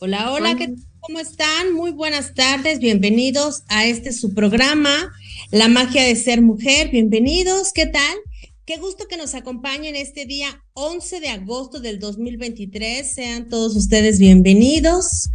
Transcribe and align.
Hola, 0.00 0.30
hola, 0.30 0.54
¿qué, 0.54 0.72
¿cómo 1.00 1.18
están? 1.18 1.72
Muy 1.74 1.90
buenas 1.90 2.32
tardes, 2.32 2.78
bienvenidos 2.78 3.64
a 3.66 3.84
este 3.84 4.12
su 4.12 4.32
programa, 4.32 5.12
La 5.50 5.66
magia 5.66 6.04
de 6.04 6.14
ser 6.14 6.40
mujer. 6.40 6.90
Bienvenidos, 6.92 7.72
¿qué 7.72 7.86
tal? 7.86 8.16
Qué 8.64 8.76
gusto 8.76 9.08
que 9.08 9.16
nos 9.16 9.34
acompañen 9.34 9.96
este 9.96 10.24
día 10.24 10.62
11 10.74 11.18
de 11.18 11.30
agosto 11.30 11.80
del 11.80 11.98
2023. 11.98 13.12
Sean 13.12 13.48
todos 13.48 13.74
ustedes 13.74 14.20
bienvenidos. 14.20 15.30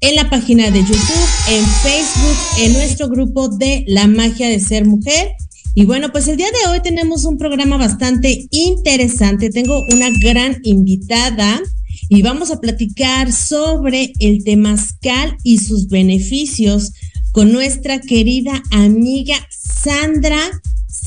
en 0.00 0.16
la 0.16 0.28
página 0.28 0.72
de 0.72 0.80
YouTube, 0.80 1.28
en 1.48 1.64
Facebook, 1.64 2.36
en 2.58 2.72
nuestro 2.72 3.08
grupo 3.08 3.46
de 3.48 3.84
La 3.86 4.08
magia 4.08 4.48
de 4.48 4.58
ser 4.58 4.86
mujer. 4.86 5.36
Y 5.74 5.84
bueno, 5.84 6.10
pues 6.10 6.26
el 6.26 6.36
día 6.36 6.50
de 6.50 6.70
hoy 6.70 6.80
tenemos 6.82 7.24
un 7.24 7.38
programa 7.38 7.76
bastante 7.76 8.48
interesante. 8.50 9.50
Tengo 9.50 9.86
una 9.92 10.08
gran 10.20 10.58
invitada 10.64 11.62
y 12.08 12.22
vamos 12.22 12.50
a 12.50 12.60
platicar 12.60 13.32
sobre 13.32 14.14
el 14.18 14.42
temazcal 14.42 15.36
y 15.44 15.58
sus 15.58 15.86
beneficios 15.88 16.90
con 17.30 17.52
nuestra 17.52 18.00
querida 18.00 18.64
amiga 18.72 19.36
Sandra 19.50 20.40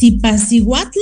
Zipasihuatl. 0.02 1.00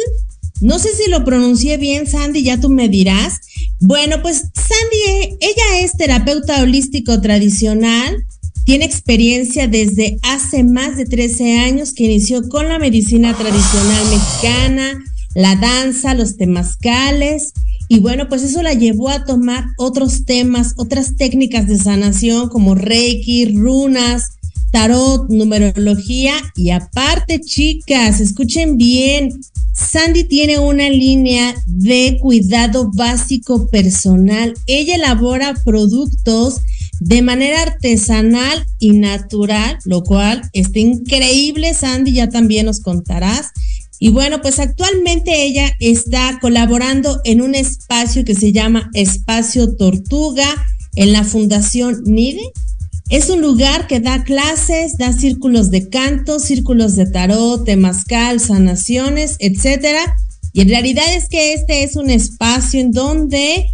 No 0.62 0.78
sé 0.78 0.90
si 0.94 1.10
lo 1.10 1.24
pronuncié 1.24 1.78
bien, 1.78 2.06
Sandy, 2.06 2.44
ya 2.44 2.60
tú 2.60 2.70
me 2.70 2.90
dirás. 2.90 3.40
Bueno, 3.80 4.22
pues 4.22 4.44
Sandy, 4.54 5.38
ella 5.40 5.80
es 5.80 5.94
terapeuta 5.94 6.62
holístico 6.62 7.22
tradicional, 7.22 8.26
tiene 8.66 8.84
experiencia 8.84 9.68
desde 9.68 10.20
hace 10.22 10.66
más 10.66 10.98
de 10.98 11.06
13 11.06 11.60
años 11.60 11.94
que 11.94 12.04
inició 12.04 12.48
con 12.50 12.68
la 12.68 12.78
medicina 12.78 13.34
tradicional 13.34 14.04
mexicana, 14.10 15.04
la 15.34 15.56
danza, 15.56 16.14
los 16.14 16.36
temazcales, 16.36 17.54
y 17.88 18.00
bueno, 18.00 18.28
pues 18.28 18.44
eso 18.44 18.62
la 18.62 18.74
llevó 18.74 19.10
a 19.10 19.24
tomar 19.24 19.66
otros 19.78 20.26
temas, 20.26 20.74
otras 20.78 21.16
técnicas 21.16 21.68
de 21.68 21.78
sanación 21.78 22.50
como 22.50 22.76
Reiki, 22.76 23.56
runas, 23.56 24.34
tarot, 24.72 25.30
numerología 25.30 26.34
y 26.56 26.70
aparte, 26.70 27.40
chicas, 27.42 28.20
escuchen 28.20 28.78
bien, 28.78 29.40
Sandy 29.74 30.26
tiene 30.26 30.60
una 30.60 30.90
línea 30.90 31.56
de 31.66 32.18
cuidado 32.22 32.92
básico 32.94 33.68
personal. 33.68 34.54
Ella 34.68 34.96
elabora 34.96 35.56
productos 35.64 36.62
de 37.00 37.22
manera 37.22 37.62
artesanal 37.62 38.66
y 38.78 38.92
natural, 38.92 39.80
lo 39.86 40.04
cual 40.04 40.42
está 40.54 40.80
increíble, 40.80 41.74
Sandy, 41.74 42.14
ya 42.14 42.30
también 42.30 42.66
nos 42.66 42.82
contarás. 42.82 43.52
Y 44.00 44.10
bueno, 44.10 44.42
pues 44.42 44.60
actualmente 44.60 45.44
ella 45.44 45.72
está 45.80 46.40
colaborando 46.42 47.20
en 47.24 47.42
un 47.42 47.56
espacio 47.56 48.24
que 48.24 48.36
se 48.36 48.52
llama 48.52 48.90
Espacio 48.94 49.76
Tortuga 49.76 50.48
en 50.96 51.14
la 51.14 51.24
Fundación 51.24 52.04
NIDE, 52.06 52.52
es 53.10 53.30
un 53.30 53.42
lugar 53.42 53.88
que 53.88 54.00
da 54.00 54.24
clases, 54.24 54.98
da 54.98 55.14
círculos 55.14 55.72
de 55.72 55.90
canto, 55.90 56.40
círculos 56.40 56.96
de 56.96 57.08
tarot, 57.08 57.66
temazcal, 57.66 58.40
sanaciones, 58.40 59.36
etcétera. 59.40 60.16
Y 60.54 60.62
en 60.62 60.70
realidad 60.70 61.06
es 61.16 61.28
que 61.28 61.54
este 61.54 61.84
es 61.84 61.96
un 61.96 62.10
espacio 62.12 62.80
en 62.80 62.92
donde 62.92 63.68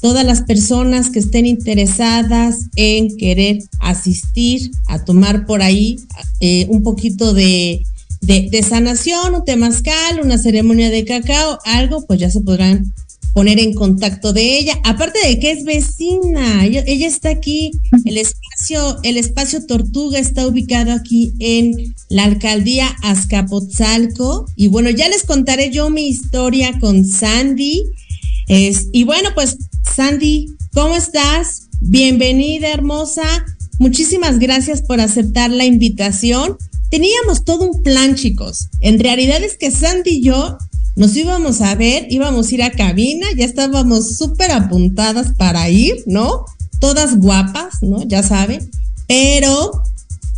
todas 0.00 0.26
las 0.26 0.42
personas 0.42 1.08
que 1.08 1.18
estén 1.18 1.46
interesadas 1.46 2.66
en 2.76 3.16
querer 3.16 3.62
asistir 3.80 4.70
a 4.88 5.04
tomar 5.04 5.46
por 5.46 5.62
ahí 5.62 5.98
eh, 6.40 6.66
un 6.68 6.82
poquito 6.82 7.32
de, 7.32 7.82
de, 8.20 8.48
de, 8.50 8.62
sanación, 8.62 9.34
un 9.34 9.44
temazcal, 9.44 10.20
una 10.22 10.36
ceremonia 10.36 10.90
de 10.90 11.04
cacao, 11.04 11.58
algo, 11.64 12.04
pues 12.06 12.20
ya 12.20 12.30
se 12.30 12.40
podrán 12.40 12.92
poner 13.36 13.60
en 13.60 13.74
contacto 13.74 14.32
de 14.32 14.56
ella. 14.56 14.80
Aparte 14.82 15.18
de 15.28 15.38
que 15.38 15.50
es 15.50 15.64
vecina, 15.64 16.64
ella, 16.64 16.80
está 17.06 17.28
aquí, 17.28 17.70
el 18.06 18.16
espacio, 18.16 18.96
el 19.02 19.18
espacio 19.18 19.66
Tortuga 19.66 20.18
está 20.18 20.46
ubicado 20.46 20.90
aquí 20.92 21.34
en 21.38 21.94
la 22.08 22.24
alcaldía 22.24 22.96
Azcapotzalco. 23.02 24.46
Y 24.56 24.68
bueno, 24.68 24.88
ya 24.88 25.10
les 25.10 25.24
contaré 25.24 25.68
yo 25.68 25.90
mi 25.90 26.08
historia 26.08 26.78
con 26.80 27.04
Sandy. 27.04 27.82
Es, 28.48 28.86
y 28.92 29.04
bueno, 29.04 29.28
pues 29.34 29.58
Sandy, 29.94 30.46
¿cómo 30.72 30.96
estás? 30.96 31.68
Bienvenida, 31.82 32.72
hermosa. 32.72 33.44
Muchísimas 33.78 34.38
gracias 34.38 34.80
por 34.80 34.98
aceptar 34.98 35.50
la 35.50 35.66
invitación. 35.66 36.56
Teníamos 36.88 37.44
todo 37.44 37.70
un 37.70 37.82
plan, 37.82 38.14
chicos. 38.14 38.68
En 38.80 38.98
realidad 38.98 39.44
es 39.44 39.58
que 39.58 39.70
Sandy 39.70 40.10
y 40.10 40.22
yo 40.22 40.56
nos 40.96 41.14
íbamos 41.14 41.60
a 41.60 41.74
ver, 41.74 42.06
íbamos 42.10 42.50
a 42.50 42.54
ir 42.54 42.62
a 42.62 42.70
cabina, 42.70 43.26
ya 43.36 43.44
estábamos 43.44 44.16
súper 44.16 44.50
apuntadas 44.50 45.32
para 45.36 45.68
ir, 45.68 46.02
¿no? 46.06 46.46
Todas 46.80 47.18
guapas, 47.18 47.82
¿no? 47.82 48.02
Ya 48.02 48.22
saben. 48.22 48.68
Pero, 49.06 49.82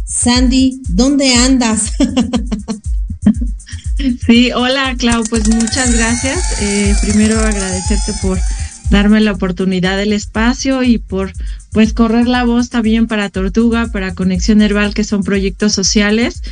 Sandy, 0.04 0.82
¿dónde 0.88 1.32
andas? 1.34 1.92
sí, 4.26 4.50
hola 4.52 4.96
Clau, 4.98 5.22
pues 5.30 5.48
muchas 5.48 5.94
gracias. 5.94 6.40
Eh, 6.60 6.94
primero 7.02 7.38
agradecerte 7.38 8.12
por 8.20 8.38
darme 8.90 9.20
la 9.20 9.32
oportunidad 9.32 9.96
del 9.96 10.12
espacio 10.12 10.82
y 10.82 10.98
por 10.98 11.32
pues 11.70 11.92
correr 11.92 12.26
la 12.26 12.44
voz 12.44 12.68
también 12.68 13.06
para 13.06 13.28
Tortuga, 13.28 13.90
para 13.92 14.14
Conexión 14.14 14.60
Herbal, 14.60 14.94
que 14.94 15.04
son 15.04 15.22
proyectos 15.22 15.72
sociales 15.72 16.42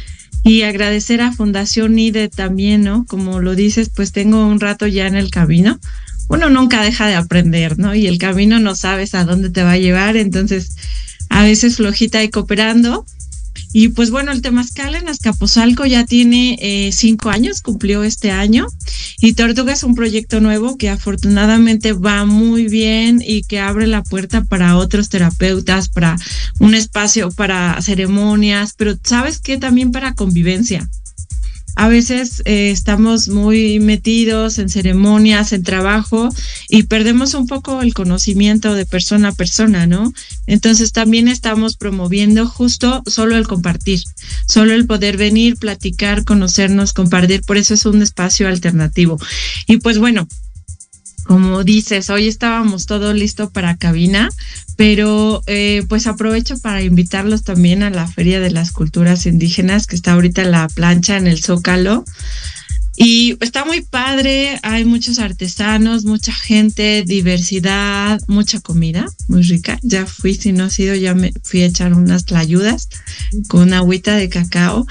y 0.47 0.63
agradecer 0.63 1.23
a 1.23 1.33
Fundación 1.33 1.99
IDE 1.99 2.29
también, 2.29 2.83
¿no? 2.83 3.05
Como 3.07 3.41
lo 3.41 3.57
dices, 3.57 3.91
pues 3.93 4.13
tengo 4.13 4.47
un 4.47 4.61
rato 4.61 4.87
ya 4.87 5.09
en 5.09 5.17
el 5.17 5.31
camino. 5.31 5.81
Uno 6.29 6.51
nunca 6.51 6.83
deja 6.83 7.09
de 7.09 7.17
aprender, 7.17 7.81
¿no? 7.81 7.97
Y 7.97 8.07
el 8.07 8.19
camino 8.19 8.61
no 8.61 8.77
sabes 8.77 9.17
a 9.17 9.25
dónde 9.25 9.51
te 9.51 9.65
va 9.65 9.73
a 9.73 9.79
llevar, 9.79 10.17
entonces 10.17 10.77
a 11.31 11.43
veces 11.43 11.77
flojita 11.77 12.23
y 12.23 12.29
cooperando, 12.29 13.05
y 13.79 13.89
pues 13.91 14.11
bueno, 14.11 14.33
el 14.33 14.41
Temazcal 14.41 14.95
en 14.95 15.07
Azcapotzalco 15.07 15.85
ya 15.85 16.07
tiene 16.07 16.57
eh, 16.63 16.93
cinco 16.93 17.29
años, 17.29 17.61
cumplió 17.61 18.05
este 18.05 18.31
año. 18.31 18.69
Y 19.19 19.35
Tortuga 19.35 19.75
es 19.75 19.83
un 19.83 19.95
proyecto 19.95 20.41
nuevo 20.41 20.79
que 20.79 20.89
afortunadamente 20.89 21.93
va 21.93 22.25
muy 22.25 22.69
bien 22.69 23.23
y 23.23 23.43
que 23.43 23.61
abre 23.61 23.87
la 23.87 24.03
puerta 24.03 24.43
para 24.45 24.79
otros 24.79 25.11
terapeutas, 25.11 25.91
para 25.91 26.17
un 26.59 26.75
espacio 26.75 27.31
para 27.31 27.79
ceremonias, 27.83 28.73
pero 28.79 28.95
sabes 29.05 29.41
que 29.41 29.59
también 29.59 29.93
para 29.93 30.15
convivencia 30.15 30.89
a 31.77 31.89
veces 31.89 32.43
eh, 32.47 32.71
estamos 32.71 33.29
muy 33.29 33.81
metidos 33.81 34.59
en 34.59 34.71
ceremonias, 34.71 35.53
en 35.53 35.63
trabajo 35.63 36.31
y 36.69 36.85
perdemos 36.85 37.35
un 37.35 37.47
poco 37.47 37.83
el 37.83 37.93
conocimiento 37.93 38.75
de 38.75 38.87
persona 38.87 39.29
a 39.29 39.35
persona, 39.35 39.87
¿no? 39.87 40.13
Entonces 40.47 40.93
también 40.93 41.29
estamos 41.29 41.77
promoviendo 41.77 42.49
justo 42.49 43.03
solo 43.07 43.37
el 43.37 43.47
compartir, 43.47 44.01
solo 44.47 44.73
el 44.73 44.87
poder 44.87 45.19
venir, 45.19 45.57
platicar, 45.57 46.25
conocernos, 46.25 46.95
compartir, 46.95 47.43
por 47.43 47.59
eso 47.59 47.75
es 47.75 47.85
un 47.85 48.01
espacio 48.01 48.49
alternativo. 48.49 49.19
Y 49.67 49.77
pues 49.77 49.99
bueno, 49.99 50.27
como 51.27 51.63
dices, 51.63 52.09
hoy 52.09 52.27
estábamos 52.27 52.87
todo 52.87 53.13
listo 53.13 53.51
para 53.51 53.77
cabina, 53.77 54.31
pero 54.77 55.43
eh, 55.47 55.85
pues 55.89 56.07
aprovecho 56.07 56.59
para 56.59 56.83
invitarlos 56.83 57.43
también 57.43 57.83
a 57.83 57.91
la 57.91 58.07
Feria 58.07 58.41
de 58.41 58.51
las 58.51 58.73
Culturas 58.73 59.27
Indígenas 59.27 59.87
que 59.87 59.97
está 59.97 60.13
ahorita 60.13 60.43
en 60.43 60.51
la 60.53 60.69
plancha 60.69 61.17
en 61.17 61.27
el 61.27 61.43
Zócalo. 61.43 62.05
Y 62.99 63.37
está 63.43 63.67
muy 63.67 63.83
padre, 63.83 64.59
hay 64.63 64.87
muchos 64.87 65.19
artesanos, 65.19 66.07
mucha 66.07 66.33
gente, 66.33 67.05
diversidad, 67.07 68.19
mucha 68.27 68.61
comida, 68.61 69.07
muy 69.29 69.43
rica. 69.43 69.79
Ya 69.83 70.07
fui, 70.07 70.35
si 70.35 70.53
no 70.53 70.65
ha 70.65 70.71
sido, 70.71 70.95
ya 70.95 71.15
me 71.15 71.33
fui 71.43 71.61
a 71.61 71.67
echar 71.67 71.93
unas 71.93 72.25
tlayudas 72.25 72.89
con 73.49 73.65
una 73.65 73.79
agüita 73.79 74.17
de 74.17 74.31
cacao. 74.31 74.87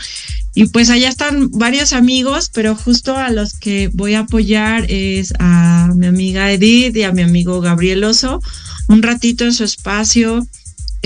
Y 0.53 0.67
pues 0.67 0.91
allá 0.91 1.09
están 1.09 1.49
varios 1.49 1.93
amigos, 1.93 2.51
pero 2.53 2.75
justo 2.75 3.17
a 3.17 3.31
los 3.31 3.53
que 3.53 3.89
voy 3.91 4.13
a 4.13 4.19
apoyar 4.19 4.85
es 4.87 5.33
a 5.39 5.89
mi 5.95 6.05
amiga 6.05 6.51
Edith 6.51 6.95
y 6.95 7.03
a 7.03 7.11
mi 7.11 7.23
amigo 7.23 7.59
Gabriel 7.59 8.03
Oso, 8.03 8.39
un 8.87 9.01
ratito 9.01 9.45
en 9.45 9.53
su 9.53 9.63
espacio 9.63 10.47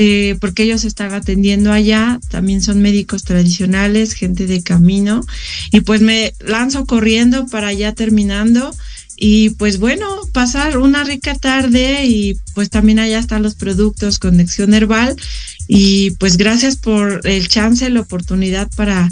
eh, 0.01 0.37
porque 0.39 0.63
ellos 0.63 0.85
están 0.85 1.13
atendiendo 1.13 1.73
allá, 1.73 2.21
también 2.29 2.61
son 2.61 2.81
médicos 2.81 3.23
tradicionales, 3.25 4.13
gente 4.13 4.47
de 4.47 4.63
camino, 4.63 5.25
y 5.73 5.81
pues 5.81 5.99
me 5.99 6.33
lanzo 6.39 6.85
corriendo 6.85 7.47
para 7.47 7.67
allá 7.67 7.93
terminando. 7.93 8.73
Y 9.17 9.49
pues 9.49 9.77
bueno, 9.77 10.07
pasar 10.31 10.77
una 10.77 11.03
rica 11.03 11.35
tarde 11.35 12.05
y 12.05 12.37
pues 12.55 12.69
también 12.69 12.99
allá 12.99 13.19
están 13.19 13.43
los 13.43 13.55
productos 13.55 14.19
Conexión 14.19 14.73
Herbal. 14.73 15.17
Y 15.67 16.11
pues 16.11 16.37
gracias 16.37 16.77
por 16.77 17.27
el 17.27 17.49
chance, 17.49 17.89
la 17.89 17.99
oportunidad 17.99 18.69
para... 18.77 19.09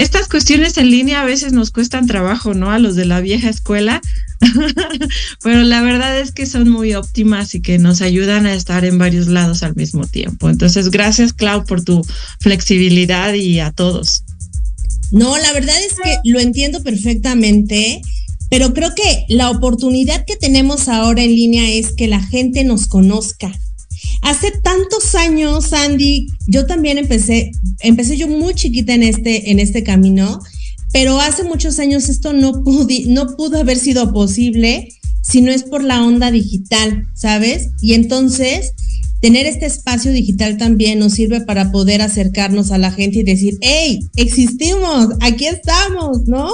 Estas 0.00 0.28
cuestiones 0.28 0.78
en 0.78 0.90
línea 0.90 1.20
a 1.20 1.26
veces 1.26 1.52
nos 1.52 1.70
cuestan 1.70 2.06
trabajo, 2.06 2.54
¿no? 2.54 2.70
A 2.70 2.78
los 2.78 2.96
de 2.96 3.04
la 3.04 3.20
vieja 3.20 3.50
escuela, 3.50 4.00
pero 5.42 5.62
la 5.62 5.82
verdad 5.82 6.18
es 6.18 6.32
que 6.32 6.46
son 6.46 6.70
muy 6.70 6.94
óptimas 6.94 7.54
y 7.54 7.60
que 7.60 7.76
nos 7.78 8.00
ayudan 8.00 8.46
a 8.46 8.54
estar 8.54 8.86
en 8.86 8.96
varios 8.96 9.26
lados 9.26 9.62
al 9.62 9.76
mismo 9.76 10.06
tiempo. 10.06 10.48
Entonces, 10.48 10.90
gracias 10.90 11.34
Clau 11.34 11.66
por 11.66 11.84
tu 11.84 12.02
flexibilidad 12.40 13.34
y 13.34 13.60
a 13.60 13.72
todos. 13.72 14.24
No, 15.10 15.36
la 15.36 15.52
verdad 15.52 15.76
es 15.86 15.92
que 16.02 16.16
lo 16.24 16.40
entiendo 16.40 16.82
perfectamente, 16.82 18.00
pero 18.48 18.72
creo 18.72 18.94
que 18.94 19.26
la 19.28 19.50
oportunidad 19.50 20.24
que 20.24 20.36
tenemos 20.36 20.88
ahora 20.88 21.22
en 21.22 21.34
línea 21.34 21.68
es 21.68 21.92
que 21.92 22.08
la 22.08 22.22
gente 22.22 22.64
nos 22.64 22.86
conozca. 22.86 23.52
Hace 24.22 24.52
tantos 24.62 25.14
años, 25.14 25.72
Andy, 25.72 26.26
yo 26.46 26.66
también 26.66 26.98
empecé, 26.98 27.52
empecé 27.80 28.16
yo 28.16 28.28
muy 28.28 28.54
chiquita 28.54 28.94
en 28.94 29.02
este, 29.02 29.50
en 29.50 29.58
este 29.58 29.82
camino 29.82 30.40
pero 30.92 31.20
hace 31.20 31.44
muchos 31.44 31.78
años 31.78 32.08
esto 32.08 32.32
no, 32.32 32.52
no 33.06 33.36
pudo 33.36 33.58
haber 33.58 33.78
sido 33.78 34.12
posible 34.12 34.88
si 35.22 35.42
no 35.42 35.52
es 35.52 35.62
por 35.62 35.84
la 35.84 36.02
onda 36.02 36.30
digital, 36.30 37.06
¿sabes? 37.14 37.68
Y 37.80 37.94
entonces, 37.94 38.72
tener 39.20 39.46
este 39.46 39.66
espacio 39.66 40.12
digital 40.12 40.56
también 40.56 40.98
nos 40.98 41.12
sirve 41.12 41.42
para 41.42 41.70
poder 41.70 42.02
acercarnos 42.02 42.72
a 42.72 42.78
la 42.78 42.90
gente 42.90 43.20
y 43.20 43.22
decir, 43.22 43.58
hey, 43.60 44.00
existimos, 44.16 45.08
aquí 45.20 45.46
estamos, 45.46 46.26
¿no? 46.26 46.50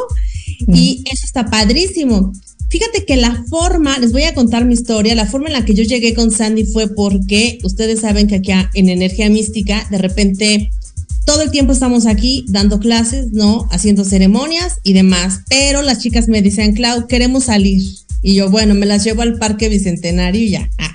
Y 0.68 1.04
eso 1.10 1.24
está 1.24 1.46
padrísimo. 1.46 2.32
Fíjate 2.68 3.04
que 3.04 3.16
la 3.16 3.44
forma, 3.48 3.98
les 3.98 4.12
voy 4.12 4.24
a 4.24 4.34
contar 4.34 4.64
mi 4.64 4.74
historia, 4.74 5.14
la 5.14 5.26
forma 5.26 5.46
en 5.46 5.52
la 5.52 5.64
que 5.64 5.74
yo 5.74 5.84
llegué 5.84 6.14
con 6.14 6.30
Sandy 6.30 6.64
fue 6.64 6.88
porque 6.88 7.58
ustedes 7.62 8.00
saben 8.00 8.26
que 8.26 8.36
aquí 8.36 8.52
en 8.74 8.88
Energía 8.88 9.30
Mística, 9.30 9.86
de 9.90 9.98
repente 9.98 10.70
todo 11.26 11.42
el 11.42 11.50
tiempo 11.50 11.72
estamos 11.72 12.06
aquí 12.06 12.44
dando 12.48 12.78
clases, 12.78 13.32
¿no? 13.32 13.68
Haciendo 13.70 14.04
ceremonias 14.04 14.76
y 14.84 14.92
demás. 14.92 15.40
Pero 15.48 15.82
las 15.82 15.98
chicas 15.98 16.28
me 16.28 16.40
decían, 16.40 16.72
Clau, 16.72 17.08
queremos 17.08 17.44
salir. 17.44 17.82
Y 18.22 18.34
yo, 18.34 18.48
bueno, 18.48 18.74
me 18.74 18.86
las 18.86 19.04
llevo 19.04 19.22
al 19.22 19.36
Parque 19.38 19.68
Bicentenario 19.68 20.40
y 20.40 20.50
ya. 20.50 20.70
Ah. 20.78 20.94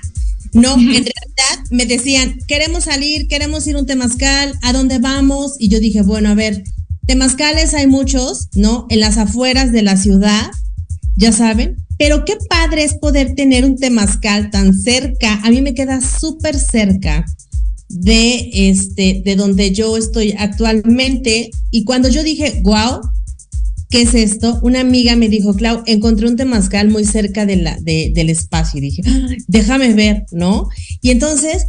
No, 0.54 0.74
en 0.78 0.86
realidad 0.86 1.64
me 1.70 1.86
decían, 1.86 2.38
queremos 2.48 2.84
salir, 2.84 3.28
queremos 3.28 3.66
ir 3.66 3.76
a 3.76 3.80
un 3.80 3.86
temazcal, 3.86 4.54
¿a 4.62 4.72
dónde 4.72 4.98
vamos? 4.98 5.54
Y 5.58 5.68
yo 5.68 5.80
dije, 5.80 6.02
bueno, 6.02 6.30
a 6.30 6.34
ver, 6.34 6.64
temazcales 7.06 7.74
hay 7.74 7.86
muchos, 7.86 8.48
¿no? 8.54 8.86
En 8.88 9.00
las 9.00 9.18
afueras 9.18 9.70
de 9.70 9.82
la 9.82 9.96
ciudad, 9.96 10.50
ya 11.16 11.32
saben. 11.32 11.76
Pero 11.98 12.24
qué 12.24 12.36
padre 12.48 12.84
es 12.84 12.94
poder 12.94 13.34
tener 13.34 13.64
un 13.64 13.76
temazcal 13.76 14.50
tan 14.50 14.74
cerca. 14.74 15.40
A 15.44 15.50
mí 15.50 15.60
me 15.60 15.74
queda 15.74 16.00
súper 16.00 16.58
cerca 16.58 17.24
de 17.88 18.50
este 18.54 19.22
de 19.24 19.36
donde 19.36 19.70
yo 19.72 19.96
estoy 19.96 20.34
actualmente 20.38 21.50
y 21.70 21.84
cuando 21.84 22.08
yo 22.08 22.22
dije, 22.22 22.60
"Wow, 22.64 23.02
¿qué 23.90 24.02
es 24.02 24.14
esto?" 24.14 24.58
Una 24.62 24.80
amiga 24.80 25.14
me 25.14 25.28
dijo, 25.28 25.54
"Clau, 25.54 25.82
encontré 25.86 26.26
un 26.26 26.36
temazcal 26.36 26.88
muy 26.88 27.04
cerca 27.04 27.46
de 27.46 28.10
del 28.14 28.30
espacio." 28.30 28.78
Y 28.78 28.82
dije, 28.82 29.02
"Déjame 29.46 29.92
ver, 29.92 30.24
¿no?" 30.32 30.68
Y 31.02 31.10
entonces 31.10 31.66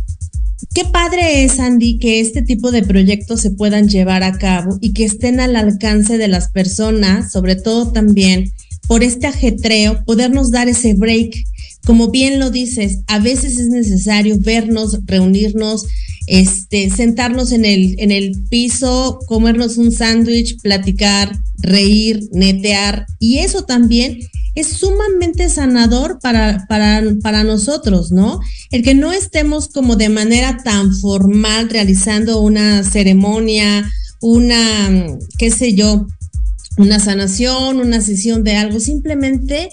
Qué 0.73 0.85
padre 0.85 1.43
es, 1.43 1.59
Andy, 1.59 1.99
que 1.99 2.19
este 2.19 2.41
tipo 2.41 2.71
de 2.71 2.81
proyectos 2.81 3.41
se 3.41 3.51
puedan 3.51 3.89
llevar 3.89 4.23
a 4.23 4.37
cabo 4.37 4.77
y 4.81 4.93
que 4.93 5.03
estén 5.03 5.39
al 5.39 5.55
alcance 5.55 6.17
de 6.17 6.27
las 6.27 6.49
personas, 6.49 7.31
sobre 7.31 7.55
todo 7.55 7.91
también 7.91 8.51
por 8.87 9.03
este 9.03 9.27
ajetreo, 9.27 10.03
podernos 10.05 10.51
dar 10.51 10.67
ese 10.67 10.93
break. 10.93 11.45
Como 11.85 12.09
bien 12.09 12.39
lo 12.39 12.49
dices, 12.49 12.99
a 13.07 13.19
veces 13.19 13.57
es 13.59 13.67
necesario 13.67 14.37
vernos, 14.39 14.99
reunirnos, 15.05 15.85
este, 16.27 16.89
sentarnos 16.89 17.51
en 17.51 17.65
el, 17.65 17.95
en 17.99 18.11
el 18.11 18.43
piso, 18.49 19.19
comernos 19.27 19.77
un 19.77 19.91
sándwich, 19.91 20.57
platicar, 20.61 21.37
reír, 21.57 22.29
netear. 22.31 23.05
Y 23.19 23.39
eso 23.39 23.63
también 23.63 24.19
es 24.55 24.67
sumamente 24.67 25.49
sanador 25.49 26.19
para, 26.21 26.65
para, 26.69 27.03
para 27.21 27.43
nosotros, 27.43 28.11
¿no? 28.11 28.39
El 28.71 28.83
que 28.83 28.93
no 28.93 29.11
estemos 29.11 29.67
como 29.67 29.95
de 29.95 30.09
manera 30.09 30.59
tan 30.63 30.93
formal 30.95 31.69
realizando 31.69 32.39
una 32.39 32.83
ceremonia, 32.83 33.89
una, 34.21 35.17
qué 35.37 35.49
sé 35.49 35.73
yo, 35.73 36.07
una 36.77 36.99
sanación, 36.99 37.79
una 37.79 38.01
sesión 38.01 38.43
de 38.43 38.55
algo, 38.55 38.79
simplemente 38.79 39.69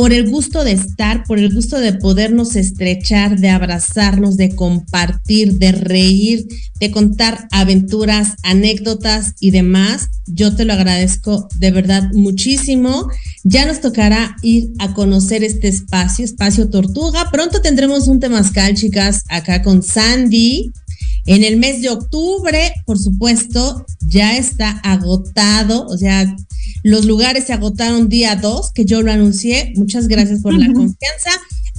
por 0.00 0.14
el 0.14 0.30
gusto 0.30 0.64
de 0.64 0.72
estar, 0.72 1.24
por 1.24 1.38
el 1.38 1.54
gusto 1.54 1.78
de 1.78 1.92
podernos 1.92 2.56
estrechar, 2.56 3.38
de 3.38 3.50
abrazarnos, 3.50 4.38
de 4.38 4.54
compartir, 4.54 5.58
de 5.58 5.72
reír, 5.72 6.48
de 6.80 6.90
contar 6.90 7.48
aventuras, 7.50 8.28
anécdotas 8.42 9.34
y 9.40 9.50
demás. 9.50 10.08
Yo 10.26 10.56
te 10.56 10.64
lo 10.64 10.72
agradezco 10.72 11.50
de 11.56 11.70
verdad 11.70 12.04
muchísimo. 12.14 13.10
Ya 13.44 13.66
nos 13.66 13.82
tocará 13.82 14.36
ir 14.40 14.70
a 14.78 14.94
conocer 14.94 15.44
este 15.44 15.68
espacio, 15.68 16.24
espacio 16.24 16.70
Tortuga. 16.70 17.28
Pronto 17.30 17.60
tendremos 17.60 18.08
un 18.08 18.20
temazcal, 18.20 18.74
chicas, 18.76 19.24
acá 19.28 19.60
con 19.60 19.82
Sandy. 19.82 20.72
En 21.26 21.44
el 21.44 21.56
mes 21.56 21.82
de 21.82 21.90
octubre, 21.90 22.72
por 22.86 22.98
supuesto, 22.98 23.84
ya 24.00 24.36
está 24.36 24.70
agotado, 24.82 25.86
o 25.86 25.96
sea, 25.96 26.36
los 26.82 27.04
lugares 27.04 27.44
se 27.46 27.52
agotaron 27.52 28.08
día 28.08 28.36
2, 28.36 28.72
que 28.72 28.84
yo 28.84 29.02
lo 29.02 29.12
anuncié. 29.12 29.72
Muchas 29.76 30.08
gracias 30.08 30.40
por 30.40 30.54
la 30.54 30.66
confianza. 30.72 31.30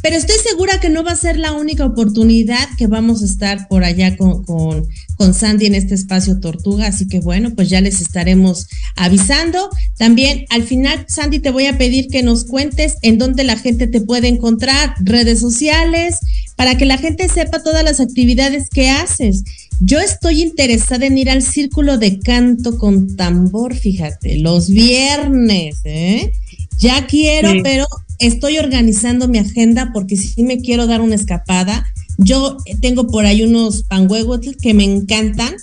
Pero 0.02 0.16
estoy 0.16 0.38
segura 0.44 0.80
que 0.80 0.90
no 0.90 1.04
va 1.04 1.12
a 1.12 1.16
ser 1.16 1.38
la 1.38 1.54
única 1.54 1.86
oportunidad 1.86 2.68
que 2.78 2.88
vamos 2.88 3.22
a 3.22 3.26
estar 3.26 3.68
por 3.68 3.84
allá 3.84 4.18
con, 4.18 4.44
con, 4.44 4.88
con, 5.16 5.34
Sandy 5.34 5.68
en 5.68 5.76
este 5.76 5.94
espacio 5.94 6.40
Tortuga. 6.40 6.88
Así 6.88 7.08
que 7.08 7.20
bueno, 7.20 7.54
pues 7.56 7.70
ya 7.70 7.82
les 7.82 8.02
estaremos 8.02 8.68
avisando. 8.96 9.70
También 9.98 10.46
al 10.50 10.64
final, 10.64 11.06
Sandy, 11.08 11.40
te 11.40 11.52
voy 11.52 11.68
a 11.68 11.78
pedir 11.78 12.08
que 12.08 12.24
nos 12.24 12.46
cuentes 12.46 12.96
en 13.04 13.18
dónde 13.18 13.44
la 13.44 13.58
gente 13.58 13.88
te 13.88 14.02
puede 14.02 14.28
encontrar, 14.28 14.96
redes 15.02 15.40
sociales, 15.40 16.18
para 16.56 16.78
que 16.78 16.86
la 16.86 16.98
gente 16.98 17.30
sepa 17.30 17.62
todas 17.62 17.84
las 17.84 18.00
actividades 18.00 18.70
que 18.70 18.90
haces. 18.90 19.44
Yo 19.80 20.00
estoy 20.00 20.44
interesada 20.44 21.08
en 21.08 21.18
ir 21.18 21.30
al 21.30 21.42
círculo 21.42 21.98
de 21.98 22.20
canto 22.20 22.78
con 22.78 23.16
tambor, 23.16 23.76
fíjate, 23.76 24.38
los 24.38 24.70
viernes, 24.70 25.78
¿eh? 25.84 26.32
Ya 26.78 27.08
quiero, 27.08 27.52
pero 27.64 27.88
estoy 28.22 28.60
organizando 28.60 29.28
mi 29.28 29.40
agenda 29.40 29.92
porque 29.94 30.16
si 30.16 30.44
me 30.44 30.60
quiero 30.60 30.88
dar 30.88 31.02
una 31.02 31.16
escapada. 31.16 31.86
Yo 32.18 32.58
tengo 32.82 33.08
por 33.08 33.26
ahí 33.26 33.42
unos 33.42 33.84
panhuegos 33.84 34.42
que 34.62 34.74
me 34.74 34.84
encantan 34.84 35.56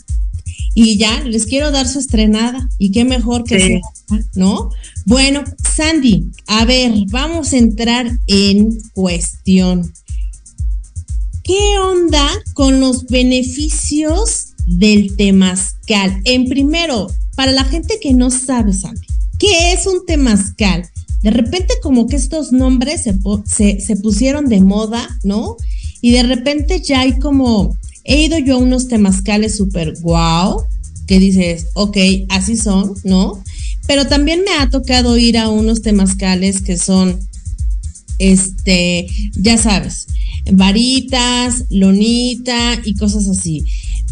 y 0.75 0.97
ya 0.97 1.23
les 1.25 1.47
quiero 1.47 1.71
dar 1.71 1.87
su 1.87 1.99
estrenada 1.99 2.69
y 2.79 2.91
qué 2.91 3.05
mejor 3.05 3.45
que 3.45 3.59
sea, 3.59 3.81
¿no? 4.35 4.71
Bueno, 5.07 5.45
Sandy, 5.75 6.27
a 6.47 6.65
ver, 6.65 6.93
vamos 7.09 7.53
a 7.53 7.59
entrar 7.59 8.11
en 8.27 8.79
cuestión. 8.93 9.93
¿Qué 11.45 11.79
onda 11.81 12.29
con 12.55 12.81
los 12.81 13.07
beneficios 13.07 14.49
del 14.67 15.17
temazcal? 15.17 16.21
En 16.25 16.49
primero, 16.49 17.09
para 17.37 17.53
la 17.53 17.65
gente 17.65 17.99
que 18.01 18.13
no 18.15 18.31
sabe, 18.31 18.73
Sandy, 18.73 19.07
¿qué 19.39 19.73
es 19.73 19.87
un 19.87 20.05
temazcal? 20.07 20.89
De 21.23 21.31
repente 21.31 21.75
como 21.83 22.07
que 22.07 22.17
estos 22.17 22.53
nombres 22.53 23.03
se, 23.03 23.81
se, 23.81 23.97
pusieron 23.97 24.47
de 24.47 24.61
moda, 24.61 25.09
¿no? 25.25 25.57
Y 26.01 26.13
de 26.13 26.23
repente 26.23 26.81
ya 26.81 27.01
hay 27.01 27.19
como, 27.19 27.77
he 28.05 28.23
ido 28.23 28.39
yo 28.39 28.55
a 28.55 28.59
unos 28.59 28.89
temazcales 28.89 29.57
súper 29.57 29.95
guau, 30.01 30.65
que 31.07 31.19
dices, 31.19 31.67
ok, 31.75 31.97
así 32.29 32.57
son, 32.57 32.95
¿no? 33.03 33.43
Pero 33.87 34.07
también 34.07 34.43
me 34.45 34.63
ha 34.63 34.69
tocado 34.69 35.17
ir 35.17 35.39
a 35.39 35.49
unos 35.49 35.83
temazcales 35.83 36.61
que 36.61 36.77
son, 36.77 37.19
este, 38.19 39.07
ya 39.35 39.57
sabes, 39.57 40.07
varitas, 40.53 41.65
lonita 41.71 42.81
y 42.85 42.95
cosas 42.95 43.27
así. 43.29 43.65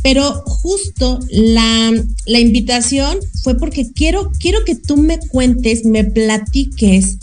Pero 0.06 0.34
justo 0.44 1.18
la, 1.30 1.92
la, 2.26 2.38
invitación 2.38 3.18
fue 3.42 3.56
porque 3.56 3.90
quiero, 3.92 4.30
quiero 4.38 4.64
que 4.64 4.76
tú 4.76 4.96
me 4.96 5.18
cuentes, 5.18 5.84
me 5.84 6.04
platiques 6.04 7.16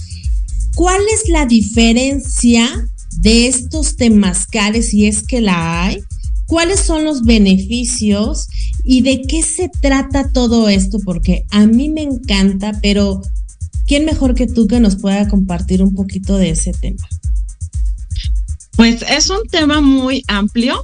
cuál 0.76 1.00
es 1.14 1.30
la 1.30 1.46
diferencia 1.46 2.86
de 3.22 3.48
estos 3.48 3.96
temazcales, 3.96 4.90
si 4.90 5.08
es 5.08 5.24
que 5.24 5.40
la 5.40 5.86
hay, 5.86 6.04
cuáles 6.46 6.82
son 6.82 7.06
los 7.06 7.24
beneficios 7.24 8.50
y 8.84 9.00
de 9.02 9.22
qué 9.22 9.44
se 9.44 9.70
trata 9.82 10.30
todo 10.34 10.68
esto, 10.68 11.00
porque 11.06 11.46
a 11.52 11.66
mí 11.66 11.88
me 11.88 12.02
encanta, 12.02 12.78
pero 12.82 13.22
¿quién 13.88 14.04
mejor 14.04 14.36
que 14.36 14.46
tú 14.46 14.68
que 14.68 14.82
nos 14.82 14.98
pueda 14.98 15.30
compartir 15.30 15.82
un 15.82 15.96
poquito 15.96 16.36
de 16.36 16.50
ese 16.50 16.74
tema? 16.74 17.08
Pues 18.76 19.06
es 19.10 19.30
un 19.30 19.48
tema 19.50 19.80
muy 19.80 20.26
amplio 20.28 20.84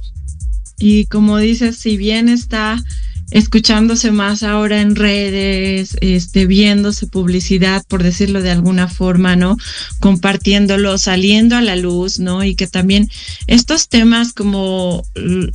y 0.80 1.04
como 1.06 1.38
dices, 1.38 1.76
si 1.76 1.96
bien 1.96 2.28
está 2.28 2.82
escuchándose 3.30 4.10
más 4.10 4.42
ahora 4.42 4.80
en 4.80 4.96
redes, 4.96 5.96
este, 6.00 6.46
viéndose 6.46 7.06
publicidad, 7.06 7.84
por 7.86 8.02
decirlo 8.02 8.42
de 8.42 8.50
alguna 8.50 8.88
forma, 8.88 9.36
¿no? 9.36 9.56
Compartiéndolo, 10.00 10.98
saliendo 10.98 11.56
a 11.56 11.60
la 11.60 11.76
luz, 11.76 12.18
¿no? 12.18 12.42
Y 12.42 12.56
que 12.56 12.66
también 12.66 13.08
estos 13.46 13.88
temas 13.88 14.32
como 14.32 15.04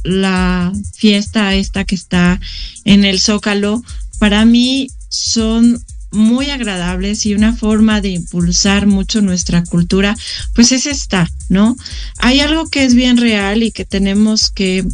la 0.03 0.71
fiesta 0.93 1.53
esta 1.53 1.83
que 1.83 1.95
está 1.95 2.39
en 2.85 3.03
el 3.03 3.19
Zócalo, 3.19 3.83
para 4.19 4.45
mí 4.45 4.89
son 5.09 5.83
muy 6.11 6.49
agradables 6.49 7.25
y 7.25 7.33
una 7.33 7.53
forma 7.53 7.99
de 7.99 8.09
impulsar 8.09 8.87
mucho 8.87 9.21
nuestra 9.21 9.63
cultura, 9.63 10.15
pues 10.53 10.71
es 10.71 10.85
esta, 10.85 11.29
¿no? 11.49 11.75
Hay 12.19 12.39
algo 12.39 12.69
que 12.69 12.85
es 12.85 12.95
bien 12.95 13.17
real 13.17 13.63
y 13.63 13.71
que 13.71 13.83
tenemos 13.83 14.49
que 14.49 14.85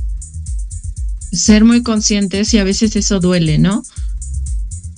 ser 1.31 1.63
muy 1.65 1.83
conscientes 1.83 2.53
y 2.53 2.57
a 2.57 2.63
veces 2.63 2.95
eso 2.95 3.19
duele, 3.19 3.57
¿no? 3.57 3.83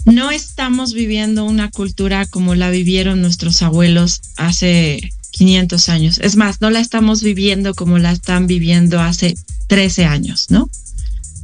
No 0.05 0.31
estamos 0.31 0.93
viviendo 0.93 1.45
una 1.45 1.71
cultura 1.71 2.25
como 2.25 2.55
la 2.55 2.69
vivieron 2.69 3.21
nuestros 3.21 3.61
abuelos 3.61 4.21
hace 4.35 5.11
500 5.31 5.89
años. 5.89 6.19
Es 6.19 6.35
más, 6.35 6.59
no 6.61 6.69
la 6.69 6.79
estamos 6.79 7.23
viviendo 7.23 7.73
como 7.73 7.97
la 7.99 8.11
están 8.11 8.47
viviendo 8.47 8.99
hace 8.99 9.35
13 9.67 10.05
años, 10.05 10.47
¿no? 10.49 10.69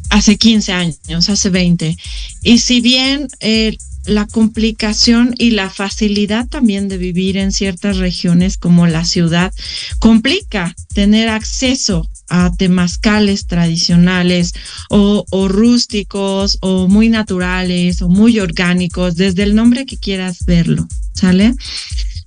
Hace 0.09 0.37
15 0.37 0.73
años, 0.73 1.29
hace 1.29 1.49
20. 1.49 1.97
Y 2.43 2.57
si 2.59 2.81
bien 2.81 3.27
eh, 3.39 3.77
la 4.05 4.25
complicación 4.27 5.35
y 5.37 5.51
la 5.51 5.69
facilidad 5.69 6.47
también 6.47 6.87
de 6.87 6.97
vivir 6.97 7.37
en 7.37 7.51
ciertas 7.51 7.97
regiones 7.97 8.57
como 8.57 8.87
la 8.87 9.05
ciudad 9.05 9.53
complica 9.99 10.75
tener 10.93 11.29
acceso 11.29 12.09
a 12.29 12.51
temazcales 12.55 13.47
tradicionales 13.47 14.53
o, 14.89 15.25
o, 15.31 15.47
rústicos 15.47 16.59
o 16.61 16.87
muy 16.87 17.09
naturales 17.09 18.01
o 18.01 18.09
muy 18.09 18.39
orgánicos, 18.39 19.15
desde 19.15 19.43
el 19.43 19.55
nombre 19.55 19.85
que 19.85 19.97
quieras 19.97 20.45
verlo, 20.45 20.87
¿sale? 21.13 21.55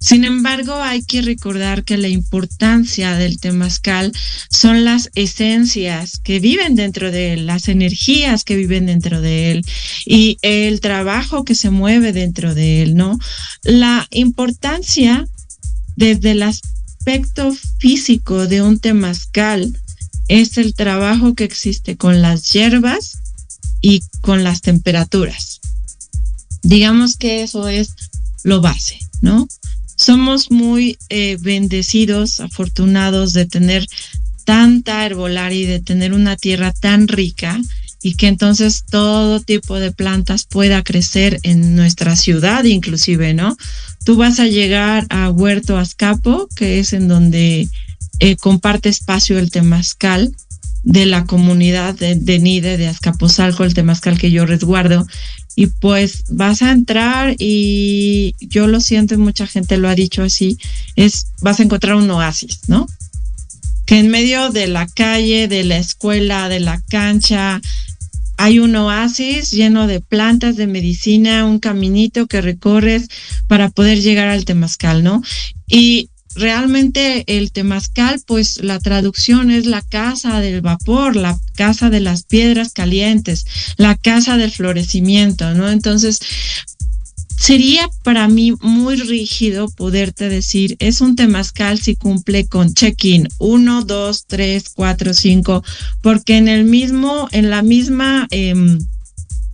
Sin 0.03 0.25
embargo, 0.25 0.75
hay 0.83 1.05
que 1.05 1.23
recordar 1.23 1.85
que 1.85 1.97
la 1.97 2.09
importancia 2.09 3.15
del 3.15 3.39
temazcal 3.39 4.13
son 4.51 4.85
las 4.85 5.11
esencias 5.15 6.19
que 6.19 6.41
viven 6.41 6.75
dentro 6.75 7.13
de 7.13 7.35
él, 7.35 7.47
las 7.47 7.69
energías 7.69 8.43
que 8.43 8.57
viven 8.57 8.87
dentro 8.87 9.21
de 9.21 9.53
él 9.53 9.65
y 10.05 10.39
el 10.43 10.81
trabajo 10.81 11.45
que 11.45 11.55
se 11.55 11.71
mueve 11.71 12.13
dentro 12.13 12.53
de 12.53 12.83
él, 12.83 12.97
¿no? 12.97 13.17
La 13.63 14.09
importancia 14.11 15.29
desde 15.95 16.33
el 16.33 16.43
aspecto 16.43 17.55
físico 17.79 18.49
de 18.49 18.61
un 18.61 18.81
temazcal 18.81 19.73
es 20.27 20.59
el 20.59 20.75
trabajo 20.75 21.35
que 21.35 21.45
existe 21.45 21.97
con 21.97 22.23
las 22.23 22.53
hierbas 22.53 23.19
y 23.81 24.03
con 24.21 24.43
las 24.43 24.63
temperaturas. 24.63 25.61
Digamos 26.65 27.17
que 27.17 27.45
eso 27.45 27.69
es 27.69 27.95
lo 28.43 28.61
base, 28.61 28.99
¿no? 29.21 29.47
Somos 30.03 30.51
muy 30.51 30.99
eh, 31.11 31.37
bendecidos, 31.41 32.41
afortunados 32.41 33.33
de 33.35 33.47
tener 33.47 33.87
tanta 34.45 35.07
herbolaria 35.07 35.61
y 35.61 35.67
de 35.67 35.79
tener 35.79 36.13
una 36.13 36.35
tierra 36.35 36.73
tan 36.73 37.07
rica 37.07 37.61
y 38.03 38.17
que 38.17 38.27
entonces 38.27 38.83
todo 38.91 39.39
tipo 39.39 39.79
de 39.79 39.93
plantas 39.93 40.43
pueda 40.43 40.83
crecer 40.83 41.39
en 41.45 41.77
nuestra 41.77 42.17
ciudad 42.17 42.65
inclusive, 42.65 43.33
¿no? 43.33 43.57
Tú 44.05 44.17
vas 44.17 44.41
a 44.41 44.49
llegar 44.49 45.07
a 45.09 45.31
Huerto 45.31 45.79
Azcapo, 45.79 46.49
que 46.57 46.81
es 46.81 46.95
en 46.95 47.07
donde 47.07 47.69
eh, 48.19 48.35
comparte 48.35 48.89
espacio 48.89 49.39
el 49.39 49.53
temazcal 49.53 50.35
de 50.83 51.07
la 51.07 51.25
comunidad 51.27 51.95
de, 51.95 52.17
de 52.17 52.39
Nide, 52.39 52.77
de 52.77 52.89
Azcapotzalco, 52.89 53.65
el 53.65 53.75
temazcal 53.75 54.19
que 54.19 54.31
yo 54.31 54.47
resguardo, 54.47 55.07
y 55.55 55.67
pues 55.67 56.25
vas 56.31 56.63
a 56.63 56.73
entrar 56.73 57.37
y 57.39 58.35
yo 58.41 58.67
lo 58.67 58.81
siento, 58.81 59.19
mucha 59.19 59.47
gente 59.47 59.77
lo 59.77 59.89
ha 59.89 59.95
dicho 59.95 60.23
así, 60.23 60.59
es 60.97 61.27
vas 61.41 61.61
a 61.61 61.65
encontrar 61.65 61.97
un 61.97 62.11
oasis, 62.11 62.61
¿no? 62.69 62.87
Que 63.87 63.99
en 63.99 64.09
medio 64.09 64.51
de 64.51 64.69
la 64.69 64.87
calle, 64.87 65.49
de 65.49 65.65
la 65.65 65.77
escuela, 65.77 66.49
de 66.49 66.61
la 66.61 66.81
cancha, 66.89 67.61
hay 68.39 68.59
un 68.59 68.75
oasis 68.77 69.51
lleno 69.51 69.87
de 69.87 70.01
plantas 70.01 70.57
de 70.57 70.67
medicina, 70.67 71.45
un 71.45 71.59
caminito 71.59 72.27
que 72.27 72.41
recorres 72.41 73.09
para 73.47 73.69
poder 73.69 74.01
llegar 74.01 74.29
al 74.29 74.45
temazcal, 74.45 75.05
¿no? 75.05 75.23
Y 75.69 76.09
realmente 76.35 77.25
el 77.27 77.53
temazcal, 77.53 78.21
pues 78.27 78.63
la 78.63 78.79
traducción 78.79 79.51
es 79.51 79.67
la 79.67 79.83
casa 79.83 80.41
del 80.41 80.61
vapor, 80.61 81.17
la 81.17 81.39
casa 81.55 81.91
de 81.91 82.01
las 82.01 82.25
piedras 82.25 82.73
calientes, 82.73 83.47
la 83.77 83.97
casa 83.97 84.37
del 84.37 84.51
florecimiento, 84.51 85.55
¿no? 85.55 85.71
Entonces, 85.71 86.21
sería 87.39 87.91
para 88.03 88.29
mí 88.29 88.53
muy 88.61 88.97
rígido 88.97 89.69
poderte 89.69 90.29
decir, 90.29 90.77
es 90.79 91.01
un 91.01 91.17
temazcal 91.17 91.81
si 91.81 91.97
cumple 91.97 92.47
con 92.47 92.73
check-in 92.73 93.29
1, 93.39 93.83
2, 93.83 94.25
3, 94.27 94.65
4, 94.75 95.15
5, 95.15 95.65
porque 96.03 96.37
en 96.37 96.49
el 96.49 96.65
mismo, 96.65 97.29
en 97.33 97.51
la 97.51 97.63
misma... 97.63 98.29
Eh, 98.31 98.79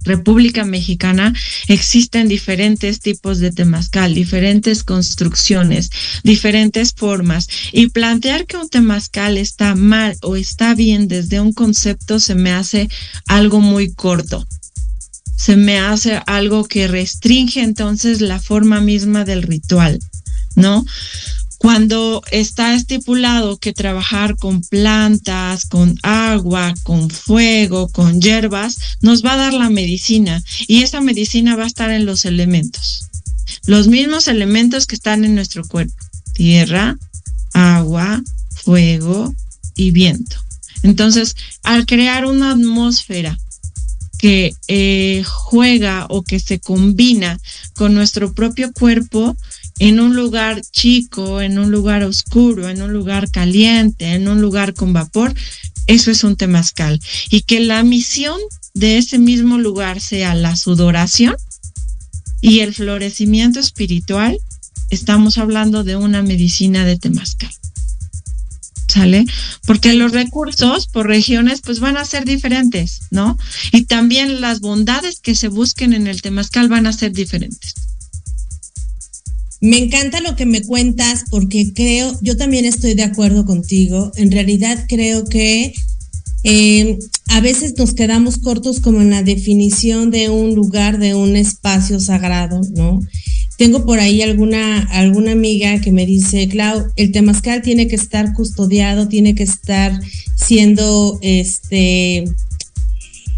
República 0.09 0.65
Mexicana 0.65 1.33
existen 1.69 2.27
diferentes 2.27 2.99
tipos 3.01 3.39
de 3.39 3.53
temazcal, 3.53 4.15
diferentes 4.15 4.83
construcciones, 4.83 5.91
diferentes 6.25 6.93
formas. 6.93 7.49
Y 7.73 7.89
plantear 7.91 8.47
que 8.47 8.57
un 8.57 8.69
temazcal 8.69 9.39
está 9.39 9.75
mal 9.75 10.17
o 10.23 10.35
está 10.37 10.75
bien 10.75 11.07
desde 11.07 11.41
un 11.41 11.53
concepto 11.53 12.19
se 12.19 12.35
me 12.35 12.53
hace 12.53 12.89
algo 13.27 13.61
muy 13.61 13.93
corto. 13.93 14.47
Se 15.37 15.57
me 15.57 15.79
hace 15.79 16.21
algo 16.27 16.65
que 16.65 16.89
restringe 16.89 17.63
entonces 17.63 18.21
la 18.21 18.41
forma 18.41 18.81
misma 18.81 19.25
del 19.25 19.43
ritual, 19.43 20.01
¿no? 20.57 20.85
Cuando 21.59 22.23
está 22.31 22.75
estipulado 22.75 23.59
que 23.59 23.73
trabajar 23.73 24.37
con 24.37 24.63
plantas, 24.63 25.67
con 25.67 25.99
agua, 26.03 26.73
con 26.85 27.11
fuego, 27.11 27.89
con 27.89 28.21
hierbas, 28.21 28.79
nos 29.01 29.25
va 29.25 29.33
a 29.33 29.39
dar 29.39 29.55
la 29.55 29.69
medicina 29.69 30.43
y 30.69 30.83
esa 30.83 31.01
medicina 31.01 31.57
va 31.57 31.65
a 31.65 31.69
estar 31.69 31.91
en 31.91 32.07
los 32.07 32.25
elementos. 32.25 33.09
Los 33.67 33.89
mismos 33.89 34.29
elementos 34.29 34.87
que 34.87 34.95
están 34.95 35.25
en 35.25 35.35
nuestro 35.35 35.67
cuerpo. 35.67 35.95
Tierra, 36.33 36.97
agua, 37.53 38.23
fuego 38.55 39.35
y 39.75 39.91
viento. 39.91 40.37
Entonces, 40.83 41.35
al 41.65 41.87
crear 41.87 42.25
una 42.25 42.53
atmósfera 42.53 43.37
que 44.19 44.55
eh, 44.67 45.23
juega 45.25 46.07
o 46.09 46.23
que 46.23 46.41
se 46.41 46.59
combina 46.59 47.39
con 47.75 47.95
nuestro 47.95 48.33
propio 48.33 48.73
cuerpo, 48.73 49.37
en 49.79 50.01
un 50.01 50.17
lugar 50.17 50.63
chico, 50.73 51.41
en 51.41 51.59
un 51.59 51.71
lugar 51.71 52.03
oscuro, 52.03 52.69
en 52.69 52.83
un 52.83 52.93
lugar 52.93 53.31
caliente, 53.31 54.15
en 54.15 54.29
un 54.29 54.41
lugar 54.41 54.75
con 54.75 54.93
vapor, 54.93 55.35
eso 55.87 56.11
es 56.11 56.25
un 56.25 56.37
temazcal. 56.37 57.01
Y 57.31 57.43
que 57.43 57.61
la 57.61 57.83
misión 57.83 58.39
de 58.75 58.99
ese 58.99 59.19
mismo 59.19 59.59
lugar 59.59 60.01
sea 60.01 60.35
la 60.35 60.57
sudoración 60.57 61.37
y 62.41 62.61
el 62.61 62.75
florecimiento 62.75 63.59
espiritual, 63.59 64.39
estamos 64.91 65.39
hablando 65.39 65.85
de 65.85 65.97
una 65.97 66.23
medicina 66.23 66.85
de 66.85 66.97
temazcal. 66.97 67.51
¿Sale? 68.89 69.27
Porque 69.67 69.93
los 69.93 70.13
recursos 70.13 70.87
por 70.87 71.07
regiones 71.07 71.61
pues 71.63 71.79
van 71.79 71.99
a 71.99 72.07
ser 72.07 72.25
diferentes, 72.25 73.01
¿no? 73.11 73.37
Y 73.71 73.85
también 73.85 74.41
las 74.41 74.61
bondades 74.61 75.21
que 75.21 75.35
se 75.35 75.49
busquen 75.49 75.93
en 75.93 76.07
el 76.07 76.23
temazcal 76.23 76.69
van 76.69 76.87
a 76.87 76.93
ser 76.93 77.13
diferentes. 77.13 77.75
Me 79.61 79.79
encanta 79.79 80.21
lo 80.21 80.37
que 80.37 80.47
me 80.47 80.63
cuentas 80.63 81.25
porque 81.31 81.73
creo, 81.75 82.17
yo 82.23 82.37
también 82.37 82.65
estoy 82.65 82.95
de 82.95 83.03
acuerdo 83.03 83.45
contigo. 83.45 84.13
En 84.17 84.31
realidad 84.31 84.85
creo 84.89 85.25
que 85.25 85.75
eh, 86.45 86.99
a 87.29 87.41
veces 87.41 87.75
nos 87.77 87.95
quedamos 87.95 88.39
cortos 88.39 88.81
como 88.81 89.01
en 89.01 89.11
la 89.11 89.23
definición 89.23 90.11
de 90.11 90.29
un 90.29 90.55
lugar, 90.55 90.99
de 90.99 91.15
un 91.15 91.35
espacio 91.35 91.99
sagrado, 91.99 92.61
¿no? 92.75 93.01
Tengo 93.57 93.85
por 93.85 93.99
ahí 93.99 94.23
alguna, 94.23 94.85
alguna 94.93 95.33
amiga 95.33 95.81
que 95.81 95.91
me 95.91 96.07
dice, 96.07 96.47
Clau, 96.47 96.87
el 96.95 97.11
temazcal 97.11 97.61
tiene 97.61 97.89
que 97.89 97.97
estar 97.97 98.33
custodiado, 98.33 99.09
tiene 99.09 99.35
que 99.35 99.43
estar 99.43 100.01
siendo 100.37 101.19
este 101.23 102.25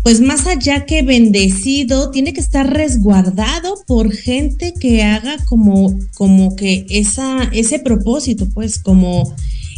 pues 0.03 0.21
más 0.21 0.47
allá 0.47 0.87
que 0.87 1.03
bendecido, 1.03 2.11
tiene 2.11 2.33
que 2.33 2.41
estar 2.41 2.73
resguardado 2.73 3.83
por 3.87 4.13
gente 4.13 4.73
que 4.79 5.03
haga 5.03 5.37
como, 5.45 5.99
como 6.15 6.57
que 6.57 6.87
esa, 6.89 7.45
ese 7.53 7.79
propósito, 7.79 8.49
pues 8.55 8.79
como 8.79 9.35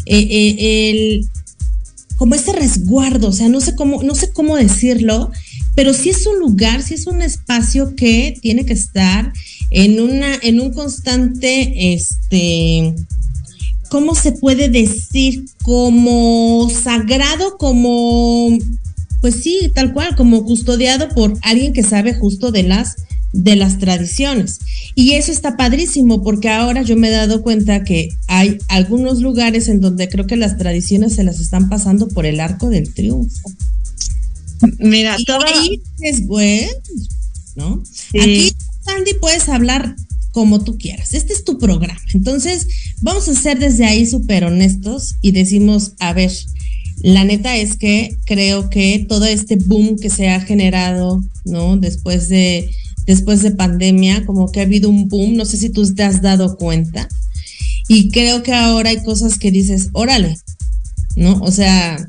eh, 0.07 0.27
eh, 0.31 0.91
el, 0.91 1.29
como 2.17 2.37
ese 2.37 2.53
resguardo, 2.53 3.29
o 3.29 3.33
sea, 3.33 3.49
no 3.49 3.61
sé 3.61 3.75
cómo, 3.75 4.03
no 4.05 4.15
sé 4.15 4.31
cómo 4.33 4.57
decirlo, 4.57 5.33
pero 5.75 5.93
sí 5.93 6.11
es 6.11 6.25
un 6.27 6.39
lugar, 6.39 6.83
sí 6.83 6.95
es 6.95 7.07
un 7.09 7.21
espacio 7.21 7.97
que 7.97 8.37
tiene 8.41 8.65
que 8.65 8.75
estar 8.75 9.33
en 9.71 10.01
una, 10.01 10.37
en 10.43 10.61
un 10.61 10.73
constante, 10.73 11.95
este, 11.95 12.95
¿cómo 13.89 14.15
se 14.15 14.33
puede 14.33 14.69
decir? 14.69 15.47
Como 15.65 16.71
sagrado, 16.71 17.57
como 17.59 18.57
pues 19.23 19.37
sí, 19.37 19.73
tal 19.75 19.95
cual, 19.95 20.15
como 20.17 20.45
custodiado 20.45 21.09
por 21.09 21.33
alguien 21.41 21.73
que 21.73 21.83
sabe 21.83 22.13
justo 22.13 22.53
de 22.53 22.65
las 22.65 22.97
de 23.33 23.57
las 23.57 23.79
tradiciones. 23.79 24.59
Y 24.95 25.13
eso 25.13 25.33
está 25.33 25.57
padrísimo 25.57 26.23
porque 26.23 26.51
ahora 26.51 26.83
yo 26.83 26.97
me 26.97 27.09
he 27.09 27.13
dado 27.13 27.43
cuenta 27.43 27.83
que 27.83 28.11
hay 28.27 28.59
algunos 28.69 29.23
lugares 29.23 29.69
en 29.69 29.81
donde 29.81 30.11
creo 30.11 30.27
que 30.27 30.37
las 30.37 30.59
tradiciones 30.59 31.15
se 31.15 31.25
las 31.25 31.41
están 31.41 31.71
pasando 31.71 32.09
por 32.09 32.27
el 32.27 32.41
arco 32.41 32.69
del 32.69 32.93
triunfo. 32.93 33.51
Mira, 34.79 35.17
todo 35.27 35.47
ahí 35.47 35.81
es 36.01 36.27
bueno, 36.27 36.71
¿no? 37.57 37.83
Aquí 38.21 38.53
Sandy, 38.85 39.15
puedes 39.21 39.49
hablar 39.49 39.97
como 40.33 40.63
tú 40.63 40.77
quieras. 40.77 41.15
Este 41.15 41.33
es 41.33 41.45
tu 41.45 41.59
programa. 41.59 42.01
Entonces, 42.15 42.67
vamos 43.01 43.29
a 43.29 43.35
ser 43.35 43.59
desde 43.59 43.85
ahí 43.85 44.07
súper 44.07 44.45
honestos 44.45 45.15
y 45.21 45.33
decimos, 45.33 45.93
a 46.01 46.13
ver, 46.13 46.33
la 47.03 47.25
neta 47.25 47.57
es 47.57 47.77
que 47.77 48.17
creo 48.25 48.71
que 48.71 49.05
todo 49.09 49.27
este 49.27 49.57
boom 49.57 49.99
que 49.99 50.09
se 50.09 50.29
ha 50.29 50.41
generado, 50.41 51.23
¿no? 51.45 51.77
Después 51.77 52.29
de, 52.29 52.71
después 53.07 53.43
de 53.43 53.51
pandemia, 53.51 54.25
como 54.25 54.51
que 54.51 54.61
ha 54.61 54.65
habido 54.65 54.89
un 54.89 55.09
boom, 55.09 55.37
no 55.37 55.45
sé 55.45 55.57
si 55.57 55.69
tú 55.71 55.93
te 55.95 56.05
has 56.05 56.23
dado 56.23 56.57
cuenta. 56.57 57.09
Y 57.89 58.11
creo 58.11 58.45
que 58.45 58.53
ahora 58.53 58.91
hay 58.91 59.03
cosas 59.03 59.37
que 59.37 59.51
dices, 59.51 59.89
órale, 59.93 60.39
¿no? 61.17 61.41
O 61.41 61.51
sea, 61.51 62.07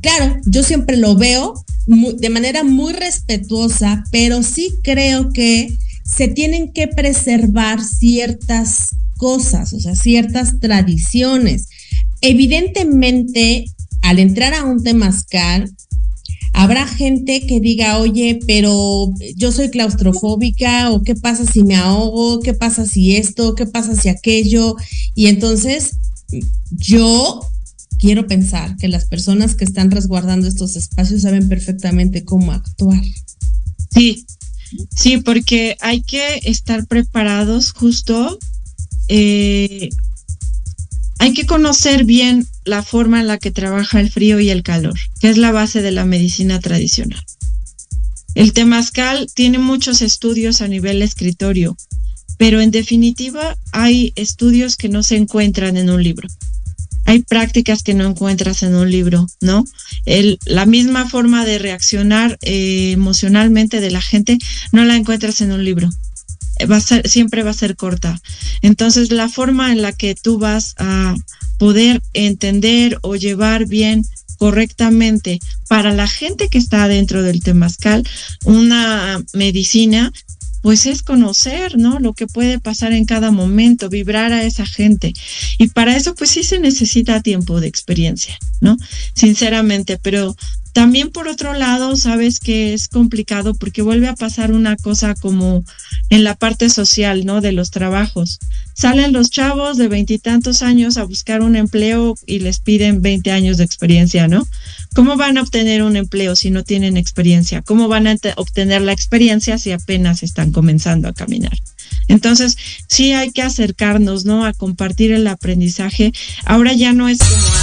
claro, 0.00 0.36
yo 0.44 0.64
siempre 0.64 0.96
lo 0.96 1.14
veo 1.14 1.64
de 1.86 2.30
manera 2.30 2.64
muy 2.64 2.92
respetuosa, 2.92 4.04
pero 4.10 4.42
sí 4.42 4.74
creo 4.82 5.32
que 5.32 5.72
se 6.04 6.26
tienen 6.26 6.72
que 6.72 6.88
preservar 6.88 7.80
ciertas 7.80 8.88
cosas, 9.16 9.72
o 9.72 9.80
sea, 9.80 9.94
ciertas 9.94 10.58
tradiciones. 10.58 11.68
Evidentemente, 12.20 13.66
al 14.02 14.18
entrar 14.18 14.54
a 14.54 14.64
un 14.64 14.82
temazcal, 14.82 15.70
habrá 16.52 16.86
gente 16.86 17.46
que 17.46 17.60
diga, 17.60 17.98
oye, 17.98 18.40
pero 18.46 19.12
yo 19.36 19.52
soy 19.52 19.70
claustrofóbica, 19.70 20.90
o 20.90 21.02
qué 21.02 21.14
pasa 21.14 21.44
si 21.44 21.62
me 21.62 21.76
ahogo, 21.76 22.40
qué 22.40 22.54
pasa 22.54 22.86
si 22.86 23.16
esto, 23.16 23.54
qué 23.54 23.66
pasa 23.66 23.94
si 23.94 24.08
aquello. 24.08 24.76
Y 25.14 25.26
entonces, 25.26 25.96
yo 26.70 27.40
quiero 27.98 28.26
pensar 28.26 28.76
que 28.76 28.88
las 28.88 29.06
personas 29.06 29.54
que 29.54 29.64
están 29.64 29.90
resguardando 29.90 30.48
estos 30.48 30.76
espacios 30.76 31.22
saben 31.22 31.48
perfectamente 31.48 32.24
cómo 32.24 32.52
actuar. 32.52 33.02
Sí, 33.94 34.24
Sí, 34.94 35.18
porque 35.18 35.76
hay 35.80 36.02
que 36.02 36.40
estar 36.44 36.86
preparados 36.86 37.72
justo. 37.72 38.38
Eh, 39.08 39.90
hay 41.20 41.34
que 41.34 41.44
conocer 41.44 42.04
bien 42.04 42.46
la 42.64 42.82
forma 42.82 43.20
en 43.20 43.26
la 43.26 43.36
que 43.36 43.50
trabaja 43.50 44.00
el 44.00 44.10
frío 44.10 44.40
y 44.40 44.48
el 44.48 44.62
calor, 44.62 44.98
que 45.20 45.28
es 45.28 45.36
la 45.36 45.52
base 45.52 45.82
de 45.82 45.90
la 45.90 46.06
medicina 46.06 46.60
tradicional. 46.60 47.22
El 48.34 48.54
temazcal 48.54 49.28
tiene 49.34 49.58
muchos 49.58 50.00
estudios 50.00 50.62
a 50.62 50.68
nivel 50.68 51.02
escritorio, 51.02 51.76
pero 52.38 52.62
en 52.62 52.70
definitiva 52.70 53.54
hay 53.70 54.14
estudios 54.16 54.78
que 54.78 54.88
no 54.88 55.02
se 55.02 55.16
encuentran 55.16 55.76
en 55.76 55.90
un 55.90 56.02
libro 56.02 56.26
hay 57.10 57.22
prácticas 57.22 57.82
que 57.82 57.92
no 57.92 58.06
encuentras 58.06 58.62
en 58.62 58.76
un 58.76 58.88
libro, 58.88 59.26
¿no? 59.40 59.64
El, 60.06 60.38
la 60.44 60.64
misma 60.64 61.08
forma 61.08 61.44
de 61.44 61.58
reaccionar 61.58 62.38
eh, 62.42 62.92
emocionalmente 62.92 63.80
de 63.80 63.90
la 63.90 64.00
gente 64.00 64.38
no 64.70 64.84
la 64.84 64.94
encuentras 64.94 65.40
en 65.40 65.50
un 65.50 65.64
libro. 65.64 65.90
Va 66.66 66.76
a 66.76 66.80
ser, 66.80 67.08
siempre 67.08 67.42
va 67.42 67.50
a 67.50 67.54
ser 67.54 67.76
corta. 67.76 68.20
Entonces, 68.62 69.10
la 69.10 69.28
forma 69.28 69.72
en 69.72 69.82
la 69.82 69.92
que 69.92 70.14
tú 70.14 70.38
vas 70.38 70.74
a 70.78 71.14
poder 71.58 72.02
entender 72.14 72.98
o 73.02 73.16
llevar 73.16 73.66
bien 73.66 74.04
correctamente 74.38 75.38
para 75.68 75.92
la 75.92 76.08
gente 76.08 76.48
que 76.48 76.56
está 76.56 76.88
dentro 76.88 77.22
del 77.22 77.42
temazcal 77.42 78.08
una 78.44 79.22
medicina 79.34 80.10
pues 80.62 80.86
es 80.86 81.02
conocer, 81.02 81.78
¿no? 81.78 82.00
Lo 82.00 82.12
que 82.12 82.26
puede 82.26 82.58
pasar 82.58 82.92
en 82.92 83.06
cada 83.06 83.30
momento, 83.30 83.88
vibrar 83.88 84.32
a 84.32 84.44
esa 84.44 84.66
gente. 84.66 85.14
Y 85.58 85.68
para 85.68 85.96
eso, 85.96 86.14
pues 86.14 86.30
sí 86.30 86.42
se 86.42 86.58
necesita 86.58 87.22
tiempo 87.22 87.60
de 87.60 87.68
experiencia, 87.68 88.38
¿no? 88.60 88.76
Sinceramente, 89.14 89.98
pero 89.98 90.36
también 90.72 91.10
por 91.10 91.26
otro 91.26 91.52
lado, 91.54 91.96
sabes 91.96 92.38
que 92.38 92.74
es 92.74 92.88
complicado 92.88 93.54
porque 93.54 93.82
vuelve 93.82 94.08
a 94.08 94.14
pasar 94.14 94.52
una 94.52 94.76
cosa 94.76 95.14
como 95.14 95.64
en 96.10 96.22
la 96.22 96.36
parte 96.36 96.70
social, 96.70 97.26
¿no? 97.26 97.40
De 97.40 97.52
los 97.52 97.70
trabajos. 97.70 98.38
Salen 98.74 99.12
los 99.12 99.30
chavos 99.30 99.76
de 99.76 99.88
veintitantos 99.88 100.62
años 100.62 100.96
a 100.96 101.04
buscar 101.04 101.42
un 101.42 101.56
empleo 101.56 102.14
y 102.24 102.38
les 102.38 102.60
piden 102.60 103.02
20 103.02 103.30
años 103.32 103.56
de 103.56 103.64
experiencia, 103.64 104.28
¿no? 104.28 104.46
¿Cómo 104.94 105.16
van 105.16 105.38
a 105.38 105.42
obtener 105.42 105.82
un 105.82 105.96
empleo 105.96 106.36
si 106.36 106.50
no 106.50 106.62
tienen 106.62 106.96
experiencia? 106.96 107.62
¿Cómo 107.62 107.88
van 107.88 108.06
a 108.06 108.16
obtener 108.36 108.82
la 108.82 108.92
experiencia 108.92 109.58
si 109.58 109.72
apenas 109.72 110.22
están 110.22 110.52
comenzando 110.52 111.08
a 111.08 111.12
caminar? 111.12 111.58
Entonces, 112.08 112.56
sí 112.88 113.12
hay 113.12 113.30
que 113.30 113.42
acercarnos, 113.42 114.24
¿no? 114.24 114.44
A 114.44 114.52
compartir 114.52 115.12
el 115.12 115.26
aprendizaje. 115.26 116.12
Ahora 116.44 116.72
ya 116.72 116.92
no 116.92 117.08
es 117.08 117.18
como 117.18 117.59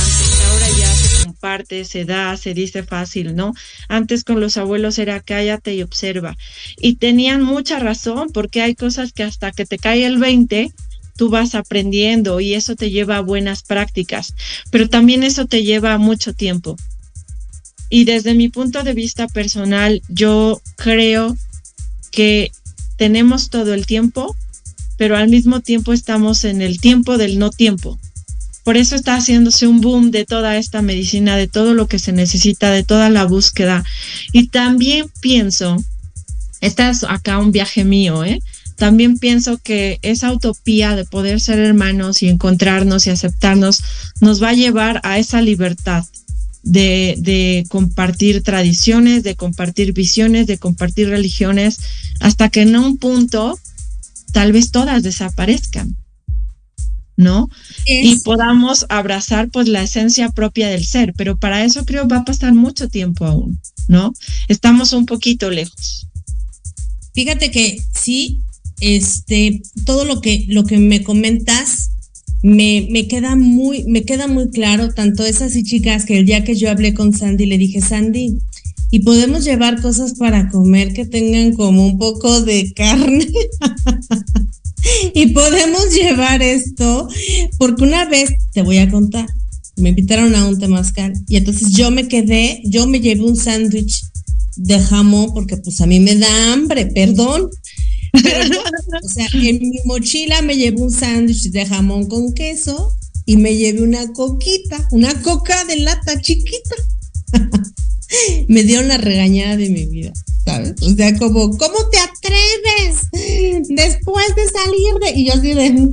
comparte, 1.37 1.85
se 1.85 2.03
da, 2.03 2.35
se 2.35 2.53
dice 2.53 2.83
fácil, 2.83 3.35
¿no? 3.35 3.53
Antes 3.87 4.23
con 4.23 4.39
los 4.39 4.57
abuelos 4.57 4.97
era 4.97 5.19
cállate 5.19 5.75
y 5.75 5.83
observa. 5.83 6.35
Y 6.79 6.95
tenían 6.95 7.43
mucha 7.43 7.77
razón, 7.79 8.29
porque 8.33 8.61
hay 8.61 8.73
cosas 8.73 9.13
que 9.13 9.23
hasta 9.23 9.51
que 9.51 9.65
te 9.65 9.77
cae 9.77 10.05
el 10.05 10.17
20, 10.17 10.71
tú 11.15 11.29
vas 11.29 11.53
aprendiendo 11.53 12.39
y 12.39 12.55
eso 12.55 12.75
te 12.75 12.89
lleva 12.89 13.17
a 13.17 13.21
buenas 13.21 13.61
prácticas, 13.61 14.33
pero 14.71 14.89
también 14.89 15.23
eso 15.23 15.45
te 15.45 15.63
lleva 15.63 15.97
mucho 15.99 16.33
tiempo. 16.33 16.75
Y 17.89 18.05
desde 18.05 18.33
mi 18.33 18.49
punto 18.49 18.83
de 18.83 18.93
vista 18.93 19.27
personal, 19.27 20.01
yo 20.09 20.59
creo 20.75 21.37
que 22.11 22.51
tenemos 22.97 23.49
todo 23.49 23.73
el 23.75 23.85
tiempo, 23.85 24.35
pero 24.97 25.15
al 25.15 25.29
mismo 25.29 25.61
tiempo 25.61 25.93
estamos 25.93 26.43
en 26.45 26.61
el 26.63 26.81
tiempo 26.81 27.17
del 27.17 27.37
no 27.37 27.51
tiempo. 27.51 27.99
Por 28.67 28.75
eso 28.75 28.97
está 28.97 29.15
haciéndose 29.15 29.65
un 29.65 29.79
boom 29.79 30.11
de 30.11 30.25
toda 30.25 30.57
esta 30.57 30.81
medicina, 30.81 31.37
de 31.37 31.47
todo 31.47 31.73
lo 31.73 31.87
que 31.87 31.99
se 31.99 32.11
necesita, 32.11 32.69
de 32.69 32.83
toda 32.83 33.09
la 33.09 33.23
búsqueda. 33.23 33.85
Y 34.33 34.49
también 34.49 35.05
pienso, 35.21 35.77
esta 36.59 36.89
es 36.89 37.05
acá 37.05 37.37
un 37.37 37.53
viaje 37.53 37.85
mío, 37.85 38.25
¿eh? 38.25 38.41
También 38.75 39.19
pienso 39.19 39.57
que 39.57 39.99
esa 40.01 40.33
utopía 40.33 40.97
de 40.97 41.05
poder 41.05 41.39
ser 41.39 41.59
hermanos 41.59 42.21
y 42.21 42.27
encontrarnos 42.27 43.07
y 43.07 43.11
aceptarnos 43.11 43.81
nos 44.19 44.43
va 44.43 44.49
a 44.49 44.53
llevar 44.53 44.99
a 45.05 45.17
esa 45.17 45.41
libertad, 45.41 46.03
de, 46.61 47.65
compartir 47.69 48.43
tradiciones, 48.43 49.23
de 49.23 49.35
compartir 49.35 49.93
visiones, 49.93 50.45
de 50.45 50.57
compartir 50.57 51.07
religiones, 51.07 51.79
hasta 52.19 52.49
que 52.49 52.63
en 52.63 52.75
un 52.75 52.97
punto 52.97 53.57
tal 54.33 54.51
vez 54.51 54.71
todas 54.71 55.03
desaparezcan, 55.03 55.95
¿no? 57.17 57.49
Y 57.85 58.19
podamos 58.19 58.85
abrazar 58.89 59.49
pues 59.49 59.67
la 59.67 59.83
esencia 59.83 60.29
propia 60.29 60.69
del 60.69 60.85
ser, 60.85 61.13
pero 61.17 61.37
para 61.37 61.65
eso 61.65 61.83
creo 61.83 62.07
va 62.07 62.17
a 62.17 62.25
pasar 62.25 62.53
mucho 62.53 62.87
tiempo 62.87 63.25
aún, 63.25 63.59
¿no? 63.87 64.13
Estamos 64.47 64.93
un 64.93 65.07
poquito 65.07 65.49
lejos. 65.49 66.07
Fíjate 67.13 67.49
que 67.49 67.81
sí, 67.91 68.39
este, 68.79 69.63
todo 69.85 70.05
lo 70.05 70.21
que, 70.21 70.45
lo 70.47 70.63
que 70.63 70.77
me 70.77 71.01
comentas 71.01 71.89
me, 72.43 72.87
me, 72.91 73.07
queda 73.07 73.35
muy, 73.35 73.83
me 73.85 74.03
queda 74.03 74.27
muy 74.27 74.51
claro, 74.51 74.93
tanto 74.93 75.25
esas 75.25 75.55
y 75.55 75.63
chicas, 75.63 76.05
que 76.05 76.19
el 76.19 76.25
día 76.27 76.43
que 76.43 76.55
yo 76.55 76.69
hablé 76.69 76.93
con 76.93 77.13
Sandy, 77.13 77.47
le 77.47 77.57
dije, 77.57 77.81
Sandy, 77.81 78.37
y 78.91 78.99
podemos 78.99 79.43
llevar 79.43 79.81
cosas 79.81 80.13
para 80.13 80.49
comer 80.49 80.93
que 80.93 81.05
tengan 81.05 81.53
como 81.53 81.85
un 81.85 81.97
poco 81.97 82.41
de 82.41 82.71
carne. 82.73 83.27
y 85.13 85.27
podemos 85.27 85.93
llevar 85.93 86.41
esto, 86.41 87.07
porque 87.57 87.83
una 87.83 88.05
vez, 88.05 88.31
te 88.53 88.61
voy 88.61 88.77
a 88.77 88.89
contar, 88.89 89.27
me 89.75 89.89
invitaron 89.89 90.35
a 90.35 90.47
un 90.47 90.57
temazcal 90.59 91.13
y 91.27 91.37
entonces 91.37 91.71
yo 91.73 91.91
me 91.91 92.07
quedé, 92.07 92.61
yo 92.65 92.87
me 92.87 92.99
llevé 92.99 93.21
un 93.21 93.35
sándwich 93.35 94.03
de 94.55 94.79
jamón 94.79 95.33
porque 95.33 95.57
pues 95.57 95.81
a 95.81 95.85
mí 95.85 95.99
me 95.99 96.15
da 96.15 96.53
hambre, 96.53 96.87
perdón, 96.87 97.49
o 99.03 99.07
sea, 99.07 99.27
en 99.33 99.59
mi 99.59 99.79
mochila 99.85 100.41
me 100.41 100.55
llevo 100.55 100.83
un 100.83 100.91
sándwich 100.91 101.51
de 101.51 101.65
jamón 101.65 102.07
con 102.07 102.33
queso 102.33 102.93
y 103.25 103.37
me 103.37 103.55
llevé 103.55 103.81
una 103.81 104.11
coquita, 104.13 104.87
una 104.91 105.21
coca 105.21 105.65
de 105.65 105.77
lata 105.77 106.19
chiquita. 106.21 106.75
me 108.47 108.63
dio 108.63 108.79
una 108.79 108.97
regañada 108.97 109.57
de 109.57 109.69
mi 109.69 109.85
vida, 109.85 110.13
¿sabes? 110.45 110.73
O 110.81 110.95
sea, 110.95 111.15
como, 111.17 111.57
¿cómo 111.57 111.89
te 111.91 111.97
atreves 112.27 113.67
después 113.69 114.27
de 114.35 114.45
salir 114.47 114.93
de...? 115.01 115.19
Y 115.19 115.25
yo 115.25 115.33
así 115.33 115.53
de... 115.53 115.71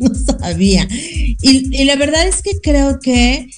no 0.00 0.14
sabía. 0.14 0.86
Y, 0.90 1.80
y 1.80 1.84
la 1.84 1.96
verdad 1.96 2.26
es 2.26 2.42
que 2.42 2.60
creo 2.62 2.98
que 3.00 3.48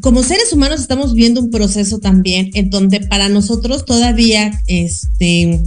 como 0.00 0.22
seres 0.22 0.52
humanos 0.52 0.80
estamos 0.80 1.14
viendo 1.14 1.40
un 1.40 1.50
proceso 1.50 1.98
también 1.98 2.50
en 2.54 2.70
donde 2.70 3.00
para 3.00 3.28
nosotros 3.28 3.84
todavía 3.84 4.62
este 4.66 5.60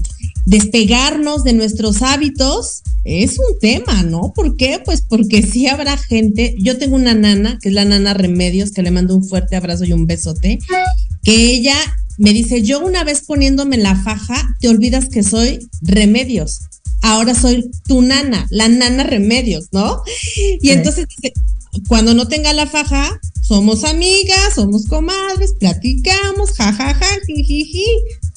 despegarnos 0.45 1.43
de 1.43 1.53
nuestros 1.53 2.01
hábitos 2.01 2.83
es 3.03 3.37
un 3.37 3.59
tema, 3.59 4.03
¿no? 4.03 4.33
¿Por 4.33 4.57
qué? 4.57 4.81
Pues 4.83 5.01
porque 5.01 5.43
sí 5.43 5.67
habrá 5.67 5.97
gente, 5.97 6.55
yo 6.59 6.77
tengo 6.77 6.95
una 6.95 7.13
nana, 7.13 7.59
que 7.61 7.69
es 7.69 7.75
la 7.75 7.85
nana 7.85 8.13
Remedios, 8.13 8.71
que 8.71 8.81
le 8.81 8.91
mando 8.91 9.15
un 9.15 9.23
fuerte 9.23 9.55
abrazo 9.55 9.85
y 9.85 9.93
un 9.93 10.07
besote, 10.07 10.59
que 11.23 11.51
ella 11.51 11.77
me 12.17 12.33
dice, 12.33 12.61
yo 12.61 12.79
una 12.79 13.03
vez 13.03 13.23
poniéndome 13.25 13.77
la 13.77 13.95
faja, 13.95 14.55
te 14.59 14.69
olvidas 14.69 15.09
que 15.09 15.23
soy 15.23 15.67
Remedios. 15.81 16.61
Ahora 17.01 17.35
soy 17.35 17.69
tu 17.87 18.01
nana, 18.01 18.47
la 18.49 18.67
nana 18.67 19.03
Remedios, 19.03 19.67
¿no? 19.71 20.01
Y 20.61 20.69
entonces 20.69 21.05
dice, 21.07 21.33
cuando 21.87 22.13
no 22.13 22.27
tenga 22.27 22.53
la 22.53 22.65
faja, 22.65 23.19
somos 23.41 23.83
amigas, 23.83 24.55
somos 24.55 24.85
comadres, 24.85 25.53
platicamos, 25.59 26.53
jajaja, 26.53 27.05
jijiji, 27.27 27.85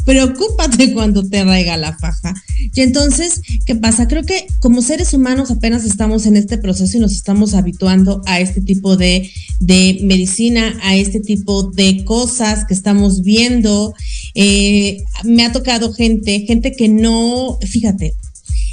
preocúpate 0.08 0.92
cuando 0.94 1.28
te 1.28 1.44
raiga 1.44 1.76
la 1.76 1.94
faja. 1.98 2.34
Y 2.74 2.80
entonces, 2.80 3.42
¿qué 3.66 3.76
pasa? 3.76 4.08
Creo 4.08 4.24
que 4.24 4.46
como 4.58 4.80
seres 4.80 5.12
humanos 5.12 5.50
apenas 5.50 5.84
estamos 5.84 6.24
en 6.24 6.38
este 6.38 6.56
proceso 6.56 6.96
y 6.96 7.00
nos 7.00 7.12
estamos 7.12 7.52
habituando 7.52 8.22
a 8.24 8.40
este 8.40 8.62
tipo 8.62 8.96
de, 8.96 9.30
de 9.60 9.98
medicina, 10.04 10.74
a 10.82 10.96
este 10.96 11.20
tipo 11.20 11.64
de 11.64 12.06
cosas 12.06 12.64
que 12.64 12.72
estamos 12.72 13.22
viendo. 13.22 13.94
Eh, 14.34 15.04
me 15.24 15.44
ha 15.44 15.52
tocado 15.52 15.92
gente, 15.92 16.40
gente 16.40 16.72
que 16.72 16.88
no, 16.88 17.58
fíjate, 17.60 18.14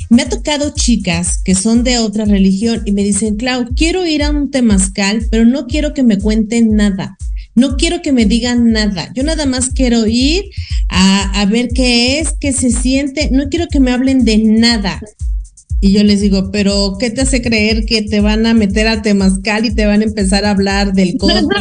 me 0.10 0.22
ha 0.22 0.30
tocado 0.30 0.74
chicas 0.74 1.40
que 1.44 1.54
son 1.54 1.84
de 1.84 1.98
otra 1.98 2.24
religión 2.24 2.82
y 2.86 2.94
me 2.94 3.04
dicen, 3.04 3.36
Clau, 3.36 3.74
quiero 3.76 4.06
ir 4.06 4.24
a 4.24 4.30
un 4.30 4.52
temazcal, 4.52 5.28
pero 5.30 5.44
no 5.44 5.68
quiero 5.68 5.94
que 5.94 6.04
me 6.04 6.18
cuenten 6.18 6.78
nada. 6.78 7.18
No 7.56 7.78
quiero 7.78 8.02
que 8.02 8.12
me 8.12 8.26
digan 8.26 8.74
nada. 8.74 9.12
Yo 9.16 9.24
nada 9.24 9.46
más 9.46 9.70
quiero 9.70 10.06
ir 10.06 10.44
a, 10.90 11.46
ver 11.50 11.70
qué 11.74 12.20
es, 12.20 12.34
qué 12.40 12.52
se 12.52 12.70
siente. 12.70 13.30
No 13.32 13.48
quiero 13.50 13.68
que 13.72 13.80
me 13.80 13.92
hablen 13.92 14.26
de 14.26 14.38
nada. 14.38 15.02
Y 15.80 15.94
yo 15.94 16.04
les 16.04 16.20
digo, 16.20 16.52
pero 16.52 16.98
¿qué 17.00 17.12
te 17.12 17.22
hace 17.22 17.42
creer 17.42 17.86
que 17.86 18.02
te 18.02 18.20
van 18.20 18.46
a 18.46 18.54
meter 18.54 18.88
a 18.88 19.02
temazcal 19.02 19.66
y 19.66 19.74
te 19.74 19.86
van 19.86 20.02
a 20.02 20.06
empezar 20.06 20.44
a 20.44 20.52
hablar 20.52 20.94
del 20.94 21.18
cosmos 21.18 21.54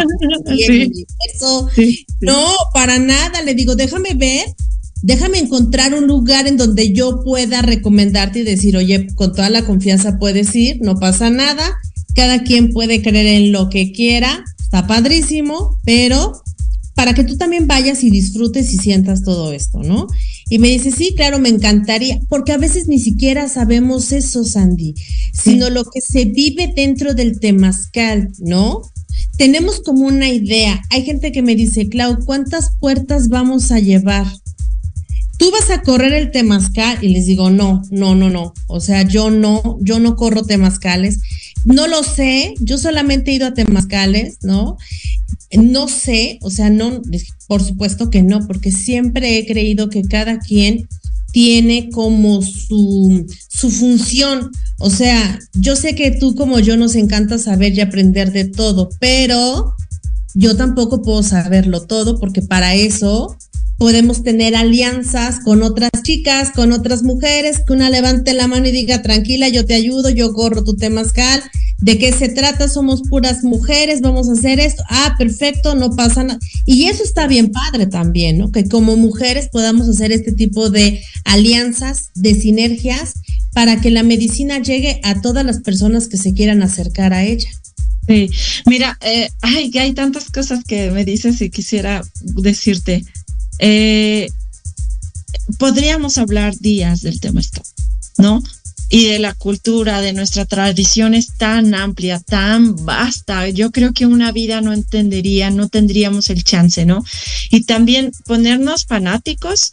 No, 2.20 2.44
para 2.72 2.98
nada. 2.98 3.42
Le 3.42 3.54
digo, 3.54 3.76
déjame 3.76 4.14
ver, 4.14 4.46
déjame 5.02 5.38
encontrar 5.38 5.94
un 5.94 6.08
lugar 6.08 6.48
en 6.48 6.56
donde 6.56 6.92
yo 6.92 7.22
pueda 7.22 7.62
recomendarte 7.62 8.40
y 8.40 8.44
decir, 8.44 8.76
oye, 8.76 9.06
con 9.14 9.32
toda 9.32 9.50
la 9.50 9.64
confianza 9.64 10.18
puedes 10.18 10.56
ir, 10.56 10.78
no 10.80 10.96
pasa 10.96 11.30
nada. 11.30 11.76
Cada 12.16 12.42
quien 12.42 12.70
puede 12.70 13.00
creer 13.02 13.26
en 13.26 13.52
lo 13.52 13.68
que 13.68 13.92
quiera 13.92 14.44
Está 14.74 14.88
padrísimo, 14.88 15.78
pero 15.84 16.42
para 16.96 17.14
que 17.14 17.22
tú 17.22 17.36
también 17.36 17.68
vayas 17.68 18.02
y 18.02 18.10
disfrutes 18.10 18.72
y 18.72 18.78
sientas 18.78 19.22
todo 19.22 19.52
esto, 19.52 19.84
¿no? 19.84 20.08
Y 20.50 20.58
me 20.58 20.66
dice, 20.66 20.90
sí, 20.90 21.14
claro, 21.14 21.38
me 21.38 21.48
encantaría, 21.48 22.18
porque 22.28 22.50
a 22.50 22.58
veces 22.58 22.88
ni 22.88 22.98
siquiera 22.98 23.48
sabemos 23.48 24.10
eso, 24.10 24.42
Sandy, 24.44 24.96
sino 25.32 25.70
lo 25.70 25.84
que 25.84 26.00
se 26.00 26.24
vive 26.24 26.72
dentro 26.74 27.14
del 27.14 27.38
temazcal, 27.38 28.32
¿no? 28.40 28.82
Tenemos 29.36 29.78
como 29.78 30.06
una 30.06 30.28
idea. 30.28 30.82
Hay 30.90 31.04
gente 31.04 31.30
que 31.30 31.42
me 31.42 31.54
dice, 31.54 31.88
Clau, 31.88 32.24
¿cuántas 32.24 32.70
puertas 32.80 33.28
vamos 33.28 33.70
a 33.70 33.78
llevar? 33.78 34.26
Tú 35.38 35.52
vas 35.52 35.70
a 35.70 35.82
correr 35.82 36.14
el 36.14 36.32
temazcal 36.32 36.98
y 37.00 37.10
les 37.10 37.26
digo, 37.26 37.48
no, 37.48 37.82
no, 37.92 38.16
no, 38.16 38.28
no. 38.28 38.52
O 38.66 38.80
sea, 38.80 39.02
yo 39.02 39.30
no, 39.30 39.78
yo 39.82 40.00
no 40.00 40.16
corro 40.16 40.42
temazcales. 40.42 41.20
No 41.64 41.86
lo 41.86 42.02
sé, 42.02 42.54
yo 42.60 42.78
solamente 42.78 43.30
he 43.30 43.34
ido 43.34 43.46
a 43.46 43.54
temazcales, 43.54 44.38
¿no? 44.42 44.76
No 45.52 45.88
sé, 45.88 46.38
o 46.42 46.50
sea, 46.50 46.70
no, 46.70 47.00
por 47.46 47.62
supuesto 47.62 48.10
que 48.10 48.22
no, 48.22 48.46
porque 48.46 48.70
siempre 48.70 49.38
he 49.38 49.46
creído 49.46 49.88
que 49.88 50.02
cada 50.02 50.38
quien 50.38 50.88
tiene 51.32 51.90
como 51.90 52.42
su, 52.42 53.26
su 53.48 53.70
función. 53.70 54.50
O 54.78 54.90
sea, 54.90 55.38
yo 55.54 55.74
sé 55.74 55.94
que 55.94 56.12
tú 56.12 56.34
como 56.34 56.60
yo 56.60 56.76
nos 56.76 56.94
encanta 56.94 57.38
saber 57.38 57.74
y 57.74 57.80
aprender 57.80 58.30
de 58.32 58.44
todo, 58.44 58.88
pero 59.00 59.74
yo 60.34 60.56
tampoco 60.56 61.02
puedo 61.02 61.22
saberlo 61.22 61.82
todo 61.82 62.18
porque 62.20 62.42
para 62.42 62.74
eso 62.74 63.36
podemos 63.84 64.22
tener 64.22 64.56
alianzas 64.56 65.40
con 65.40 65.62
otras 65.62 65.90
chicas, 66.02 66.52
con 66.52 66.72
otras 66.72 67.02
mujeres, 67.02 67.58
que 67.66 67.74
una 67.74 67.90
levante 67.90 68.32
la 68.32 68.48
mano 68.48 68.66
y 68.66 68.72
diga, 68.72 69.02
tranquila, 69.02 69.50
yo 69.50 69.66
te 69.66 69.74
ayudo, 69.74 70.08
yo 70.08 70.32
corro 70.32 70.64
tu 70.64 70.74
temazcal, 70.74 71.42
¿de 71.82 71.98
qué 71.98 72.10
se 72.10 72.30
trata? 72.30 72.66
Somos 72.66 73.02
puras 73.02 73.44
mujeres, 73.44 74.00
vamos 74.00 74.30
a 74.30 74.32
hacer 74.32 74.58
esto, 74.58 74.82
ah, 74.88 75.16
perfecto, 75.18 75.74
no 75.74 75.90
pasa 75.90 76.24
nada. 76.24 76.40
Y 76.64 76.86
eso 76.86 77.02
está 77.04 77.26
bien 77.26 77.52
padre 77.52 77.86
también, 77.86 78.38
¿no? 78.38 78.50
Que 78.50 78.66
como 78.66 78.96
mujeres 78.96 79.50
podamos 79.52 79.86
hacer 79.86 80.12
este 80.12 80.32
tipo 80.32 80.70
de 80.70 81.02
alianzas, 81.26 82.08
de 82.14 82.34
sinergias, 82.36 83.12
para 83.52 83.82
que 83.82 83.90
la 83.90 84.02
medicina 84.02 84.62
llegue 84.62 84.98
a 85.02 85.20
todas 85.20 85.44
las 85.44 85.60
personas 85.60 86.08
que 86.08 86.16
se 86.16 86.32
quieran 86.32 86.62
acercar 86.62 87.12
a 87.12 87.22
ella. 87.22 87.50
Sí, 88.08 88.30
mira, 88.64 88.96
eh, 89.02 89.28
ay, 89.42 89.70
hay 89.78 89.92
tantas 89.92 90.30
cosas 90.30 90.64
que 90.64 90.90
me 90.90 91.04
dices 91.04 91.42
y 91.42 91.50
quisiera 91.50 92.02
decirte. 92.22 93.04
Eh, 93.58 94.28
podríamos 95.58 96.18
hablar 96.18 96.56
días 96.56 97.02
del 97.02 97.20
tema 97.20 97.40
¿no? 98.18 98.42
Y 98.90 99.06
de 99.06 99.18
la 99.18 99.34
cultura, 99.34 100.00
de 100.00 100.12
nuestra 100.12 100.44
tradición 100.44 101.14
es 101.14 101.36
tan 101.36 101.74
amplia, 101.74 102.20
tan 102.20 102.84
vasta. 102.84 103.48
Yo 103.48 103.70
creo 103.70 103.92
que 103.92 104.06
una 104.06 104.30
vida 104.30 104.60
no 104.60 104.72
entendería, 104.72 105.50
no 105.50 105.68
tendríamos 105.68 106.30
el 106.30 106.44
chance, 106.44 106.84
¿no? 106.84 107.04
Y 107.50 107.62
también 107.62 108.12
ponernos 108.26 108.84
fanáticos 108.84 109.72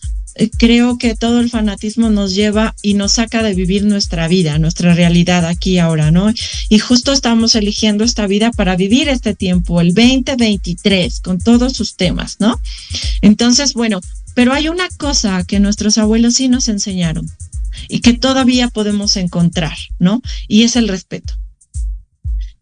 creo 0.57 0.97
que 0.97 1.15
todo 1.15 1.39
el 1.39 1.49
fanatismo 1.49 2.09
nos 2.09 2.33
lleva 2.33 2.75
y 2.81 2.93
nos 2.93 3.13
saca 3.13 3.43
de 3.43 3.53
vivir 3.53 3.83
nuestra 3.83 4.27
vida, 4.27 4.57
nuestra 4.59 4.93
realidad 4.93 5.45
aquí 5.45 5.77
ahora, 5.77 6.11
¿no? 6.11 6.31
Y 6.69 6.79
justo 6.79 7.11
estamos 7.11 7.55
eligiendo 7.55 8.03
esta 8.03 8.27
vida 8.27 8.51
para 8.51 8.75
vivir 8.75 9.09
este 9.09 9.35
tiempo, 9.35 9.81
el 9.81 9.93
2023, 9.93 11.19
con 11.21 11.39
todos 11.39 11.73
sus 11.73 11.95
temas, 11.95 12.37
¿no? 12.39 12.59
Entonces, 13.21 13.73
bueno, 13.73 14.01
pero 14.33 14.53
hay 14.53 14.69
una 14.69 14.87
cosa 14.97 15.43
que 15.43 15.59
nuestros 15.59 15.97
abuelos 15.97 16.35
sí 16.35 16.47
nos 16.47 16.69
enseñaron 16.69 17.29
y 17.87 17.99
que 17.99 18.13
todavía 18.13 18.69
podemos 18.69 19.17
encontrar, 19.17 19.77
¿no? 19.99 20.21
Y 20.47 20.63
es 20.63 20.75
el 20.75 20.87
respeto. 20.87 21.33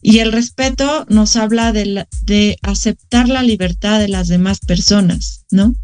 Y 0.02 0.20
el 0.20 0.32
respeto 0.32 1.06
nos 1.10 1.36
habla 1.36 1.74
de, 1.74 2.08
de 2.24 2.58
aceptar 2.62 3.28
la 3.28 3.44
libertad 3.44 4.00
de 4.00 4.08
las 4.08 4.28
demás 4.28 4.60
personas, 4.60 5.46
¿no? 5.52 5.76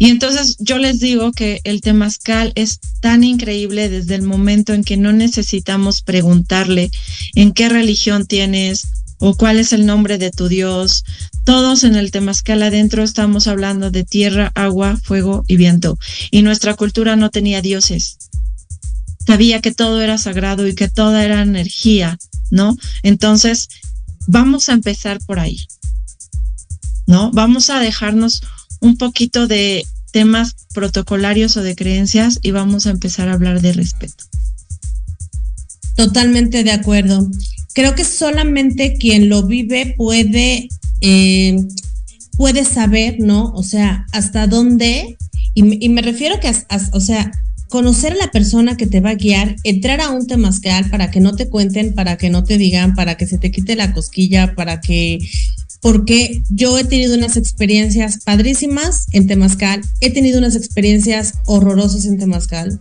Y 0.00 0.08
entonces 0.08 0.56
yo 0.58 0.78
les 0.78 0.98
digo 0.98 1.30
que 1.30 1.60
el 1.64 1.82
temazcal 1.82 2.52
es 2.54 2.80
tan 3.00 3.22
increíble 3.22 3.90
desde 3.90 4.14
el 4.14 4.22
momento 4.22 4.72
en 4.72 4.82
que 4.82 4.96
no 4.96 5.12
necesitamos 5.12 6.00
preguntarle 6.00 6.90
en 7.34 7.52
qué 7.52 7.68
religión 7.68 8.24
tienes 8.24 8.88
o 9.18 9.36
cuál 9.36 9.58
es 9.58 9.74
el 9.74 9.84
nombre 9.84 10.16
de 10.16 10.30
tu 10.30 10.48
Dios. 10.48 11.04
Todos 11.44 11.84
en 11.84 11.96
el 11.96 12.12
temazcal 12.12 12.62
adentro 12.62 13.02
estamos 13.02 13.46
hablando 13.46 13.90
de 13.90 14.02
tierra, 14.02 14.50
agua, 14.54 14.98
fuego 15.04 15.44
y 15.46 15.56
viento. 15.58 15.98
Y 16.30 16.40
nuestra 16.40 16.72
cultura 16.76 17.14
no 17.14 17.28
tenía 17.28 17.60
dioses. 17.60 18.16
Sabía 19.26 19.60
que 19.60 19.74
todo 19.74 20.00
era 20.00 20.16
sagrado 20.16 20.66
y 20.66 20.74
que 20.74 20.88
toda 20.88 21.26
era 21.26 21.42
energía, 21.42 22.18
¿no? 22.50 22.74
Entonces, 23.02 23.68
vamos 24.26 24.70
a 24.70 24.72
empezar 24.72 25.18
por 25.26 25.40
ahí, 25.40 25.58
¿no? 27.06 27.30
Vamos 27.32 27.68
a 27.68 27.80
dejarnos 27.80 28.40
un 28.80 28.96
poquito 28.96 29.46
de 29.46 29.84
temas 30.10 30.56
protocolarios 30.74 31.56
o 31.56 31.62
de 31.62 31.76
creencias 31.76 32.38
y 32.42 32.50
vamos 32.50 32.86
a 32.86 32.90
empezar 32.90 33.28
a 33.28 33.34
hablar 33.34 33.60
de 33.60 33.72
respeto. 33.72 34.24
Totalmente 35.96 36.64
de 36.64 36.72
acuerdo. 36.72 37.28
Creo 37.74 37.94
que 37.94 38.04
solamente 38.04 38.96
quien 38.98 39.28
lo 39.28 39.46
vive 39.46 39.94
puede, 39.96 40.68
eh, 41.00 41.56
puede 42.36 42.64
saber, 42.64 43.16
¿no? 43.20 43.52
O 43.52 43.62
sea, 43.62 44.06
hasta 44.12 44.46
dónde, 44.46 45.16
y, 45.54 45.88
me 45.88 46.02
refiero 46.02 46.40
que, 46.40 46.52
o 46.92 47.00
sea, 47.00 47.30
conocer 47.68 48.14
a 48.14 48.16
la 48.16 48.30
persona 48.30 48.76
que 48.76 48.86
te 48.86 49.00
va 49.00 49.10
a 49.10 49.14
guiar, 49.14 49.56
entrar 49.62 50.00
a 50.00 50.10
un 50.10 50.26
temazcal 50.26 50.90
para 50.90 51.10
que 51.10 51.20
no 51.20 51.36
te 51.36 51.48
cuenten, 51.48 51.94
para 51.94 52.16
que 52.16 52.28
no 52.28 52.44
te 52.44 52.58
digan, 52.58 52.94
para 52.94 53.16
que 53.16 53.26
se 53.26 53.38
te 53.38 53.50
quite 53.50 53.76
la 53.76 53.92
cosquilla, 53.92 54.54
para 54.54 54.80
que 54.80 55.18
porque 55.80 56.42
yo 56.50 56.78
he 56.78 56.84
tenido 56.84 57.16
unas 57.16 57.36
experiencias 57.36 58.18
padrísimas 58.24 59.06
en 59.12 59.26
Temazcal, 59.26 59.80
he 60.00 60.10
tenido 60.10 60.38
unas 60.38 60.54
experiencias 60.54 61.34
horrorosas 61.46 62.04
en 62.04 62.18
Temazcal. 62.18 62.78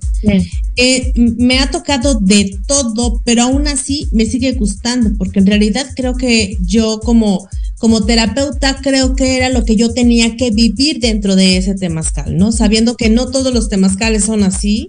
Eh, 0.75 1.13
me 1.15 1.59
ha 1.59 1.71
tocado 1.71 2.15
de 2.15 2.57
todo, 2.67 3.21
pero 3.23 3.43
aún 3.43 3.67
así 3.67 4.07
me 4.11 4.25
sigue 4.25 4.51
gustando, 4.53 5.11
porque 5.17 5.39
en 5.39 5.47
realidad 5.47 5.87
creo 5.95 6.15
que 6.15 6.57
yo 6.61 6.99
como, 6.99 7.47
como 7.77 8.05
terapeuta 8.05 8.79
creo 8.81 9.15
que 9.15 9.37
era 9.37 9.49
lo 9.49 9.63
que 9.63 9.77
yo 9.77 9.93
tenía 9.93 10.35
que 10.35 10.51
vivir 10.51 10.99
dentro 10.99 11.37
de 11.37 11.57
ese 11.57 11.75
Temazcal, 11.75 12.37
¿no? 12.37 12.51
Sabiendo 12.51 12.97
que 12.97 13.09
no 13.09 13.31
todos 13.31 13.53
los 13.53 13.69
Temazcales 13.69 14.25
son 14.25 14.43
así, 14.43 14.87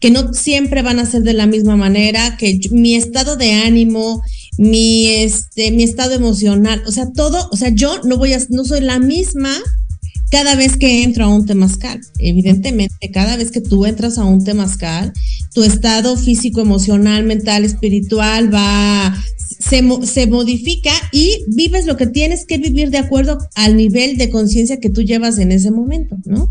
que 0.00 0.10
no 0.10 0.34
siempre 0.34 0.82
van 0.82 0.98
a 0.98 1.06
ser 1.06 1.22
de 1.22 1.32
la 1.32 1.46
misma 1.46 1.76
manera, 1.76 2.36
que 2.36 2.58
mi 2.72 2.96
estado 2.96 3.36
de 3.36 3.52
ánimo, 3.52 4.20
mi, 4.58 5.06
este, 5.08 5.70
mi 5.70 5.82
estado 5.82 6.12
emocional, 6.12 6.82
o 6.86 6.92
sea, 6.92 7.10
todo, 7.12 7.48
o 7.50 7.56
sea, 7.56 7.70
yo 7.70 8.00
no 8.04 8.18
voy 8.18 8.34
a, 8.34 8.38
no 8.50 8.64
soy 8.64 8.80
la 8.80 8.98
misma 8.98 9.54
cada 10.30 10.54
vez 10.56 10.76
que 10.78 11.02
entro 11.02 11.24
a 11.24 11.28
un 11.28 11.44
temazcal. 11.44 12.00
Evidentemente, 12.18 13.10
cada 13.10 13.36
vez 13.36 13.50
que 13.50 13.60
tú 13.60 13.84
entras 13.84 14.16
a 14.16 14.24
un 14.24 14.42
temazcal, 14.42 15.12
tu 15.52 15.62
estado 15.62 16.16
físico, 16.16 16.60
emocional, 16.60 17.24
mental, 17.24 17.64
espiritual 17.64 18.52
va, 18.52 19.14
se, 19.36 19.82
se 20.06 20.26
modifica 20.26 20.92
y 21.12 21.44
vives 21.48 21.84
lo 21.84 21.98
que 21.98 22.06
tienes 22.06 22.46
que 22.46 22.56
vivir 22.58 22.90
de 22.90 22.98
acuerdo 22.98 23.38
al 23.54 23.76
nivel 23.76 24.16
de 24.16 24.30
conciencia 24.30 24.80
que 24.80 24.90
tú 24.90 25.02
llevas 25.02 25.38
en 25.38 25.52
ese 25.52 25.70
momento, 25.70 26.16
¿no? 26.24 26.48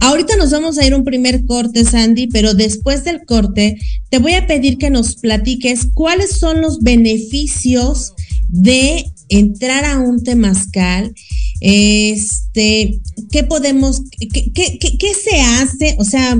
Ahorita 0.00 0.36
nos 0.36 0.50
vamos 0.50 0.78
a 0.78 0.86
ir 0.86 0.94
un 0.94 1.04
primer 1.04 1.44
corte, 1.44 1.84
Sandy, 1.84 2.28
pero 2.28 2.54
después 2.54 3.04
del 3.04 3.24
corte 3.24 3.78
te 4.10 4.18
voy 4.18 4.34
a 4.34 4.46
pedir 4.46 4.78
que 4.78 4.90
nos 4.90 5.16
platiques 5.16 5.88
cuáles 5.94 6.38
son 6.38 6.60
los 6.60 6.80
beneficios 6.80 8.12
de 8.48 9.04
entrar 9.28 9.84
a 9.84 9.98
un 9.98 10.22
temazcal 10.22 11.12
Este, 11.60 13.00
¿qué 13.30 13.42
podemos, 13.44 14.02
qué, 14.18 14.52
qué, 14.52 14.78
qué 14.78 15.14
se 15.14 15.40
hace? 15.40 15.96
O 15.98 16.04
sea, 16.04 16.38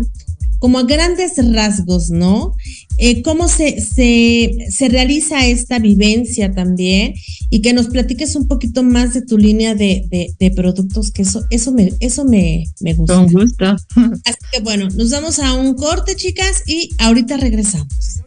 como 0.59 0.79
a 0.79 0.85
grandes 0.85 1.33
rasgos, 1.53 2.11
¿no? 2.11 2.55
Eh, 2.99 3.23
¿Cómo 3.23 3.49
se, 3.49 3.81
se, 3.81 4.57
se, 4.71 4.89
realiza 4.89 5.47
esta 5.47 5.79
vivencia 5.79 6.53
también? 6.53 7.15
Y 7.51 7.61
que 7.61 7.73
nos 7.73 7.89
platiques 7.89 8.37
un 8.37 8.49
poquito 8.49 8.83
más 8.83 9.15
de 9.15 9.23
tu 9.23 9.39
línea 9.39 9.75
de, 9.75 10.07
de, 10.11 10.35
de 10.39 10.51
productos, 10.51 11.11
que 11.11 11.23
eso, 11.23 11.45
eso, 11.51 11.73
me, 11.73 11.93
eso 12.01 12.25
me, 12.25 12.65
me 12.81 12.95
gusta. 12.95 13.15
Con 13.15 13.33
gusto. 13.33 13.65
Así 14.25 14.39
que 14.53 14.61
bueno, 14.61 14.89
nos 14.97 15.11
vamos 15.11 15.39
a 15.39 15.55
un 15.55 15.75
corte, 15.75 16.17
chicas, 16.17 16.63
y 16.67 16.91
ahorita 16.99 17.37
regresamos. 17.37 18.23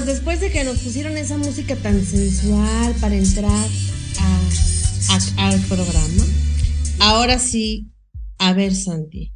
Pues 0.00 0.16
después 0.16 0.40
de 0.40 0.50
que 0.50 0.64
nos 0.64 0.78
pusieron 0.78 1.18
esa 1.18 1.36
música 1.36 1.76
tan 1.76 2.02
sensual 2.02 2.94
para 3.02 3.16
entrar 3.16 3.68
al 5.36 5.60
programa, 5.62 6.24
ahora 7.00 7.38
sí, 7.38 7.90
a 8.38 8.54
ver 8.54 8.74
Santi, 8.74 9.34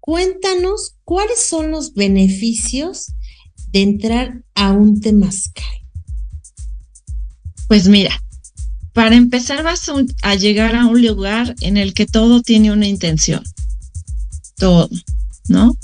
cuéntanos 0.00 0.96
cuáles 1.04 1.40
son 1.40 1.70
los 1.70 1.94
beneficios 1.94 3.12
de 3.70 3.82
entrar 3.82 4.42
a 4.56 4.72
un 4.72 5.00
temazcal. 5.00 5.64
Pues 7.68 7.86
mira, 7.86 8.20
para 8.94 9.14
empezar 9.14 9.62
vas 9.62 9.88
a 10.22 10.34
llegar 10.34 10.74
a 10.74 10.86
un 10.86 11.06
lugar 11.06 11.54
en 11.60 11.76
el 11.76 11.94
que 11.94 12.06
todo 12.06 12.42
tiene 12.42 12.72
una 12.72 12.88
intención. 12.88 13.44
Todo, 14.56 14.90
¿no? 15.46 15.76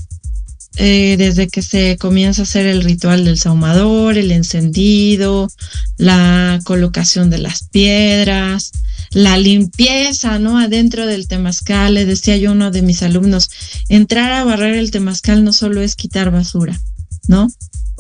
Eh, 0.83 1.17
desde 1.19 1.49
que 1.49 1.61
se 1.61 1.99
comienza 1.99 2.41
a 2.41 2.45
hacer 2.45 2.65
el 2.65 2.83
ritual 2.83 3.27
del 3.27 3.37
saumador, 3.37 4.17
el 4.17 4.33
encendido, 4.33 5.51
la 5.99 6.59
colocación 6.65 7.29
de 7.29 7.37
las 7.37 7.65
piedras, 7.69 8.73
la 9.11 9.37
limpieza, 9.37 10.39
¿no? 10.39 10.59
Adentro 10.59 11.05
del 11.05 11.29
temazcal, 11.29 11.93
le 11.93 12.07
decía 12.07 12.39
yo 12.39 12.49
a 12.49 12.53
uno 12.55 12.71
de 12.71 12.81
mis 12.81 13.03
alumnos, 13.03 13.51
entrar 13.91 14.33
a 14.33 14.43
barrer 14.45 14.75
el 14.77 14.91
temazcal 14.91 15.45
no 15.45 15.53
solo 15.53 15.83
es 15.83 15.97
quitar 15.97 16.31
basura, 16.31 16.81
¿no? 17.29 17.49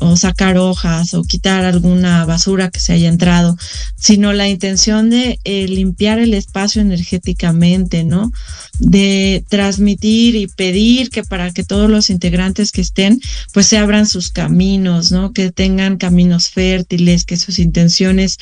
O 0.00 0.16
sacar 0.16 0.56
hojas 0.56 1.14
o 1.14 1.22
quitar 1.22 1.64
alguna 1.64 2.24
basura 2.24 2.70
que 2.70 2.80
se 2.80 2.92
haya 2.92 3.08
entrado, 3.08 3.56
sino 3.96 4.32
la 4.32 4.48
intención 4.48 5.10
de 5.10 5.38
eh, 5.44 5.68
limpiar 5.68 6.18
el 6.18 6.34
espacio 6.34 6.82
energéticamente, 6.82 8.04
¿no? 8.04 8.32
De 8.78 9.44
transmitir 9.48 10.36
y 10.36 10.46
pedir 10.46 11.10
que 11.10 11.22
para 11.22 11.52
que 11.52 11.64
todos 11.64 11.90
los 11.90 12.10
integrantes 12.10 12.72
que 12.72 12.80
estén, 12.80 13.20
pues 13.52 13.66
se 13.66 13.78
abran 13.78 14.06
sus 14.06 14.30
caminos, 14.30 15.12
¿no? 15.12 15.32
Que 15.32 15.52
tengan 15.52 15.98
caminos 15.98 16.48
fértiles, 16.48 17.24
que 17.24 17.36
sus 17.36 17.58
intenciones 17.58 18.38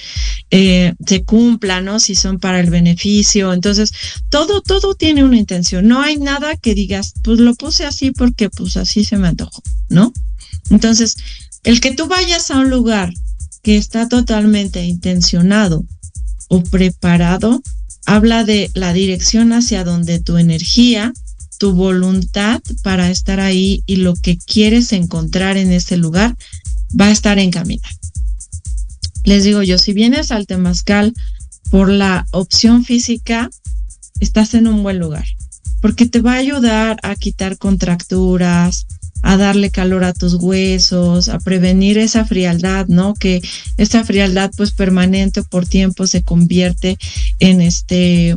eh, 0.51 0.95
se 1.07 1.25
cumplan, 1.25 1.85
¿no? 1.85 1.99
Si 1.99 2.15
son 2.15 2.39
para 2.39 2.61
el 2.61 2.71
beneficio. 2.71 3.53
Entonces, 3.53 3.93
todo, 4.31 4.63
todo 4.63 4.95
tiene 4.95 5.25
una 5.25 5.37
intención. 5.37 5.89
No 5.89 6.01
hay 6.01 6.17
nada 6.19 6.57
que 6.57 6.75
digas, 6.75 7.15
pues 7.25 7.41
lo 7.41 7.55
puse 7.55 7.85
así 7.85 8.13
porque 8.13 8.49
pues 8.49 8.77
así 8.77 9.05
se 9.05 9.17
me 9.17 9.29
antojó, 9.29 9.63
¿no? 9.89 10.13
Entonces, 10.71 11.17
el 11.65 11.81
que 11.81 11.93
tú 11.93 12.07
vayas 12.07 12.51
a 12.51 12.59
un 12.59 12.71
lugar 12.71 13.13
que 13.63 13.77
está 13.77 14.09
totalmente 14.09 14.85
intencionado 14.85 15.85
o 16.49 16.63
preparado, 16.63 17.63
habla 18.07 18.45
de 18.45 18.71
la 18.75 18.93
dirección 18.93 19.53
hacia 19.53 19.85
donde 19.85 20.21
tu 20.21 20.39
energía, 20.39 21.13
tu 21.59 21.73
voluntad 21.73 22.63
para 22.83 23.11
estar 23.11 23.41
ahí 23.41 23.83
y 23.87 23.97
lo 23.97 24.15
que 24.15 24.39
quieres 24.39 24.93
encontrar 24.93 25.57
en 25.57 25.73
ese 25.73 25.97
lugar 25.97 26.37
va 26.99 27.07
a 27.07 27.11
estar 27.11 27.39
encaminado. 27.39 27.95
Les 29.25 29.45
digo 29.45 29.63
yo, 29.63 29.77
si 29.77 29.93
vienes 29.93 30.31
al 30.31 30.47
temazcal 30.47 31.13
por 31.71 31.91
la 31.91 32.27
opción 32.31 32.85
física, 32.85 33.51
estás 34.21 34.55
en 34.55 34.69
un 34.69 34.83
buen 34.83 34.99
lugar, 34.99 35.27
porque 35.83 36.07
te 36.07 36.21
va 36.21 36.35
a 36.35 36.39
ayudar 36.39 36.99
a 37.03 37.15
quitar 37.15 37.59
contracturas, 37.59 38.87
a 39.23 39.37
darle 39.37 39.71
calor 39.71 40.05
a 40.05 40.13
tus 40.13 40.35
huesos, 40.35 41.29
a 41.29 41.39
prevenir 41.39 41.99
esa 41.99 42.25
frialdad, 42.25 42.87
¿no? 42.87 43.15
Que 43.15 43.43
esa 43.77 44.05
frialdad 44.05 44.51
pues 44.57 44.71
permanente 44.71 45.43
por 45.43 45.67
tiempo 45.67 46.07
se 46.07 46.23
convierte 46.23 46.99
en 47.39 47.61
este, 47.61 48.37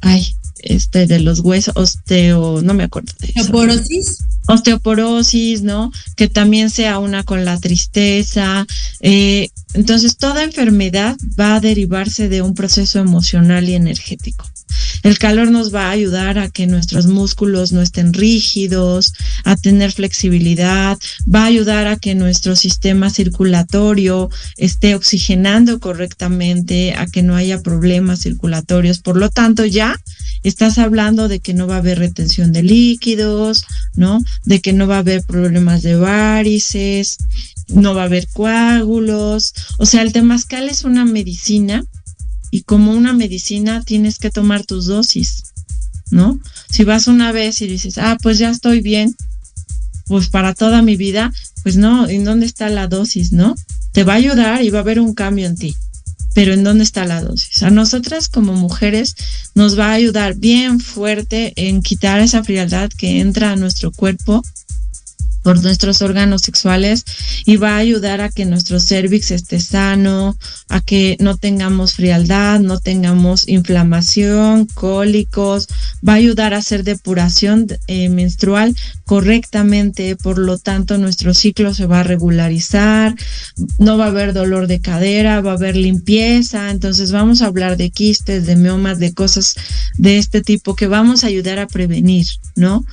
ay, 0.00 0.34
este 0.62 1.06
de 1.06 1.20
los 1.20 1.40
huesos, 1.40 1.74
osteo, 1.76 2.62
no 2.62 2.74
me 2.74 2.84
acuerdo 2.84 3.12
de 3.18 3.28
Osteoporosis. 3.40 4.18
Osteoporosis, 4.46 5.62
¿no? 5.62 5.92
Que 6.16 6.28
también 6.28 6.70
sea 6.70 6.98
una 6.98 7.22
con 7.22 7.44
la 7.44 7.58
tristeza. 7.58 8.66
Eh, 9.00 9.50
entonces, 9.74 10.16
toda 10.16 10.44
enfermedad 10.44 11.16
va 11.38 11.56
a 11.56 11.60
derivarse 11.60 12.28
de 12.28 12.42
un 12.42 12.54
proceso 12.54 12.98
emocional 12.98 13.68
y 13.68 13.74
energético. 13.74 14.51
El 15.02 15.18
calor 15.18 15.50
nos 15.50 15.74
va 15.74 15.88
a 15.88 15.90
ayudar 15.90 16.38
a 16.38 16.48
que 16.48 16.66
nuestros 16.66 17.06
músculos 17.06 17.72
no 17.72 17.82
estén 17.82 18.12
rígidos, 18.12 19.12
a 19.44 19.56
tener 19.56 19.92
flexibilidad, 19.92 20.98
va 21.32 21.42
a 21.42 21.46
ayudar 21.46 21.86
a 21.86 21.96
que 21.96 22.14
nuestro 22.14 22.56
sistema 22.56 23.10
circulatorio 23.10 24.30
esté 24.56 24.94
oxigenando 24.94 25.80
correctamente, 25.80 26.94
a 26.94 27.06
que 27.06 27.22
no 27.22 27.34
haya 27.34 27.62
problemas 27.62 28.20
circulatorios. 28.20 28.98
Por 28.98 29.16
lo 29.16 29.28
tanto, 29.28 29.64
ya 29.64 30.00
estás 30.42 30.78
hablando 30.78 31.28
de 31.28 31.40
que 31.40 31.54
no 31.54 31.66
va 31.66 31.76
a 31.76 31.78
haber 31.78 31.98
retención 31.98 32.52
de 32.52 32.62
líquidos, 32.62 33.64
¿no? 33.94 34.22
De 34.44 34.60
que 34.60 34.72
no 34.72 34.86
va 34.86 34.96
a 34.96 35.00
haber 35.00 35.22
problemas 35.22 35.82
de 35.82 35.96
varices, 35.96 37.18
no 37.68 37.94
va 37.94 38.02
a 38.02 38.06
haber 38.06 38.28
coágulos. 38.28 39.54
O 39.78 39.86
sea, 39.86 40.02
el 40.02 40.12
temazcal 40.12 40.68
es 40.68 40.84
una 40.84 41.04
medicina 41.04 41.84
y 42.52 42.62
como 42.62 42.92
una 42.92 43.14
medicina 43.14 43.82
tienes 43.82 44.18
que 44.18 44.30
tomar 44.30 44.64
tus 44.64 44.84
dosis, 44.84 45.42
¿no? 46.10 46.38
Si 46.68 46.84
vas 46.84 47.08
una 47.08 47.32
vez 47.32 47.62
y 47.62 47.66
dices, 47.66 47.96
ah, 47.96 48.18
pues 48.22 48.38
ya 48.38 48.50
estoy 48.50 48.82
bien, 48.82 49.16
pues 50.06 50.28
para 50.28 50.52
toda 50.52 50.82
mi 50.82 50.96
vida, 50.96 51.32
pues 51.62 51.76
no, 51.76 52.06
¿en 52.06 52.24
dónde 52.24 52.44
está 52.44 52.68
la 52.68 52.88
dosis, 52.88 53.32
no? 53.32 53.54
Te 53.92 54.04
va 54.04 54.12
a 54.12 54.16
ayudar 54.16 54.62
y 54.62 54.68
va 54.68 54.80
a 54.80 54.82
haber 54.82 55.00
un 55.00 55.14
cambio 55.14 55.46
en 55.46 55.56
ti, 55.56 55.74
pero 56.34 56.52
¿en 56.52 56.62
dónde 56.62 56.84
está 56.84 57.06
la 57.06 57.22
dosis? 57.22 57.62
A 57.62 57.70
nosotras 57.70 58.28
como 58.28 58.52
mujeres 58.52 59.16
nos 59.54 59.78
va 59.78 59.86
a 59.86 59.94
ayudar 59.94 60.34
bien 60.34 60.78
fuerte 60.78 61.54
en 61.56 61.80
quitar 61.80 62.20
esa 62.20 62.44
frialdad 62.44 62.90
que 62.90 63.20
entra 63.20 63.52
a 63.52 63.56
nuestro 63.56 63.92
cuerpo 63.92 64.42
por 65.42 65.62
nuestros 65.62 66.02
órganos 66.02 66.42
sexuales 66.42 67.04
y 67.44 67.56
va 67.56 67.74
a 67.76 67.78
ayudar 67.78 68.20
a 68.20 68.28
que 68.28 68.44
nuestro 68.44 68.80
cervix 68.80 69.30
esté 69.30 69.60
sano, 69.60 70.36
a 70.68 70.80
que 70.80 71.16
no 71.20 71.36
tengamos 71.36 71.94
frialdad, 71.94 72.60
no 72.60 72.78
tengamos 72.78 73.48
inflamación, 73.48 74.66
cólicos, 74.66 75.68
va 76.06 76.14
a 76.14 76.16
ayudar 76.16 76.54
a 76.54 76.58
hacer 76.58 76.84
depuración 76.84 77.66
eh, 77.86 78.08
menstrual 78.08 78.74
correctamente, 79.04 80.16
por 80.16 80.38
lo 80.38 80.58
tanto 80.58 80.98
nuestro 80.98 81.34
ciclo 81.34 81.74
se 81.74 81.86
va 81.86 82.00
a 82.00 82.04
regularizar, 82.04 83.14
no 83.78 83.98
va 83.98 84.06
a 84.06 84.08
haber 84.08 84.32
dolor 84.32 84.66
de 84.66 84.80
cadera, 84.80 85.40
va 85.40 85.52
a 85.52 85.54
haber 85.54 85.76
limpieza, 85.76 86.70
entonces 86.70 87.12
vamos 87.12 87.42
a 87.42 87.46
hablar 87.46 87.76
de 87.76 87.90
quistes, 87.90 88.46
de 88.46 88.56
miomas, 88.56 88.98
de 88.98 89.12
cosas 89.12 89.56
de 89.98 90.18
este 90.18 90.40
tipo 90.40 90.74
que 90.76 90.86
vamos 90.86 91.24
a 91.24 91.26
ayudar 91.26 91.58
a 91.58 91.66
prevenir, 91.66 92.26
¿no? 92.56 92.84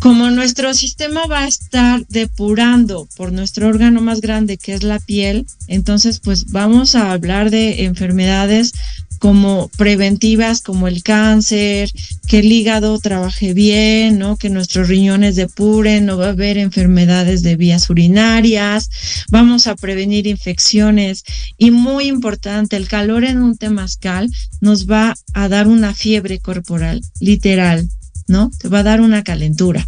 Como 0.00 0.30
nuestro 0.30 0.74
sistema 0.74 1.26
va 1.26 1.44
a 1.44 1.48
estar 1.48 2.06
depurando 2.08 3.08
por 3.16 3.32
nuestro 3.32 3.68
órgano 3.68 4.00
más 4.00 4.20
grande 4.20 4.58
que 4.58 4.74
es 4.74 4.82
la 4.82 4.98
piel, 4.98 5.46
entonces 5.68 6.20
pues 6.20 6.50
vamos 6.50 6.94
a 6.94 7.12
hablar 7.12 7.50
de 7.50 7.84
enfermedades 7.84 8.72
como 9.18 9.68
preventivas 9.76 10.60
como 10.60 10.88
el 10.88 11.02
cáncer, 11.02 11.90
que 12.28 12.40
el 12.40 12.52
hígado 12.52 12.98
trabaje 12.98 13.54
bien, 13.54 14.18
¿no? 14.18 14.36
Que 14.36 14.50
nuestros 14.50 14.88
riñones 14.88 15.36
depuren, 15.36 16.06
no 16.06 16.18
va 16.18 16.26
a 16.26 16.30
haber 16.30 16.58
enfermedades 16.58 17.42
de 17.42 17.56
vías 17.56 17.88
urinarias, 17.90 18.90
vamos 19.30 19.66
a 19.66 19.74
prevenir 19.74 20.26
infecciones. 20.26 21.24
Y 21.56 21.70
muy 21.70 22.06
importante, 22.06 22.76
el 22.76 22.88
calor 22.88 23.24
en 23.24 23.42
un 23.42 23.56
temazcal 23.56 24.30
nos 24.60 24.88
va 24.90 25.14
a 25.32 25.48
dar 25.48 25.66
una 25.66 25.94
fiebre 25.94 26.38
corporal, 26.38 27.02
literal, 27.20 27.88
¿no? 28.28 28.50
Te 28.58 28.68
va 28.68 28.80
a 28.80 28.84
dar 28.84 29.00
una 29.00 29.22
calentura. 29.22 29.86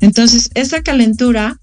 Entonces, 0.00 0.50
esa 0.54 0.82
calentura 0.82 1.58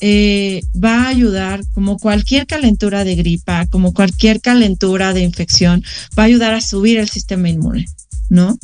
eh, 0.00 0.62
va 0.82 1.04
a 1.04 1.08
ayudar, 1.08 1.62
como 1.74 1.98
cualquier 1.98 2.46
calentura 2.46 3.04
de 3.04 3.16
gripa, 3.16 3.66
como 3.66 3.92
cualquier 3.92 4.40
calentura 4.40 5.12
de 5.12 5.22
infección, 5.22 5.84
va 6.18 6.22
a 6.22 6.26
ayudar 6.26 6.54
a 6.54 6.62
subir 6.62 6.98
el 6.98 7.08
sistema 7.08 7.50
inmune, 7.50 7.86
¿no? 8.30 8.58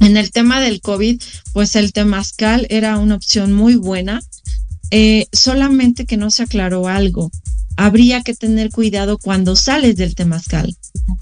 En 0.00 0.16
el 0.16 0.32
tema 0.32 0.60
del 0.60 0.80
COVID, 0.80 1.22
pues 1.52 1.76
el 1.76 1.92
temazcal 1.92 2.66
era 2.68 2.98
una 2.98 3.14
opción 3.14 3.52
muy 3.52 3.76
buena, 3.76 4.20
eh, 4.90 5.26
solamente 5.32 6.04
que 6.04 6.16
no 6.16 6.30
se 6.30 6.42
aclaró 6.42 6.88
algo. 6.88 7.30
Habría 7.76 8.22
que 8.22 8.34
tener 8.34 8.70
cuidado 8.70 9.18
cuando 9.18 9.54
sales 9.56 9.96
del 9.96 10.14
temazcal, 10.14 10.76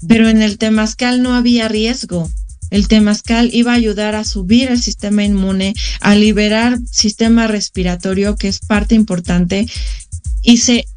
pero 0.07 0.27
en 0.27 0.41
el 0.41 0.57
temazcal 0.57 1.21
no 1.21 1.35
había 1.35 1.67
riesgo 1.67 2.29
el 2.73 2.87
temazcal 2.87 3.51
iba 3.53 3.71
a 3.71 3.75
ayudar 3.75 4.15
a 4.15 4.23
subir 4.23 4.71
el 4.71 4.81
sistema 4.81 5.23
inmune, 5.23 5.75
a 6.01 6.15
liberar 6.15 6.79
sistema 6.89 7.45
respiratorio, 7.45 8.35
que 8.35 8.47
es 8.47 8.59
parte 8.59 8.95
importante, 8.95 9.67
y 10.41 10.57
se 10.57 10.87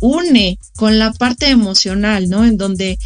une 0.00 0.58
con 0.76 0.98
la 0.98 1.12
parte 1.12 1.50
emocional, 1.50 2.30
¿no? 2.30 2.46
En 2.46 2.56
donde 2.56 2.98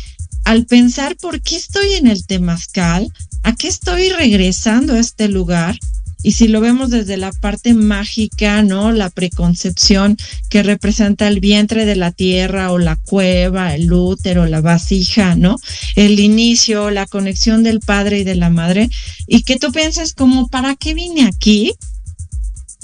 al 0.44 0.64
pensar 0.64 1.16
por 1.16 1.42
qué 1.42 1.56
estoy 1.56 1.94
en 1.94 2.06
el 2.06 2.24
temazcal, 2.24 3.12
a 3.42 3.56
qué 3.56 3.66
estoy 3.66 4.10
regresando 4.10 4.94
a 4.94 5.00
este 5.00 5.26
lugar, 5.26 5.76
y 6.22 6.32
si 6.32 6.48
lo 6.48 6.60
vemos 6.60 6.90
desde 6.90 7.16
la 7.16 7.32
parte 7.32 7.72
mágica, 7.72 8.62
¿no? 8.62 8.92
La 8.92 9.08
preconcepción 9.08 10.18
que 10.50 10.62
representa 10.62 11.26
el 11.28 11.40
vientre 11.40 11.86
de 11.86 11.96
la 11.96 12.12
tierra 12.12 12.72
o 12.72 12.78
la 12.78 12.96
cueva, 12.96 13.74
el 13.74 13.90
útero, 13.90 14.44
la 14.46 14.60
vasija, 14.60 15.34
¿no? 15.34 15.56
El 15.96 16.20
inicio, 16.20 16.90
la 16.90 17.06
conexión 17.06 17.62
del 17.62 17.80
padre 17.80 18.18
y 18.18 18.24
de 18.24 18.34
la 18.34 18.50
madre. 18.50 18.90
Y 19.26 19.44
que 19.44 19.58
tú 19.58 19.72
piensas 19.72 20.12
como, 20.12 20.48
¿para 20.48 20.76
qué 20.76 20.92
vine 20.92 21.26
aquí? 21.26 21.72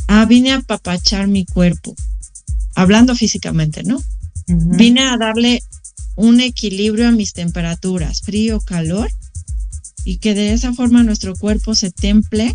Ah, 0.09 0.25
vine 0.25 0.53
a 0.53 0.57
apapachar 0.57 1.29
mi 1.29 1.45
cuerpo. 1.45 1.95
Hablando 2.75 3.15
físicamente, 3.15 3.83
¿no? 3.83 4.03
Vine 4.47 5.03
a 5.03 5.17
darle 5.19 5.63
un 6.15 6.41
equilibrio 6.41 7.09
a 7.09 7.13
mis 7.13 7.33
temperaturas, 7.35 8.23
frío, 8.23 8.61
calor, 8.61 9.11
y 10.05 10.19
que 10.19 10.35
de 10.35 10.53
esa 10.53 10.73
forma 10.73 11.03
nuestro 11.03 11.35
cuerpo 11.35 11.75
se 11.75 11.91
temple 11.91 12.55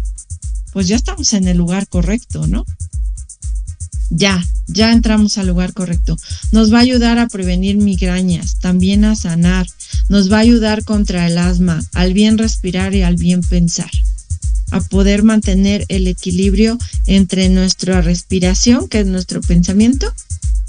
pues 0.71 0.87
ya 0.87 0.95
estamos 0.95 1.33
en 1.33 1.47
el 1.47 1.57
lugar 1.57 1.87
correcto, 1.87 2.47
¿no? 2.47 2.65
Ya, 4.09 4.45
ya 4.67 4.91
entramos 4.91 5.37
al 5.37 5.47
lugar 5.47 5.73
correcto. 5.73 6.17
Nos 6.51 6.73
va 6.73 6.79
a 6.79 6.81
ayudar 6.81 7.17
a 7.17 7.27
prevenir 7.27 7.77
migrañas, 7.77 8.59
también 8.59 9.05
a 9.05 9.15
sanar. 9.15 9.67
Nos 10.09 10.31
va 10.31 10.37
a 10.37 10.41
ayudar 10.41 10.83
contra 10.83 11.27
el 11.27 11.37
asma, 11.37 11.81
al 11.93 12.13
bien 12.13 12.37
respirar 12.37 12.93
y 12.93 13.03
al 13.03 13.15
bien 13.15 13.41
pensar. 13.41 13.89
A 14.71 14.81
poder 14.81 15.23
mantener 15.23 15.85
el 15.87 16.07
equilibrio 16.07 16.77
entre 17.05 17.47
nuestra 17.49 18.01
respiración, 18.01 18.89
que 18.89 18.99
es 18.99 19.07
nuestro 19.07 19.39
pensamiento, 19.41 20.13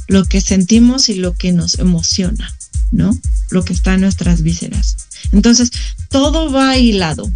lo 0.07 0.25
que 0.25 0.41
sentimos 0.41 1.09
y 1.09 1.15
lo 1.15 1.35
que 1.35 1.53
nos 1.53 1.79
emociona, 1.79 2.55
¿no? 2.93 3.17
Lo 3.51 3.65
que 3.65 3.73
está 3.73 3.95
en 3.95 4.03
nuestras 4.03 4.43
vísceras. 4.43 4.97
Entonces, 5.33 5.71
todo 6.11 6.53
va 6.53 6.79
hilado, 6.79 7.31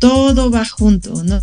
todo 0.00 0.50
va 0.50 0.64
junto, 0.64 1.22
¿no? 1.22 1.40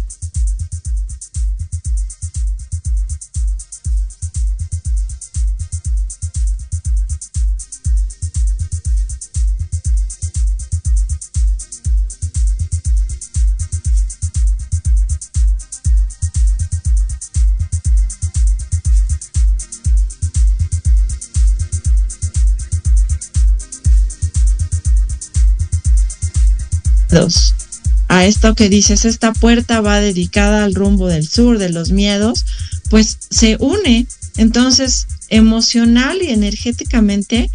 A 28.08 28.26
esto 28.26 28.56
que 28.56 28.70
dices, 28.70 29.06
esta 29.06 29.34
puerta 29.34 29.82
va 29.82 30.00
dedicada 30.00 30.64
al 30.64 30.76
rumbo 30.76 31.08
del 31.08 31.28
sur, 31.28 31.58
de 31.58 31.70
los 31.70 31.92
miedos, 31.92 32.46
pues 32.90 33.18
se 33.30 33.58
une. 33.60 34.08
Entonces, 34.38 35.08
emocional 35.30 36.22
y 36.22 36.30
energéticamente 36.30 37.50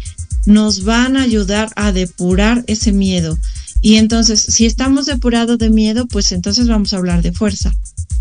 nos 0.45 0.83
van 0.83 1.17
a 1.17 1.23
ayudar 1.23 1.69
a 1.75 1.91
depurar 1.91 2.63
ese 2.67 2.91
miedo. 2.91 3.37
Y 3.81 3.95
entonces, 3.95 4.41
si 4.41 4.65
estamos 4.65 5.05
depurados 5.05 5.57
de 5.57 5.69
miedo, 5.69 6.07
pues 6.07 6.31
entonces 6.31 6.67
vamos 6.67 6.93
a 6.93 6.97
hablar 6.97 7.21
de 7.21 7.31
fuerza, 7.31 7.71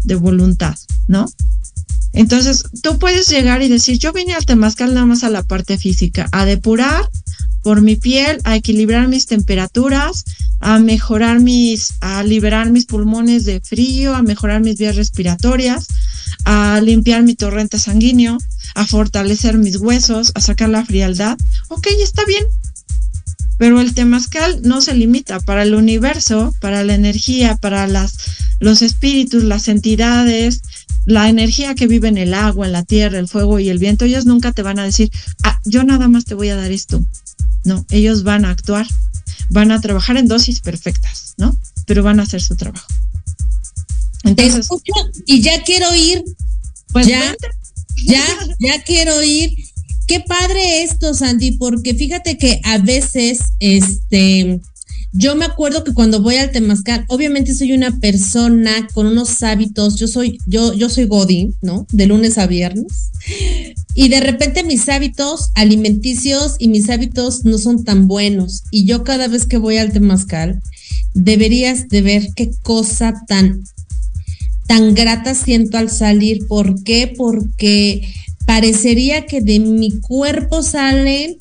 de 0.05 0.14
voluntad, 0.14 0.76
¿no? 1.09 1.28
Entonces, 2.12 2.64
tú 2.82 2.99
puedes 2.99 3.28
llegar 3.28 3.62
y 3.62 3.68
decir, 3.68 3.99
yo 3.99 4.12
vine 4.12 4.34
al 4.34 4.46
temazcal 4.46 4.94
nada 4.94 5.07
más 5.07 5.24
a 5.24 5.30
la 5.30 5.42
parte 5.42 5.78
física, 5.78 6.28
a 6.32 6.44
depurar 6.44 7.09
por 7.62 7.82
mi 7.82 7.96
piel, 7.96 8.40
a 8.44 8.56
equilibrar 8.56 9.09
mis 9.09 9.26
temperaturas, 9.26 10.24
a 10.61 10.78
mejorar 10.78 11.40
mis, 11.40 11.94
a 12.00 12.22
liberar 12.22 12.70
mis 12.70 12.86
pulmones 12.86 13.44
de 13.44 13.61
frío, 13.61 14.14
a 14.14 14.22
mejorar 14.22 14.61
mis 14.61 14.78
vías 14.78 14.96
respiratorias, 14.96 15.86
a 16.44 16.80
limpiar 16.80 17.22
mi 17.22 17.34
torrente 17.34 17.78
sanguíneo, 17.78 18.38
a 18.74 18.86
fortalecer 18.86 19.59
mis 19.59 19.76
huesos, 19.76 20.32
a 20.34 20.40
sacar 20.40 20.68
la 20.68 20.84
frialdad. 20.84 21.36
Ok, 21.68 21.88
está 22.00 22.24
bien. 22.24 22.44
Pero 23.59 23.80
el 23.80 23.92
temazcal 23.92 24.61
no 24.62 24.80
se 24.80 24.94
limita 24.94 25.40
para 25.40 25.64
el 25.64 25.74
universo, 25.74 26.54
para 26.61 26.84
la 26.84 26.94
energía, 26.94 27.56
para 27.56 27.88
las, 27.88 28.16
los 28.61 28.82
espíritus, 28.82 29.42
las 29.42 29.66
entidades, 29.66 30.62
la 31.06 31.28
energía 31.28 31.74
que 31.74 31.88
vive 31.88 32.09
en 32.09 32.18
el 32.18 32.34
agua, 32.34 32.66
en 32.66 32.72
la 32.72 32.84
tierra, 32.84 33.18
el 33.18 33.28
fuego 33.28 33.59
y 33.59 33.68
el 33.68 33.78
viento. 33.78 34.04
Ellos 34.04 34.26
nunca 34.26 34.52
te 34.52 34.62
van 34.62 34.78
a 34.78 34.84
decir, 34.84 35.11
ah, 35.42 35.61
yo 35.64 35.82
nada 35.82 36.06
más 36.06 36.24
te 36.24 36.34
voy 36.34 36.50
a 36.50 36.56
dar 36.56 36.70
esto. 36.70 37.02
No, 37.69 37.85
ellos 37.91 38.23
van 38.23 38.47
a 38.47 38.51
actuar, 38.51 38.87
van 39.51 39.73
a 39.73 39.81
trabajar 39.83 40.16
en 40.16 40.27
dosis 40.27 40.61
perfectas, 40.61 41.35
¿no? 41.37 41.55
Pero 41.85 42.03
van 42.03 42.19
a 42.19 42.23
hacer 42.23 42.41
su 42.41 42.57
trabajo. 42.57 42.89
Entonces, 44.25 44.66
y 45.27 45.43
ya 45.43 45.62
quiero 45.64 45.95
ir. 45.95 46.25
Pues 46.93 47.07
ya, 47.07 47.37
ya, 48.07 48.25
ya 48.59 48.83
quiero 48.85 49.23
ir. 49.23 49.53
Qué 50.07 50.21
padre 50.21 50.83
esto, 50.83 51.12
Sandy, 51.12 51.59
porque 51.59 51.93
fíjate 51.95 52.39
que 52.39 52.62
a 52.64 52.79
veces, 52.79 53.41
este, 53.61 54.62
yo 55.12 55.34
me 55.36 55.46
acuerdo 55.46 55.84
que 55.84 55.94
cuando 55.94 56.20
voy 56.20 56.36
al 56.36 56.50
Temazcal, 56.50 57.04
obviamente 57.09 57.54
soy 57.54 57.72
una 57.72 57.98
persona 57.98 58.88
con 58.92 59.06
unos 59.06 59.42
hábitos, 59.42 59.96
yo 59.96 60.06
soy, 60.06 60.38
yo, 60.46 60.74
yo 60.74 60.88
soy 60.88 61.06
Godín, 61.06 61.54
¿no? 61.62 61.86
De 61.90 62.06
lunes 62.06 62.38
a 62.38 62.46
viernes. 62.46 63.11
Y 63.94 64.09
de 64.09 64.20
repente 64.20 64.64
mis 64.64 64.88
hábitos 64.88 65.50
alimenticios 65.54 66.56
y 66.59 66.68
mis 66.68 66.90
hábitos 66.90 67.44
no 67.44 67.59
son 67.59 67.84
tan 67.84 68.06
buenos. 68.06 68.62
Y 68.70 68.84
yo 68.84 69.02
cada 69.02 69.28
vez 69.28 69.46
que 69.46 69.56
voy 69.56 69.78
al 69.78 69.92
Temazcal, 69.92 70.61
deberías 71.14 71.88
de 71.88 72.02
ver 72.02 72.28
qué 72.36 72.50
cosa 72.62 73.14
tan 73.26 73.64
tan 74.68 74.94
grata 74.94 75.34
siento 75.34 75.78
al 75.78 75.90
salir. 75.90 76.46
¿Por 76.46 76.84
qué? 76.84 77.12
Porque 77.16 78.06
parecería 78.46 79.26
que 79.26 79.40
de 79.40 79.59
mi 79.59 79.98
cuerpo 79.98 80.62
salen, 80.62 81.36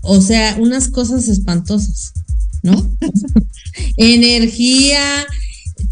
o 0.00 0.20
sea, 0.20 0.56
unas 0.58 0.88
cosas 0.88 1.28
espantosas, 1.28 2.12
¿no? 2.66 2.86
Energía, 3.96 5.26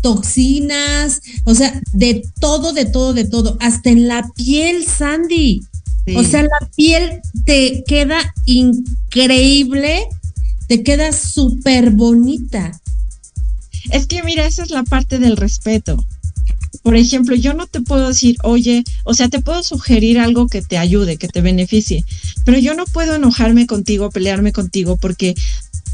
toxinas, 0.02 1.22
o 1.44 1.54
sea, 1.54 1.80
de 1.92 2.22
todo, 2.40 2.72
de 2.72 2.84
todo, 2.84 3.14
de 3.14 3.24
todo, 3.24 3.56
hasta 3.60 3.90
en 3.90 4.06
la 4.08 4.28
piel, 4.36 4.84
Sandy. 4.84 5.62
O 6.14 6.22
sea, 6.22 6.42
la 6.42 6.68
piel 6.76 7.22
te 7.46 7.82
queda 7.86 8.34
increíble, 8.44 10.06
te 10.68 10.82
queda 10.82 11.12
súper 11.12 11.90
bonita. 11.92 12.78
Es 13.90 14.06
que 14.06 14.22
mira, 14.22 14.46
esa 14.46 14.62
es 14.62 14.70
la 14.70 14.82
parte 14.82 15.18
del 15.18 15.38
respeto. 15.38 16.04
Por 16.82 16.96
ejemplo, 16.96 17.34
yo 17.34 17.54
no 17.54 17.66
te 17.66 17.80
puedo 17.80 18.08
decir, 18.08 18.36
oye, 18.42 18.84
o 19.04 19.14
sea, 19.14 19.30
te 19.30 19.40
puedo 19.40 19.62
sugerir 19.62 20.18
algo 20.18 20.48
que 20.48 20.60
te 20.60 20.76
ayude, 20.76 21.16
que 21.16 21.28
te 21.28 21.40
beneficie, 21.40 22.04
pero 22.44 22.58
yo 22.58 22.74
no 22.74 22.84
puedo 22.84 23.14
enojarme 23.14 23.66
contigo, 23.66 24.10
pelearme 24.10 24.52
contigo, 24.52 24.98
porque 24.98 25.34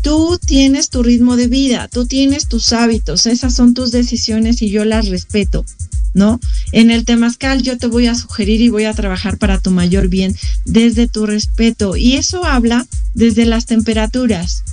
tú 0.02 0.38
tienes 0.44 0.90
tu 0.90 1.02
ritmo 1.02 1.36
de 1.36 1.48
vida, 1.48 1.88
tú 1.88 2.06
tienes 2.06 2.48
tus 2.48 2.72
hábitos, 2.72 3.26
esas 3.26 3.54
son 3.54 3.74
tus 3.74 3.92
decisiones 3.92 4.62
y 4.62 4.70
yo 4.70 4.84
las 4.84 5.08
respeto. 5.08 5.64
¿No? 6.12 6.40
En 6.72 6.90
el 6.90 7.04
temazcal 7.04 7.62
yo 7.62 7.78
te 7.78 7.86
voy 7.86 8.08
a 8.08 8.16
sugerir 8.16 8.60
y 8.60 8.68
voy 8.68 8.84
a 8.84 8.94
trabajar 8.94 9.38
para 9.38 9.60
tu 9.60 9.70
mayor 9.70 10.08
bien 10.08 10.34
desde 10.64 11.06
tu 11.06 11.24
respeto. 11.24 11.94
Y 11.96 12.14
eso 12.14 12.44
habla 12.44 12.84
desde 13.14 13.44
las 13.44 13.66
temperaturas. 13.66 14.64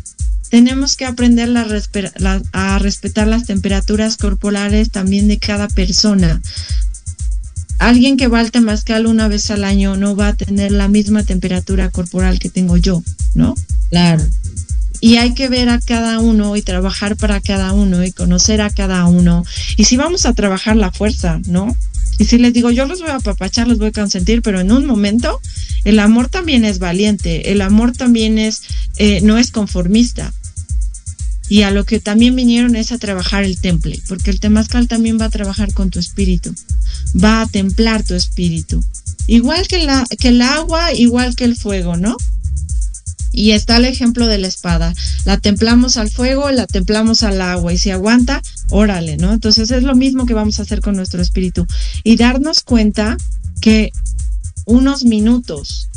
Tenemos 0.49 0.95
que 0.95 1.05
aprender 1.05 1.55
a 1.55 2.79
respetar 2.79 3.27
las 3.27 3.45
temperaturas 3.45 4.17
corporales 4.17 4.89
también 4.89 5.27
de 5.27 5.37
cada 5.37 5.67
persona. 5.67 6.41
Alguien 7.79 8.17
que 8.17 8.27
va 8.27 8.39
al 8.39 8.49
temazcal 8.49 9.05
una 9.05 9.27
vez 9.27 9.51
al 9.51 9.63
año 9.63 9.95
no 9.95 10.15
va 10.15 10.29
a 10.29 10.35
tener 10.35 10.71
la 10.71 10.87
misma 10.87 11.23
temperatura 11.23 11.91
corporal 11.91 12.39
que 12.39 12.49
tengo 12.49 12.77
yo, 12.77 13.03
¿no? 13.35 13.53
Claro. 13.91 14.23
Y 14.99 15.17
hay 15.17 15.33
que 15.33 15.47
ver 15.47 15.69
a 15.69 15.79
cada 15.79 16.19
uno 16.19 16.55
y 16.55 16.61
trabajar 16.61 17.15
para 17.15 17.39
cada 17.39 17.73
uno 17.73 18.03
y 18.03 18.11
conocer 18.11 18.61
a 18.61 18.69
cada 18.69 19.05
uno. 19.05 19.45
Y 19.75 19.83
si 19.83 19.97
vamos 19.97 20.25
a 20.25 20.33
trabajar 20.33 20.75
la 20.75 20.91
fuerza, 20.91 21.39
¿no? 21.45 21.75
Y 22.19 22.25
si 22.25 22.37
les 22.37 22.53
digo, 22.53 22.71
yo 22.71 22.85
los 22.85 23.01
voy 23.01 23.11
a 23.11 23.17
apapachar, 23.17 23.67
los 23.67 23.77
voy 23.77 23.89
a 23.89 23.91
consentir, 23.91 24.41
pero 24.41 24.59
en 24.59 24.71
un 24.71 24.85
momento 24.85 25.39
el 25.83 25.99
amor 25.99 26.29
también 26.29 26.65
es 26.65 26.79
valiente, 26.79 27.51
el 27.51 27.61
amor 27.61 27.91
también 27.91 28.39
es, 28.39 28.63
eh, 28.97 29.21
no 29.21 29.37
es 29.37 29.51
conformista. 29.51 30.33
Y 31.49 31.61
a 31.61 31.71
lo 31.71 31.85
que 31.85 31.99
también 31.99 32.35
vinieron 32.35 32.75
es 32.75 32.91
a 32.91 32.97
trabajar 32.97 33.43
el 33.43 33.61
temple, 33.61 34.01
porque 34.07 34.31
el 34.31 34.39
temazcal 34.39 34.87
también 34.87 35.17
va 35.19 35.25
a 35.25 35.29
trabajar 35.29 35.73
con 35.73 35.89
tu 35.89 35.99
espíritu, 35.99 36.53
va 37.23 37.41
a 37.41 37.47
templar 37.47 38.03
tu 38.03 38.15
espíritu. 38.15 38.83
Igual 39.27 39.67
que, 39.67 39.79
la, 39.79 40.05
que 40.19 40.29
el 40.29 40.41
agua, 40.41 40.93
igual 40.93 41.35
que 41.35 41.45
el 41.45 41.55
fuego, 41.55 41.95
¿no? 41.95 42.17
Y 43.37 43.51
está 43.51 43.77
el 43.77 43.85
ejemplo 43.85 44.25
de 44.25 44.39
la 44.39 44.47
espada. 44.47 44.95
La 45.23 45.37
templamos 45.37 45.97
al 45.97 46.09
fuego, 46.09 46.49
la 46.49 46.65
templamos 46.65 47.21
al 47.21 47.39
agua 47.39 47.71
y 47.71 47.77
si 47.77 47.91
aguanta, 47.91 48.41
órale, 48.71 49.15
¿no? 49.17 49.31
Entonces 49.31 49.69
es 49.69 49.83
lo 49.83 49.95
mismo 49.95 50.25
que 50.25 50.33
vamos 50.33 50.57
a 50.57 50.63
hacer 50.63 50.81
con 50.81 50.95
nuestro 50.95 51.21
espíritu 51.21 51.67
y 52.03 52.15
darnos 52.15 52.63
cuenta 52.63 53.15
que 53.61 53.91
unos 54.65 55.03
minutos 55.03 55.87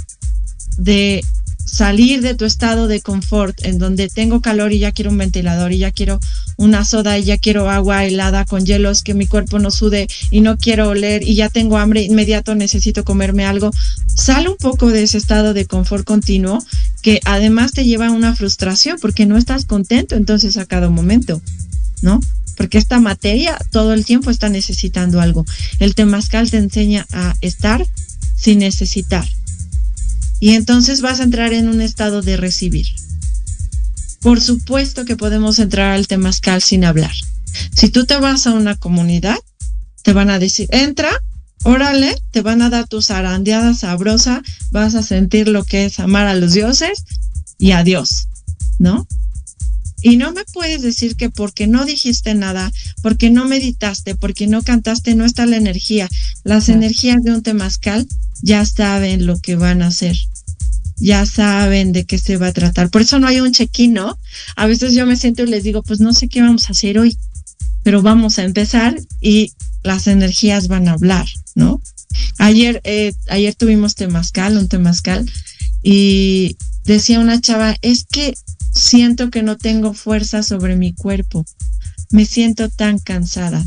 de 0.77 1.23
salir 1.71 2.21
de 2.21 2.35
tu 2.35 2.45
estado 2.45 2.89
de 2.89 3.01
confort 3.01 3.65
en 3.65 3.79
donde 3.79 4.09
tengo 4.09 4.41
calor 4.41 4.73
y 4.73 4.81
ya 4.81 4.91
quiero 4.93 5.11
un 5.11 5.19
ventilador 5.19 5.73
y 5.73 5.79
ya 5.79 5.93
quiero 5.93 6.19
una 6.57 6.85
soda 6.85 7.17
y 7.17 7.25
ya 7.25 7.39
quiero 7.39 7.71
agua 7.71 8.05
helada 8.05 8.45
con 8.45 8.67
hielos 8.67 9.03
que 9.03 9.15
mi 9.15 9.27
cuerpo 9.27 9.59
no 9.61 9.71
sude 9.71 10.09
y 10.31 10.41
no 10.41 10.59
quiero 10.59 10.89
oler 10.89 11.23
y 11.23 11.37
ya 11.37 11.49
tengo 11.49 11.79
hambre 11.79 12.03
inmediato 12.03 12.55
necesito 12.55 13.05
comerme 13.05 13.45
algo. 13.45 13.71
Sale 14.07 14.49
un 14.49 14.57
poco 14.57 14.89
de 14.91 15.05
ese 15.05 15.19
estado 15.19 15.55
de 15.55 15.67
confort 15.67 16.05
continuo 16.05 16.63
que 17.03 17.21
además 17.25 17.73
te 17.73 17.85
lleva 17.85 18.09
a 18.09 18.13
una 18.13 18.35
frustración 18.35 18.99
porque 19.01 19.27
no 19.27 19.37
estás 19.37 19.65
contento 19.65 20.17
entonces 20.17 20.57
a 20.57 20.67
cada 20.67 20.91
momento, 20.91 21.41
¿no? 22.03 22.21
Porque 22.57 22.79
esta 22.79 22.99
materia 22.99 23.57
todo 23.71 23.95
el 23.95 24.05
tiempo 24.05 24.31
está 24.31 24.49
necesitando 24.49 25.21
algo. 25.21 25.47
El 25.79 25.95
temazcal 25.95 26.51
te 26.51 26.57
enseña 26.57 27.07
a 27.13 27.35
estar 27.41 27.87
sin 28.35 28.59
necesitar 28.59 29.25
y 30.41 30.55
entonces 30.55 31.03
vas 31.03 31.21
a 31.21 31.25
entrar 31.25 31.53
en 31.53 31.69
un 31.69 31.81
estado 31.81 32.23
de 32.23 32.37
recibir. 32.37 32.87
Por 34.21 34.41
supuesto 34.41 35.05
que 35.05 35.17
podemos 35.17 35.59
entrar 35.59 35.93
al 35.93 36.09
temazcal 36.09 36.63
sin 36.63 36.85
hablar. 36.85 37.13
Si 37.75 37.91
tú 37.91 38.07
te 38.07 38.17
vas 38.17 38.47
a 38.47 38.53
una 38.53 38.77
comunidad, 38.77 39.39
te 40.03 40.13
van 40.13 40.31
a 40.31 40.39
decir, 40.39 40.69
entra, 40.73 41.11
órale, 41.63 42.17
te 42.31 42.43
van 42.43 42.63
a 42.63 42.71
dar 42.71 42.89
tu 42.89 43.03
zarandeada 43.03 43.75
sabrosa, 43.75 44.43
vas 44.71 44.95
a 44.95 45.03
sentir 45.03 45.49
lo 45.49 45.65
que 45.65 45.85
es 45.87 46.01
amar 46.01 46.27
a 46.27 46.35
los 46.35 46.53
dioses 46.53 47.05
y 47.59 47.73
a 47.73 47.85
Dios, 47.85 48.29
¿no? 48.79 49.07
Y 50.03 50.17
no 50.17 50.33
me 50.33 50.45
puedes 50.53 50.83
decir 50.83 51.17
que 51.17 51.31
porque 51.31 51.67
no 51.67 51.85
dijiste 51.85 52.35
nada, 52.35 52.73
porque 53.03 53.31
no 53.31 53.47
meditaste, 53.47 54.15
porque 54.15 54.47
no 54.47 54.63
cantaste, 54.63 55.15
no 55.15 55.25
está 55.25 55.47
la 55.47 55.57
energía. 55.57 56.09
Las 56.45 56.69
energías 56.69 57.23
de 57.23 57.33
un 57.33 57.43
temazcal 57.43 58.07
ya 58.43 58.65
saben 58.65 59.27
lo 59.27 59.39
que 59.39 59.57
van 59.57 59.83
a 59.83 59.89
hacer. 59.89 60.17
Ya 60.97 61.25
saben 61.27 61.93
de 61.93 62.05
qué 62.05 62.19
se 62.19 62.37
va 62.37 62.49
a 62.49 62.53
tratar. 62.53 62.91
Por 62.91 63.03
eso 63.03 63.19
no 63.19 63.27
hay 63.27 63.41
un 63.41 63.53
check-in, 63.53 63.95
¿no? 63.95 64.19
A 64.57 64.67
veces 64.67 64.95
yo 64.95 65.07
me 65.07 65.17
siento 65.17 65.43
y 65.43 65.47
les 65.47 65.65
digo, 65.65 65.83
pues 65.83 66.01
no 66.01 66.13
sé 66.13 66.29
qué 66.29 66.41
vamos 66.41 66.69
a 66.69 66.73
hacer 66.73 66.99
hoy, 66.99 67.17
pero 67.83 68.03
vamos 68.03 68.39
a 68.39 68.45
empezar 68.45 68.99
y 69.21 69.53
las 69.83 70.07
energías 70.07 70.69
van 70.69 70.89
a 70.89 70.93
hablar, 70.93 71.27
¿no? 71.55 71.81
Ayer, 72.39 72.81
eh, 72.85 73.13
ayer 73.29 73.55
tuvimos 73.55 73.95
temazcal, 73.95 74.57
un 74.57 74.69
temazcal, 74.69 75.31
y 75.83 76.57
decía 76.85 77.21
una 77.21 77.41
chava, 77.41 77.77
es 77.83 78.05
que 78.05 78.35
siento 78.73 79.31
que 79.31 79.43
no 79.43 79.57
tengo 79.57 79.95
fuerza 79.95 80.43
sobre 80.43 80.77
mi 80.77 80.93
cuerpo, 80.93 81.45
me 82.11 82.25
siento 82.25 82.69
tan 82.69 82.99
cansada. 82.99 83.65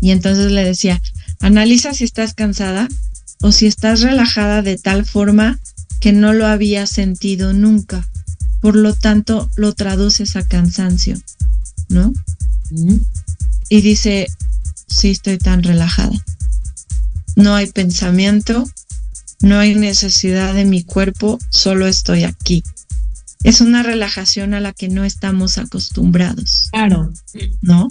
Y 0.00 0.10
entonces 0.10 0.50
le 0.52 0.64
decía, 0.64 1.00
analiza 1.40 1.92
si 1.92 2.04
estás 2.04 2.34
cansada 2.34 2.88
o 3.42 3.52
si 3.52 3.66
estás 3.66 4.00
relajada 4.00 4.62
de 4.62 4.78
tal 4.78 5.04
forma 5.04 5.58
que 6.00 6.12
no 6.12 6.32
lo 6.32 6.46
había 6.46 6.86
sentido 6.86 7.52
nunca. 7.52 8.08
Por 8.60 8.76
lo 8.76 8.94
tanto, 8.94 9.50
lo 9.56 9.74
traduces 9.74 10.36
a 10.36 10.42
cansancio, 10.42 11.18
¿no? 11.88 12.12
Y 13.68 13.80
dice, 13.80 14.26
sí 14.86 15.10
estoy 15.10 15.38
tan 15.38 15.62
relajada. 15.62 16.12
No 17.36 17.54
hay 17.54 17.68
pensamiento, 17.68 18.68
no 19.40 19.58
hay 19.58 19.74
necesidad 19.74 20.54
de 20.54 20.66
mi 20.66 20.82
cuerpo, 20.82 21.38
solo 21.48 21.86
estoy 21.86 22.24
aquí. 22.24 22.62
Es 23.42 23.60
una 23.60 23.82
relajación 23.82 24.54
a 24.54 24.60
la 24.60 24.72
que 24.72 24.88
no 24.88 25.04
estamos 25.04 25.58
acostumbrados. 25.58 26.68
Claro. 26.72 27.12
¿No? 27.62 27.88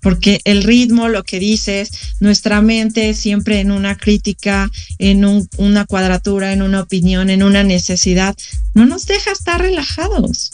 Porque 0.00 0.40
el 0.44 0.64
ritmo, 0.64 1.08
lo 1.08 1.22
que 1.22 1.38
dices, 1.38 1.90
nuestra 2.18 2.60
mente 2.60 3.14
siempre 3.14 3.60
en 3.60 3.70
una 3.70 3.96
crítica, 3.96 4.70
en 4.98 5.24
una 5.58 5.84
cuadratura, 5.84 6.52
en 6.52 6.62
una 6.62 6.80
opinión, 6.80 7.30
en 7.30 7.42
una 7.42 7.62
necesidad, 7.62 8.36
no 8.74 8.84
nos 8.84 9.06
deja 9.06 9.30
estar 9.30 9.60
relajados. 9.60 10.50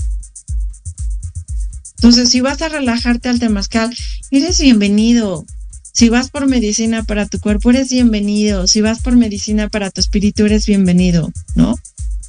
Entonces, 1.96 2.28
si 2.28 2.40
vas 2.40 2.62
a 2.62 2.68
relajarte 2.68 3.28
al 3.28 3.40
temazcal, 3.40 3.94
eres 4.30 4.60
bienvenido. 4.60 5.44
Si 5.92 6.10
vas 6.10 6.30
por 6.30 6.46
medicina 6.46 7.02
para 7.02 7.26
tu 7.26 7.40
cuerpo, 7.40 7.70
eres 7.70 7.90
bienvenido. 7.90 8.66
Si 8.66 8.80
vas 8.82 9.00
por 9.00 9.16
medicina 9.16 9.68
para 9.68 9.90
tu 9.90 10.00
espíritu, 10.00 10.44
eres 10.44 10.66
bienvenido, 10.66 11.32
¿no? 11.56 11.74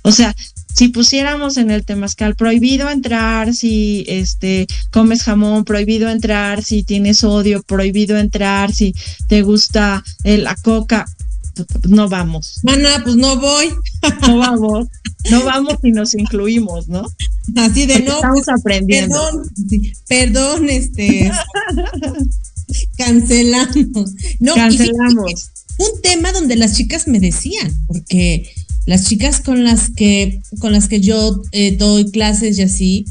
O 0.02 0.12
sea, 0.12 0.36
si 0.74 0.90
pusiéramos 0.90 1.58
en 1.58 1.72
el 1.72 1.84
temazcal 1.84 2.36
prohibido 2.36 2.90
entrar 2.90 3.54
si 3.54 4.06
este 4.08 4.68
comes 4.92 5.24
jamón, 5.24 5.66
prohibido 5.66 6.10
entrar 6.10 6.64
si 6.64 6.84
tienes 6.84 7.24
odio, 7.24 7.64
prohibido 7.64 8.18
entrar 8.18 8.74
si 8.74 8.94
te 9.28 9.42
gusta 9.42 10.04
la 10.24 10.56
coca, 10.56 11.06
no 11.88 12.10
vamos. 12.10 12.60
Mana, 12.64 13.02
pues 13.04 13.16
no 13.16 13.38
voy. 13.38 13.74
No 14.22 14.38
vamos. 14.38 14.88
No 15.30 15.44
vamos 15.44 15.76
y 15.84 15.92
nos 15.92 16.14
incluimos, 16.14 16.88
¿no? 16.88 17.06
Así 17.58 17.86
de 17.86 18.00
no. 18.02 18.16
Estamos 18.16 18.48
aprendiendo. 18.48 19.20
Perdón, 19.20 19.92
perdón, 20.08 20.70
este. 20.70 21.32
cancelamos. 22.98 24.14
No, 24.40 24.56
cancelamos. 24.56 25.50
un 25.78 26.02
tema 26.02 26.32
donde 26.32 26.56
las 26.56 26.78
chicas 26.78 27.08
me 27.08 27.20
decían, 27.20 27.74
porque 27.88 28.50
las 28.90 29.06
chicas 29.06 29.40
con 29.40 29.64
las 29.64 29.92
que, 29.92 30.42
con 30.58 30.72
las 30.72 30.88
que 30.88 31.00
yo 31.00 31.44
eh, 31.52 31.78
doy 31.78 32.10
clases 32.10 32.58
y 32.58 32.64
así, 32.64 33.06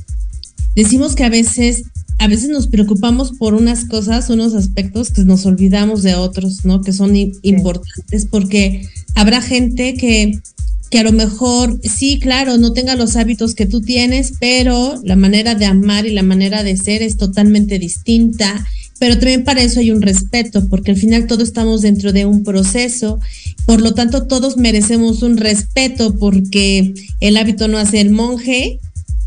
decimos 0.74 1.14
que 1.14 1.22
a 1.22 1.29
veces, 1.29 1.85
a 2.18 2.26
veces 2.26 2.49
nos 2.49 2.66
preocupamos 2.66 3.31
por 3.39 3.55
unas 3.55 3.85
cosas, 3.85 4.29
unos 4.29 4.55
aspectos 4.55 5.12
que 5.12 5.22
nos 5.22 5.47
olvidamos 5.47 6.03
de 6.03 6.16
otros, 6.16 6.64
¿no? 6.64 6.83
Que 6.83 6.93
son 6.93 7.14
importantes 7.14 8.26
porque 8.29 8.89
habrá 9.14 9.41
gente 9.41 9.95
que 9.95 10.41
que 10.91 10.99
a 10.99 11.03
lo 11.03 11.12
mejor, 11.12 11.79
sí, 11.83 12.18
claro, 12.18 12.57
no 12.57 12.72
tenga 12.72 12.97
los 12.97 13.16
hábitos 13.16 13.55
que 13.55 13.66
tú 13.66 13.83
tienes, 13.83 14.33
pero 14.41 14.99
la 15.05 15.16
manera 15.16 15.55
de 15.55 15.66
amar 15.66 16.07
y 16.07 16.12
la 16.12 16.22
manera 16.22 16.62
de 16.62 16.79
ser 16.79 17.03
es 17.03 17.18
totalmente 17.18 17.79
distinta. 17.79 18.66
Pero 18.99 19.15
también 19.15 19.45
para 19.45 19.63
eso 19.63 19.81
hay 19.81 19.91
un 19.91 20.03
respeto, 20.03 20.67
porque 20.69 20.91
al 20.91 20.97
final 20.97 21.27
todos 21.27 21.45
estamos 21.45 21.83
dentro 21.83 22.13
de 22.13 22.27
un 22.27 22.43
proceso, 22.43 23.21
por 23.65 23.81
lo 23.81 23.95
tanto 23.95 24.27
todos 24.27 24.57
merecemos 24.57 25.23
un 25.23 25.37
respeto 25.37 26.17
porque 26.17 26.95
el 27.21 27.37
hábito 27.37 27.69
no 27.69 27.79
hace 27.79 28.01
el 28.01 28.11
monje, 28.11 28.81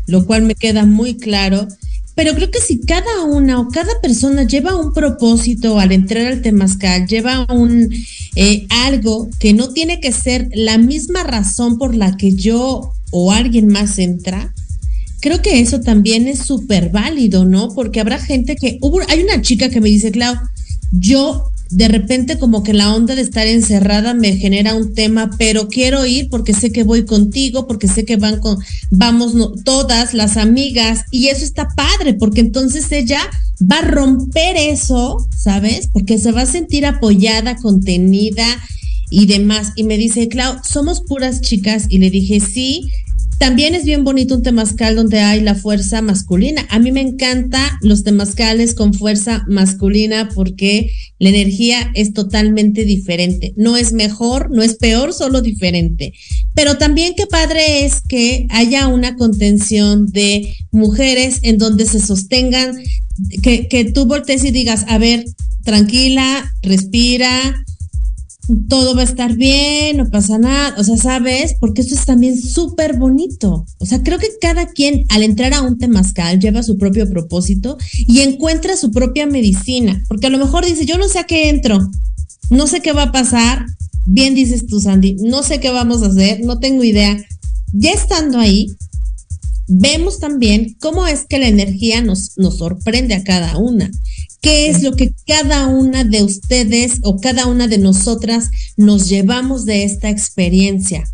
lo 0.06 0.26
cual 0.26 0.42
me 0.42 0.54
queda 0.54 0.84
muy 0.84 1.16
claro, 1.16 1.68
pero 2.14 2.34
creo 2.34 2.50
que 2.50 2.60
si 2.60 2.80
cada 2.80 3.24
una 3.24 3.58
o 3.60 3.68
cada 3.68 4.00
persona 4.02 4.46
lleva 4.46 4.76
un 4.76 4.92
propósito 4.92 5.78
al 5.78 5.92
entrar 5.92 6.26
al 6.26 6.42
temazcal, 6.42 7.06
lleva 7.06 7.46
un 7.50 7.90
eh, 8.36 8.66
algo 8.68 9.30
que 9.38 9.54
no 9.54 9.70
tiene 9.72 10.00
que 10.00 10.12
ser 10.12 10.50
la 10.54 10.76
misma 10.76 11.22
razón 11.22 11.78
por 11.78 11.94
la 11.94 12.16
que 12.16 12.32
yo 12.32 12.92
o 13.10 13.32
alguien 13.32 13.68
más 13.68 13.98
entra, 13.98 14.52
creo 15.22 15.40
que 15.40 15.60
eso 15.60 15.80
también 15.80 16.26
es 16.26 16.40
súper 16.40 16.90
válido, 16.90 17.44
¿no? 17.44 17.68
Porque 17.68 18.00
habrá 18.00 18.18
gente 18.18 18.56
que 18.56 18.78
hay 19.08 19.22
una 19.22 19.40
chica 19.40 19.70
que 19.70 19.80
me 19.80 19.88
dice, 19.88 20.10
Clau, 20.10 20.34
yo 20.90 21.48
de 21.70 21.88
repente 21.88 22.38
como 22.38 22.64
que 22.64 22.74
la 22.74 22.92
onda 22.92 23.14
de 23.14 23.22
estar 23.22 23.46
encerrada 23.46 24.14
me 24.14 24.36
genera 24.36 24.74
un 24.74 24.94
tema, 24.94 25.30
pero 25.38 25.68
quiero 25.68 26.04
ir 26.04 26.28
porque 26.28 26.52
sé 26.52 26.72
que 26.72 26.82
voy 26.82 27.04
contigo, 27.04 27.68
porque 27.68 27.86
sé 27.86 28.04
que 28.04 28.16
van 28.16 28.40
con, 28.40 28.58
vamos 28.90 29.32
todas 29.64 30.12
las 30.12 30.36
amigas 30.36 31.04
y 31.12 31.28
eso 31.28 31.44
está 31.44 31.68
padre, 31.68 32.14
porque 32.14 32.40
entonces 32.40 32.90
ella 32.90 33.20
va 33.62 33.78
a 33.78 33.88
romper 33.88 34.56
eso, 34.56 35.24
¿sabes? 35.38 35.88
Porque 35.92 36.18
se 36.18 36.32
va 36.32 36.42
a 36.42 36.46
sentir 36.46 36.84
apoyada, 36.84 37.56
contenida 37.56 38.44
y 39.08 39.26
demás. 39.26 39.68
Y 39.76 39.84
me 39.84 39.96
dice, 39.98 40.26
Clau, 40.26 40.56
somos 40.68 41.00
puras 41.00 41.42
chicas 41.42 41.86
y 41.88 41.98
le 41.98 42.10
dije, 42.10 42.40
sí, 42.40 42.90
también 43.42 43.74
es 43.74 43.84
bien 43.84 44.04
bonito 44.04 44.36
un 44.36 44.44
temazcal 44.44 44.94
donde 44.94 45.18
hay 45.18 45.40
la 45.40 45.56
fuerza 45.56 46.00
masculina. 46.00 46.64
A 46.70 46.78
mí 46.78 46.92
me 46.92 47.00
encanta 47.00 47.76
los 47.82 48.04
temazcales 48.04 48.72
con 48.72 48.94
fuerza 48.94 49.44
masculina 49.48 50.28
porque 50.32 50.92
la 51.18 51.30
energía 51.30 51.90
es 51.94 52.12
totalmente 52.12 52.84
diferente. 52.84 53.52
No 53.56 53.76
es 53.76 53.92
mejor, 53.92 54.52
no 54.52 54.62
es 54.62 54.76
peor, 54.76 55.12
solo 55.12 55.40
diferente. 55.40 56.12
Pero 56.54 56.78
también 56.78 57.14
qué 57.16 57.26
padre 57.26 57.84
es 57.84 58.00
que 58.08 58.46
haya 58.48 58.86
una 58.86 59.16
contención 59.16 60.06
de 60.06 60.54
mujeres 60.70 61.40
en 61.42 61.58
donde 61.58 61.86
se 61.86 61.98
sostengan, 61.98 62.76
que, 63.42 63.66
que 63.66 63.86
tú 63.86 64.06
voltees 64.06 64.44
y 64.44 64.52
digas, 64.52 64.84
a 64.86 64.98
ver, 64.98 65.24
tranquila, 65.64 66.48
respira, 66.62 67.56
todo 68.68 68.94
va 68.94 69.02
a 69.02 69.04
estar 69.04 69.36
bien, 69.36 69.96
no 69.96 70.10
pasa 70.10 70.38
nada, 70.38 70.74
o 70.78 70.84
sea, 70.84 70.96
¿sabes? 70.96 71.54
Porque 71.60 71.82
eso 71.82 71.94
es 71.94 72.04
también 72.04 72.40
súper 72.40 72.96
bonito. 72.96 73.66
O 73.78 73.86
sea, 73.86 74.02
creo 74.02 74.18
que 74.18 74.28
cada 74.40 74.66
quien 74.66 75.04
al 75.10 75.22
entrar 75.22 75.54
a 75.54 75.62
un 75.62 75.78
temazcal 75.78 76.38
lleva 76.38 76.62
su 76.62 76.76
propio 76.76 77.08
propósito 77.08 77.78
y 78.06 78.20
encuentra 78.20 78.76
su 78.76 78.90
propia 78.90 79.26
medicina, 79.26 80.02
porque 80.08 80.26
a 80.26 80.30
lo 80.30 80.38
mejor 80.38 80.64
dice, 80.64 80.86
yo 80.86 80.98
no 80.98 81.08
sé 81.08 81.20
a 81.20 81.24
qué 81.24 81.48
entro, 81.48 81.78
no 82.50 82.66
sé 82.66 82.80
qué 82.80 82.92
va 82.92 83.04
a 83.04 83.12
pasar, 83.12 83.66
bien 84.06 84.34
dices 84.34 84.66
tú, 84.66 84.80
Sandy, 84.80 85.16
no 85.20 85.42
sé 85.42 85.60
qué 85.60 85.70
vamos 85.70 86.02
a 86.02 86.06
hacer, 86.06 86.40
no 86.44 86.58
tengo 86.58 86.84
idea. 86.84 87.16
Ya 87.72 87.92
estando 87.92 88.38
ahí, 88.38 88.66
vemos 89.68 90.18
también 90.18 90.76
cómo 90.80 91.06
es 91.06 91.24
que 91.24 91.38
la 91.38 91.48
energía 91.48 92.02
nos, 92.02 92.36
nos 92.36 92.58
sorprende 92.58 93.14
a 93.14 93.24
cada 93.24 93.56
una 93.56 93.90
qué 94.42 94.68
es 94.68 94.82
lo 94.82 94.94
que 94.94 95.14
cada 95.26 95.68
una 95.68 96.04
de 96.04 96.22
ustedes 96.22 96.98
o 97.02 97.18
cada 97.18 97.46
una 97.46 97.68
de 97.68 97.78
nosotras 97.78 98.50
nos 98.76 99.08
llevamos 99.08 99.64
de 99.64 99.84
esta 99.84 100.10
experiencia. 100.10 101.08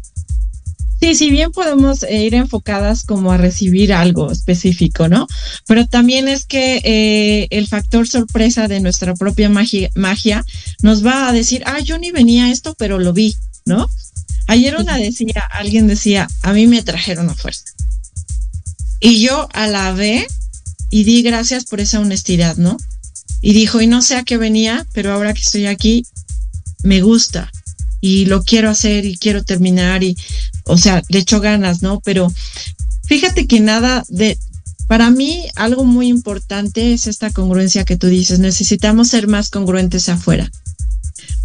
Sí, 1.00 1.14
si 1.14 1.30
bien 1.30 1.52
podemos 1.52 2.02
eh, 2.02 2.24
ir 2.24 2.34
enfocadas 2.34 3.04
como 3.04 3.30
a 3.30 3.36
recibir 3.36 3.92
algo 3.92 4.32
específico, 4.32 5.08
¿no? 5.08 5.28
Pero 5.68 5.86
también 5.86 6.26
es 6.26 6.44
que 6.44 6.80
eh, 6.82 7.46
el 7.50 7.68
factor 7.68 8.08
sorpresa 8.08 8.66
de 8.66 8.80
nuestra 8.80 9.14
propia 9.14 9.48
magia, 9.48 9.90
magia, 9.94 10.44
nos 10.82 11.06
va 11.06 11.28
a 11.28 11.32
decir, 11.32 11.62
ah, 11.66 11.78
yo 11.78 11.98
ni 11.98 12.10
venía 12.10 12.50
esto, 12.50 12.74
pero 12.76 12.98
lo 12.98 13.12
vi, 13.12 13.36
¿no? 13.64 13.88
Ayer 14.48 14.74
una 14.76 14.96
decía, 14.96 15.46
alguien 15.52 15.86
decía, 15.86 16.26
a 16.42 16.52
mí 16.52 16.66
me 16.66 16.82
trajeron 16.82 17.28
a 17.28 17.34
fuerza. 17.34 17.64
Y 18.98 19.20
yo 19.20 19.48
alabé 19.52 20.26
y 20.90 21.04
di 21.04 21.22
gracias 21.22 21.66
por 21.66 21.80
esa 21.80 22.00
honestidad, 22.00 22.56
¿no? 22.56 22.76
Y 23.40 23.52
dijo, 23.52 23.80
y 23.80 23.86
no 23.86 24.02
sé 24.02 24.16
a 24.16 24.24
qué 24.24 24.36
venía, 24.36 24.86
pero 24.92 25.12
ahora 25.12 25.32
que 25.34 25.42
estoy 25.42 25.66
aquí, 25.66 26.06
me 26.82 27.00
gusta 27.00 27.50
y 28.00 28.26
lo 28.26 28.42
quiero 28.42 28.70
hacer 28.70 29.04
y 29.04 29.16
quiero 29.16 29.42
terminar 29.42 30.04
y, 30.04 30.16
o 30.64 30.76
sea, 30.76 31.02
le 31.08 31.18
echo 31.18 31.40
ganas, 31.40 31.82
¿no? 31.82 32.00
Pero 32.00 32.32
fíjate 33.04 33.46
que 33.46 33.60
nada 33.60 34.04
de, 34.08 34.38
para 34.86 35.10
mí 35.10 35.46
algo 35.56 35.84
muy 35.84 36.08
importante 36.08 36.92
es 36.92 37.06
esta 37.06 37.30
congruencia 37.30 37.84
que 37.84 37.96
tú 37.96 38.06
dices, 38.06 38.38
necesitamos 38.38 39.08
ser 39.08 39.28
más 39.28 39.50
congruentes 39.50 40.08
afuera, 40.08 40.50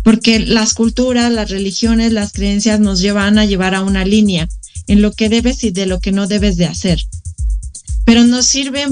porque 0.04 0.40
las 0.40 0.74
culturas, 0.74 1.32
las 1.32 1.50
religiones, 1.50 2.12
las 2.12 2.32
creencias 2.32 2.80
nos 2.80 3.00
llevan 3.00 3.38
a 3.38 3.46
llevar 3.46 3.76
a 3.76 3.84
una 3.84 4.06
línea 4.06 4.48
en 4.88 5.02
lo 5.02 5.12
que 5.14 5.30
debes 5.30 5.64
y 5.64 5.72
de 5.72 5.86
lo 5.86 6.00
que 6.00 6.12
no 6.12 6.28
debes 6.28 6.58
de 6.58 6.66
hacer. 6.66 7.06
Pero 8.06 8.26
nos 8.26 8.46
sirve 8.46 8.86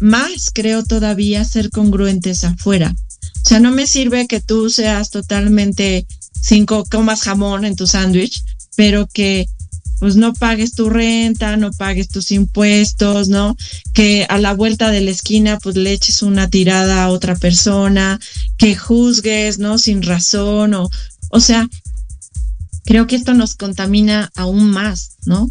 más 0.00 0.50
creo 0.52 0.82
todavía 0.82 1.44
ser 1.44 1.70
congruentes 1.70 2.44
afuera. 2.44 2.94
O 3.42 3.48
sea, 3.48 3.60
no 3.60 3.70
me 3.70 3.86
sirve 3.86 4.26
que 4.26 4.40
tú 4.40 4.70
seas 4.70 5.10
totalmente 5.10 6.06
cinco 6.40 6.84
comas 6.90 7.22
jamón 7.22 7.64
en 7.64 7.76
tu 7.76 7.86
sándwich, 7.86 8.42
pero 8.76 9.06
que 9.06 9.46
pues 10.00 10.16
no 10.16 10.32
pagues 10.32 10.74
tu 10.74 10.88
renta, 10.88 11.58
no 11.58 11.72
pagues 11.72 12.08
tus 12.08 12.32
impuestos, 12.32 13.28
¿no? 13.28 13.54
Que 13.92 14.26
a 14.30 14.38
la 14.38 14.54
vuelta 14.54 14.90
de 14.90 15.02
la 15.02 15.10
esquina 15.10 15.58
pues 15.58 15.76
le 15.76 15.92
eches 15.92 16.22
una 16.22 16.48
tirada 16.48 17.04
a 17.04 17.10
otra 17.10 17.36
persona, 17.36 18.18
que 18.56 18.74
juzgues, 18.74 19.58
¿no? 19.58 19.76
Sin 19.76 20.02
razón 20.02 20.72
o, 20.72 20.88
o 21.28 21.40
sea, 21.40 21.68
creo 22.84 23.06
que 23.06 23.16
esto 23.16 23.34
nos 23.34 23.54
contamina 23.54 24.32
aún 24.34 24.70
más, 24.70 25.16
¿no? 25.26 25.50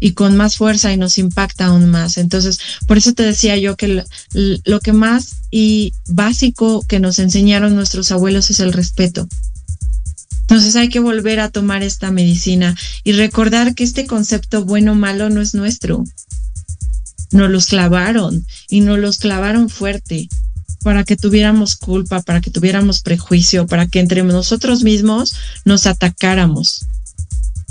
Y 0.00 0.12
con 0.12 0.36
más 0.36 0.56
fuerza 0.56 0.92
y 0.92 0.96
nos 0.96 1.18
impacta 1.18 1.66
aún 1.66 1.88
más. 1.88 2.18
Entonces, 2.18 2.58
por 2.86 2.98
eso 2.98 3.12
te 3.14 3.22
decía 3.22 3.56
yo 3.56 3.76
que 3.76 4.04
lo, 4.32 4.80
que 4.80 4.92
más 4.92 5.36
y 5.50 5.92
básico 6.06 6.82
que 6.86 7.00
nos 7.00 7.18
enseñaron 7.18 7.74
nuestros 7.74 8.10
abuelos 8.12 8.50
es 8.50 8.60
el 8.60 8.72
respeto. 8.72 9.28
Entonces 10.42 10.76
hay 10.76 10.88
que 10.88 11.00
volver 11.00 11.40
a 11.40 11.50
tomar 11.50 11.82
esta 11.82 12.12
medicina 12.12 12.76
y 13.02 13.12
recordar 13.12 13.74
que 13.74 13.82
este 13.84 14.06
concepto 14.06 14.64
bueno 14.64 14.92
o 14.92 14.94
malo 14.94 15.28
no 15.28 15.40
es 15.40 15.54
nuestro. 15.54 16.04
Nos 17.32 17.50
los 17.50 17.66
clavaron 17.66 18.46
y 18.68 18.80
nos 18.80 18.98
los 18.98 19.18
clavaron 19.18 19.68
fuerte 19.68 20.28
para 20.84 21.02
que 21.02 21.16
tuviéramos 21.16 21.74
culpa, 21.74 22.22
para 22.22 22.40
que 22.40 22.52
tuviéramos 22.52 23.00
prejuicio, 23.00 23.66
para 23.66 23.88
que 23.88 23.98
entre 23.98 24.22
nosotros 24.22 24.84
mismos 24.84 25.34
nos 25.64 25.88
atacáramos. 25.88 26.86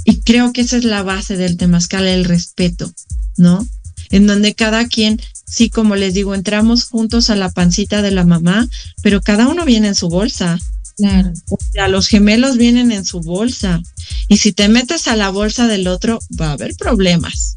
Y 0.06 0.22
creo 0.22 0.53
que 0.53 0.62
esa 0.62 0.78
es 0.78 0.86
la 0.86 1.03
base 1.03 1.36
del 1.36 1.58
temazcal, 1.58 2.08
el 2.08 2.24
respeto, 2.24 2.93
¿no? 3.36 3.68
En 4.12 4.28
donde 4.28 4.53
cada 4.53 4.88
quien, 4.88 5.20
sí, 5.45 5.70
como 5.70 5.95
les 5.95 6.14
digo, 6.14 6.36
entramos 6.36 6.86
juntos 6.86 7.30
a 7.30 7.36
la 7.36 7.51
pancita 7.51 8.03
de 8.03 8.12
la 8.12 8.24
mamá, 8.24 8.68
pero 9.01 9.20
cada 9.20 9.47
uno 9.47 9.66
viene 9.66 9.88
en 9.89 9.95
su 9.95 10.08
bolsa. 10.08 10.60
Claro. 10.95 11.34
O 11.49 11.58
sea, 11.74 11.88
los 11.88 12.08
gemelos 12.08 12.58
vienen 12.58 12.91
en 12.91 13.03
su 13.03 13.20
bolsa. 13.20 13.82
Y 14.28 14.38
si 14.38 14.53
te 14.53 14.70
metes 14.70 15.08
a 15.08 15.16
la 15.16 15.30
bolsa 15.30 15.68
del 15.68 15.88
otro, 15.88 16.20
va 16.39 16.49
a 16.49 16.53
haber 16.53 16.76
problemas. 16.76 17.56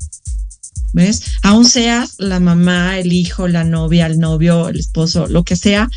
¿Ves? 0.94 1.22
Aún 1.42 1.66
seas 1.68 2.14
la 2.16 2.40
mamá, 2.40 2.99
el 2.99 3.12
hijo, 3.12 3.46
la 3.46 3.62
novia, 3.62 4.07
el 4.07 4.18
novio, 4.18 4.70
el 4.70 4.80
esposo, 4.80 5.26
lo 5.26 5.44
que 5.44 5.55
sea, 5.55 5.88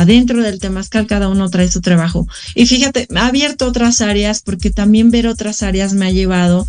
adentro 0.00 0.42
del 0.42 0.58
temazcal 0.58 1.06
cada 1.06 1.28
uno 1.28 1.50
trae 1.50 1.70
su 1.70 1.80
trabajo. 1.80 2.26
Y 2.54 2.66
fíjate, 2.66 3.06
ha 3.14 3.26
abierto 3.26 3.66
otras 3.66 4.00
áreas 4.00 4.42
porque 4.42 4.70
también 4.70 5.10
ver 5.10 5.26
otras 5.26 5.62
áreas 5.62 5.92
me 5.92 6.06
ha 6.06 6.10
llevado 6.10 6.66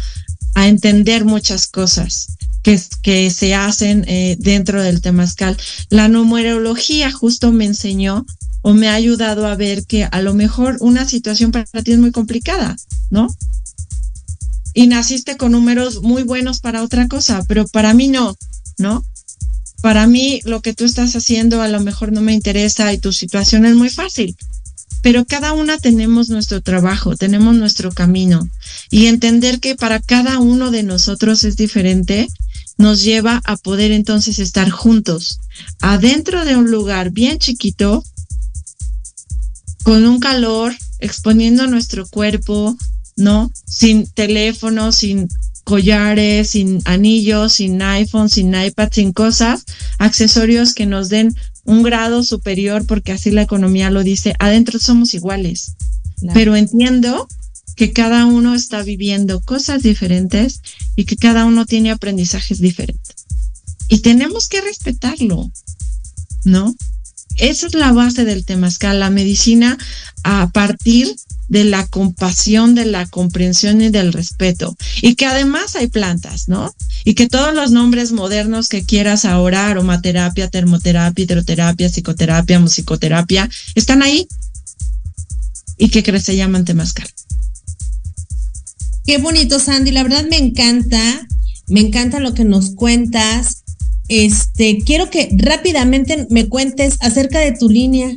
a 0.55 0.67
entender 0.67 1.25
muchas 1.25 1.67
cosas 1.67 2.37
que, 2.61 3.29
se 3.29 3.53
hacen 3.53 4.05
eh, 4.07 4.37
dentro 4.39 4.81
del 4.81 5.01
temazcal. 5.01 5.57
La 5.89 6.07
numerología 6.07 7.11
justo 7.11 7.51
me 7.51 7.65
enseñó 7.65 8.25
o 8.61 8.73
me 8.73 8.87
ha 8.87 8.93
ayudado 8.93 9.45
a 9.45 9.55
ver 9.55 9.85
que 9.85 10.05
a 10.05 10.21
lo 10.21 10.33
mejor 10.33 10.77
una 10.79 11.05
situación 11.05 11.51
para 11.51 11.65
ti 11.83 11.91
es 11.91 11.99
muy 11.99 12.11
complicada, 12.11 12.77
¿no? 13.09 13.27
Y 14.73 14.87
naciste 14.87 15.37
con 15.37 15.51
números 15.51 16.01
muy 16.01 16.23
buenos 16.23 16.61
para 16.61 16.81
otra 16.81 17.07
cosa, 17.07 17.43
pero 17.47 17.67
para 17.67 17.93
mí 17.93 18.07
no, 18.07 18.35
¿no? 18.77 19.03
Para 19.83 20.07
mí 20.07 20.39
lo 20.45 20.61
que 20.61 20.73
tú 20.73 20.85
estás 20.85 21.13
haciendo 21.13 21.61
a 21.61 21.67
lo 21.67 21.81
mejor 21.81 22.13
no 22.13 22.21
me 22.21 22.31
interesa 22.31 22.93
y 22.93 22.99
tu 22.99 23.11
situación 23.11 23.65
es 23.65 23.75
muy 23.75 23.89
fácil, 23.89 24.37
pero 25.01 25.25
cada 25.25 25.51
una 25.51 25.77
tenemos 25.77 26.29
nuestro 26.29 26.61
trabajo, 26.61 27.17
tenemos 27.17 27.53
nuestro 27.55 27.91
camino 27.91 28.47
y 28.89 29.07
entender 29.07 29.59
que 29.59 29.75
para 29.75 29.99
cada 29.99 30.39
uno 30.39 30.71
de 30.71 30.83
nosotros 30.83 31.43
es 31.43 31.57
diferente 31.57 32.29
nos 32.77 33.03
lleva 33.03 33.41
a 33.43 33.57
poder 33.57 33.91
entonces 33.91 34.39
estar 34.39 34.69
juntos 34.69 35.41
adentro 35.81 36.45
de 36.45 36.55
un 36.55 36.71
lugar 36.71 37.11
bien 37.11 37.37
chiquito 37.37 38.05
con 39.83 40.05
un 40.05 40.21
calor, 40.21 40.73
exponiendo 40.99 41.67
nuestro 41.67 42.07
cuerpo, 42.07 42.77
¿no? 43.17 43.51
Sin 43.67 44.07
teléfono, 44.07 44.93
sin 44.93 45.27
collares, 45.63 46.51
sin 46.51 46.81
anillos, 46.85 47.53
sin 47.53 47.81
iPhone, 47.81 48.29
sin 48.29 48.53
iPad, 48.53 48.89
sin 48.91 49.13
cosas, 49.13 49.65
accesorios 49.97 50.73
que 50.73 50.85
nos 50.85 51.09
den 51.09 51.35
un 51.63 51.83
grado 51.83 52.23
superior, 52.23 52.85
porque 52.85 53.13
así 53.13 53.31
la 53.31 53.41
economía 53.41 53.89
lo 53.89 54.03
dice, 54.03 54.35
adentro 54.39 54.79
somos 54.79 55.13
iguales. 55.13 55.73
Pero 56.33 56.55
entiendo 56.55 57.27
que 57.75 57.91
cada 57.91 58.25
uno 58.25 58.55
está 58.55 58.83
viviendo 58.83 59.41
cosas 59.41 59.83
diferentes 59.83 60.61
y 60.95 61.05
que 61.05 61.17
cada 61.17 61.45
uno 61.45 61.65
tiene 61.65 61.91
aprendizajes 61.91 62.59
diferentes. 62.59 63.25
Y 63.87 63.99
tenemos 63.99 64.47
que 64.47 64.61
respetarlo, 64.61 65.51
¿no? 66.43 66.75
Esa 67.37 67.67
es 67.67 67.73
la 67.73 67.91
base 67.91 68.25
del 68.25 68.45
temazcal, 68.45 68.99
la 68.99 69.09
medicina 69.09 69.77
a 70.23 70.49
partir 70.51 71.13
de 71.53 71.63
la 71.65 71.85
compasión, 71.85 72.73
de 72.73 72.85
la 72.85 73.05
comprensión 73.05 73.79
y 73.79 73.91
del 73.91 74.11
respeto. 74.11 74.75
Y 75.03 75.13
que 75.13 75.27
además 75.27 75.75
hay 75.75 75.85
plantas, 75.85 76.49
¿no? 76.49 76.73
Y 77.05 77.13
que 77.13 77.29
todos 77.29 77.53
los 77.53 77.69
nombres 77.69 78.11
modernos 78.11 78.69
que 78.69 78.83
quieras 78.83 79.23
ahora, 79.23 79.67
aromaterapia, 79.67 80.49
termoterapia, 80.49 81.23
hidroterapia, 81.23 81.89
psicoterapia, 81.89 82.59
musicoterapia, 82.59 83.47
están 83.75 84.01
ahí. 84.01 84.27
Y 85.77 85.89
que 85.89 86.19
se 86.19 86.35
llaman. 86.35 86.65
Qué 89.05 89.19
bonito, 89.19 89.59
Sandy. 89.59 89.91
La 89.91 90.01
verdad 90.01 90.25
me 90.27 90.37
encanta. 90.37 91.27
Me 91.67 91.81
encanta 91.81 92.19
lo 92.19 92.33
que 92.33 92.45
nos 92.45 92.71
cuentas. 92.71 93.63
Este, 94.07 94.79
quiero 94.83 95.11
que 95.11 95.29
rápidamente 95.37 96.25
me 96.31 96.49
cuentes 96.49 96.97
acerca 97.01 97.39
de 97.39 97.51
tu 97.51 97.69
línea. 97.69 98.09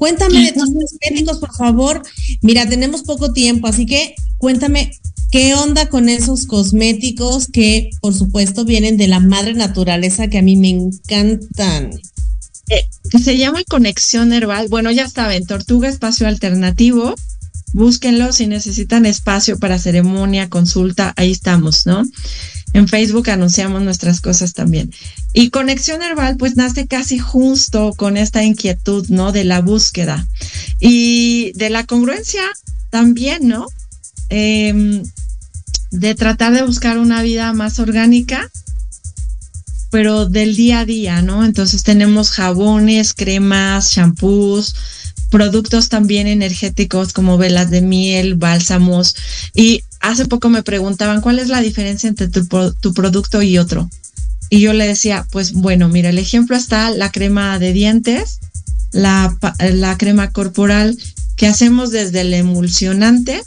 Cuéntame 0.00 0.46
de 0.46 0.52
tus 0.52 0.72
cosméticos, 0.72 1.38
por 1.40 1.54
favor. 1.54 2.02
Mira, 2.40 2.66
tenemos 2.66 3.02
poco 3.02 3.34
tiempo, 3.34 3.66
así 3.66 3.84
que 3.84 4.14
cuéntame 4.38 4.98
qué 5.30 5.54
onda 5.54 5.90
con 5.90 6.08
esos 6.08 6.46
cosméticos 6.46 7.48
que, 7.48 7.90
por 8.00 8.14
supuesto, 8.14 8.64
vienen 8.64 8.96
de 8.96 9.08
la 9.08 9.20
madre 9.20 9.52
naturaleza 9.52 10.28
que 10.28 10.38
a 10.38 10.42
mí 10.42 10.56
me 10.56 10.70
encantan. 10.70 11.90
Eh, 12.70 12.88
se 13.22 13.36
llama 13.36 13.60
Conexión 13.68 14.32
Herbal. 14.32 14.68
Bueno, 14.70 14.90
ya 14.90 15.06
saben, 15.06 15.44
Tortuga 15.44 15.90
Espacio 15.90 16.26
Alternativo. 16.26 17.14
Búsquenlo 17.74 18.32
si 18.32 18.46
necesitan 18.46 19.04
espacio 19.04 19.58
para 19.58 19.78
ceremonia, 19.78 20.48
consulta, 20.48 21.12
ahí 21.18 21.30
estamos, 21.30 21.84
¿no? 21.84 22.04
En 22.72 22.86
Facebook 22.86 23.28
anunciamos 23.30 23.82
nuestras 23.82 24.20
cosas 24.20 24.52
también. 24.52 24.92
Y 25.32 25.50
Conexión 25.50 26.02
Herbal 26.02 26.36
pues 26.36 26.56
nace 26.56 26.86
casi 26.86 27.18
justo 27.18 27.94
con 27.96 28.16
esta 28.16 28.44
inquietud, 28.44 29.06
¿no? 29.08 29.32
De 29.32 29.44
la 29.44 29.60
búsqueda 29.60 30.26
y 30.78 31.52
de 31.54 31.70
la 31.70 31.84
congruencia 31.84 32.42
también, 32.90 33.48
¿no? 33.48 33.66
Em, 34.28 35.02
de 35.90 36.14
tratar 36.14 36.52
de 36.52 36.62
buscar 36.62 36.98
una 36.98 37.22
vida 37.22 37.52
más 37.52 37.80
orgánica, 37.80 38.48
pero 39.90 40.26
del 40.26 40.54
día 40.54 40.80
a 40.80 40.84
día, 40.84 41.22
¿no? 41.22 41.44
Entonces 41.44 41.82
tenemos 41.82 42.30
jabones, 42.30 43.12
cremas, 43.12 43.90
shampoos, 43.90 44.76
productos 45.30 45.88
también 45.88 46.26
energéticos 46.28 47.12
como 47.12 47.38
velas 47.38 47.70
de 47.70 47.80
miel, 47.80 48.36
bálsamos 48.36 49.16
y 49.54 49.82
hace 50.00 50.26
poco 50.26 50.48
me 50.48 50.62
preguntaban 50.62 51.20
cuál 51.20 51.38
es 51.38 51.48
la 51.48 51.60
diferencia 51.60 52.08
entre 52.08 52.28
tu, 52.28 52.94
producto 52.94 53.42
y 53.42 53.58
otro. 53.58 53.88
Y 54.48 54.60
yo 54.60 54.72
le 54.72 54.86
decía, 54.86 55.26
pues 55.30 55.52
bueno, 55.52 55.88
mira, 55.88 56.08
el 56.08 56.18
ejemplo 56.18 56.56
está 56.56 56.90
la 56.90 57.12
crema 57.12 57.58
de 57.58 57.72
dientes, 57.72 58.40
la, 58.90 59.36
crema 59.98 60.32
corporal 60.32 60.98
que 61.36 61.46
hacemos 61.46 61.90
desde 61.90 62.22
el 62.22 62.34
emulsionante, 62.34 63.42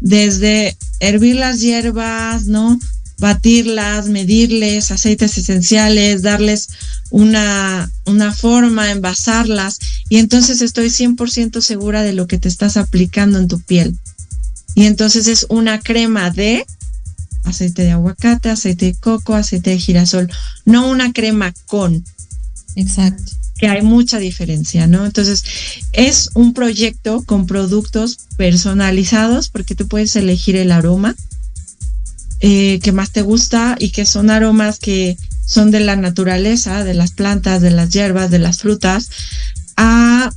desde 0.00 0.76
hervir 1.00 1.36
las 1.36 1.60
hierbas, 1.60 2.46
¿no? 2.46 2.78
Batirlas, 3.18 4.06
medirles 4.06 4.90
aceites 4.90 5.36
esenciales, 5.38 6.22
darles 6.22 6.68
una, 7.10 7.90
una 8.04 8.32
forma, 8.32 8.90
envasarlas. 8.90 9.78
Y 10.08 10.18
entonces 10.18 10.60
estoy 10.60 10.88
100% 10.88 11.60
segura 11.60 12.02
de 12.02 12.12
lo 12.12 12.26
que 12.26 12.38
te 12.38 12.48
estás 12.48 12.76
aplicando 12.76 13.38
en 13.38 13.48
tu 13.48 13.60
piel. 13.60 13.98
Y 14.74 14.86
entonces 14.86 15.28
es 15.28 15.46
una 15.48 15.80
crema 15.80 16.30
de 16.30 16.66
aceite 17.44 17.82
de 17.82 17.92
aguacate, 17.92 18.50
aceite 18.50 18.86
de 18.86 18.94
coco, 18.94 19.34
aceite 19.34 19.70
de 19.70 19.78
girasol, 19.78 20.30
no 20.64 20.88
una 20.88 21.12
crema 21.12 21.52
con. 21.66 22.04
Exacto. 22.74 23.32
Que 23.56 23.68
hay 23.68 23.82
mucha 23.82 24.18
diferencia, 24.18 24.86
¿no? 24.86 25.06
Entonces, 25.06 25.44
es 25.92 26.30
un 26.34 26.54
proyecto 26.54 27.22
con 27.22 27.46
productos 27.46 28.18
personalizados 28.36 29.48
porque 29.48 29.76
tú 29.76 29.86
puedes 29.86 30.16
elegir 30.16 30.56
el 30.56 30.72
aroma 30.72 31.14
eh, 32.40 32.80
que 32.82 32.92
más 32.92 33.10
te 33.10 33.22
gusta 33.22 33.76
y 33.78 33.90
que 33.90 34.04
son 34.04 34.28
aromas 34.28 34.78
que 34.80 35.16
son 35.46 35.70
de 35.70 35.80
la 35.80 35.94
naturaleza, 35.94 36.82
de 36.82 36.94
las 36.94 37.12
plantas, 37.12 37.62
de 37.62 37.70
las 37.70 37.90
hierbas, 37.90 38.30
de 38.30 38.38
las 38.38 38.58
frutas, 38.58 39.08
a 39.76 40.32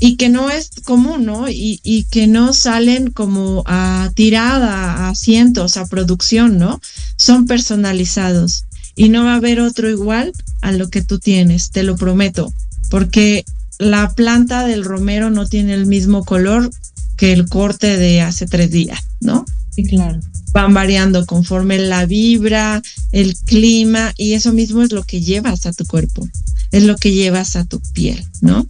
y 0.00 0.16
que 0.16 0.30
no 0.30 0.50
es 0.50 0.70
común, 0.84 1.26
¿no? 1.26 1.48
Y, 1.48 1.80
y, 1.84 2.04
que 2.04 2.26
no 2.26 2.54
salen 2.54 3.10
como 3.10 3.62
a 3.66 4.10
tirada, 4.14 5.08
a 5.08 5.14
cientos, 5.14 5.76
a 5.76 5.86
producción, 5.86 6.58
¿no? 6.58 6.80
Son 7.16 7.46
personalizados 7.46 8.64
y 8.96 9.10
no 9.10 9.24
va 9.24 9.34
a 9.34 9.36
haber 9.36 9.60
otro 9.60 9.88
igual 9.88 10.32
a 10.62 10.72
lo 10.72 10.88
que 10.88 11.02
tú 11.02 11.18
tienes, 11.18 11.70
te 11.70 11.82
lo 11.82 11.96
prometo, 11.96 12.52
porque 12.88 13.44
la 13.78 14.10
planta 14.10 14.66
del 14.66 14.84
romero 14.84 15.30
no 15.30 15.46
tiene 15.46 15.74
el 15.74 15.86
mismo 15.86 16.24
color 16.24 16.70
que 17.16 17.32
el 17.32 17.48
corte 17.48 17.96
de 17.96 18.22
hace 18.22 18.46
tres 18.46 18.70
días, 18.70 19.00
¿no? 19.20 19.44
Sí, 19.70 19.84
claro. 19.84 20.20
Van 20.52 20.74
variando 20.74 21.26
conforme 21.26 21.78
la 21.78 22.06
vibra, 22.06 22.82
el 23.12 23.36
clima, 23.36 24.12
y 24.16 24.32
eso 24.32 24.52
mismo 24.52 24.82
es 24.82 24.92
lo 24.92 25.04
que 25.04 25.20
llevas 25.20 25.66
a 25.66 25.72
tu 25.72 25.86
cuerpo, 25.86 26.28
es 26.72 26.84
lo 26.84 26.96
que 26.96 27.12
llevas 27.12 27.56
a 27.56 27.64
tu 27.64 27.80
piel, 27.92 28.24
¿no? 28.40 28.66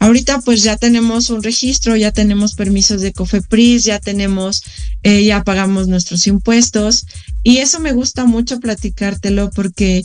Ahorita 0.00 0.40
pues 0.40 0.62
ya 0.62 0.76
tenemos 0.76 1.30
un 1.30 1.42
registro, 1.42 1.96
ya 1.96 2.12
tenemos 2.12 2.54
permisos 2.54 3.00
de 3.00 3.12
COFEPRIS, 3.12 3.84
ya 3.84 3.98
tenemos, 3.98 4.62
eh, 5.02 5.24
ya 5.24 5.42
pagamos 5.42 5.88
nuestros 5.88 6.26
impuestos 6.26 7.06
y 7.42 7.58
eso 7.58 7.80
me 7.80 7.92
gusta 7.92 8.24
mucho 8.24 8.60
platicártelo 8.60 9.50
porque 9.50 10.04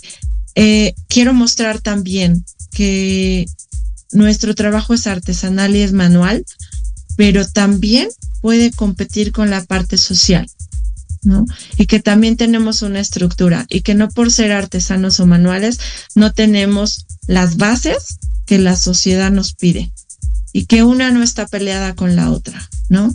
eh, 0.56 0.94
quiero 1.08 1.34
mostrar 1.34 1.80
también 1.80 2.44
que 2.72 3.46
nuestro 4.12 4.56
trabajo 4.56 4.94
es 4.94 5.06
artesanal 5.06 5.76
y 5.76 5.82
es 5.82 5.94
manual, 5.94 6.44
pero 7.16 7.48
también 7.48 8.10
puede 8.42 8.72
competir 8.72 9.32
con 9.32 9.50
la 9.50 9.64
parte 9.64 9.98
social. 9.98 10.48
¿no? 11.24 11.46
Y 11.78 11.86
que 11.86 12.02
también 12.02 12.36
tenemos 12.36 12.82
una 12.82 13.00
estructura 13.00 13.66
y 13.70 13.82
que 13.82 13.94
no 13.94 14.10
por 14.10 14.30
ser 14.30 14.52
artesanos 14.52 15.22
o 15.22 15.26
manuales 15.26 15.80
no 16.16 16.34
tenemos 16.34 17.06
las 17.28 17.56
bases 17.56 18.18
que 18.46 18.60
la 18.60 18.76
sociedad 18.76 19.32
nos 19.32 19.54
pide 19.54 19.92
y 20.52 20.66
que 20.66 20.84
una 20.84 21.12
no 21.12 21.24
está 21.24 21.48
peleada 21.48 21.96
con 21.96 22.16
la 22.16 22.32
otra, 22.32 22.70
¿no? 22.90 23.14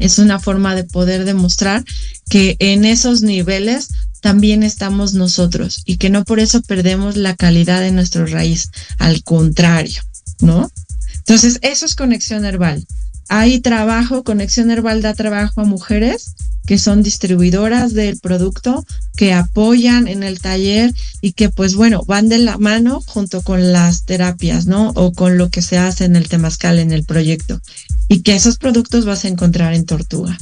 es 0.00 0.18
una 0.18 0.40
forma 0.40 0.74
de 0.74 0.84
poder 0.84 1.24
demostrar 1.24 1.84
que 2.28 2.56
en 2.58 2.84
esos 2.84 3.22
niveles 3.22 3.90
también 4.20 4.62
estamos 4.62 5.14
nosotros 5.14 5.82
y 5.84 5.98
que 5.98 6.10
no 6.10 6.24
por 6.24 6.40
eso 6.40 6.62
perdemos 6.62 7.16
la 7.16 7.36
calidad 7.36 7.80
de 7.80 7.92
nuestro 7.92 8.26
raíz, 8.26 8.70
al 8.98 9.22
contrario, 9.22 10.02
¿no? 10.40 10.70
Entonces, 11.18 11.58
eso 11.62 11.86
es 11.86 11.94
conexión 11.94 12.44
herbal. 12.44 12.84
Hay 13.32 13.60
trabajo, 13.60 14.24
conexión 14.24 14.72
herbal 14.72 15.02
da 15.02 15.14
trabajo 15.14 15.60
a 15.60 15.64
mujeres 15.64 16.34
que 16.66 16.78
son 16.78 17.04
distribuidoras 17.04 17.94
del 17.94 18.18
producto, 18.18 18.84
que 19.16 19.32
apoyan 19.32 20.08
en 20.08 20.24
el 20.24 20.40
taller 20.40 20.92
y 21.20 21.32
que 21.32 21.48
pues 21.48 21.76
bueno, 21.76 22.02
van 22.08 22.28
de 22.28 22.38
la 22.38 22.58
mano 22.58 23.00
junto 23.06 23.40
con 23.42 23.72
las 23.72 24.04
terapias, 24.04 24.66
¿no? 24.66 24.90
O 24.96 25.12
con 25.12 25.38
lo 25.38 25.48
que 25.48 25.62
se 25.62 25.78
hace 25.78 26.06
en 26.06 26.16
el 26.16 26.28
temazcal, 26.28 26.80
en 26.80 26.90
el 26.90 27.04
proyecto. 27.04 27.60
Y 28.08 28.22
que 28.22 28.34
esos 28.34 28.58
productos 28.58 29.04
vas 29.04 29.24
a 29.24 29.28
encontrar 29.28 29.74
en 29.74 29.86
Tortuga. 29.86 30.36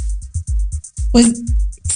Pues 1.12 1.26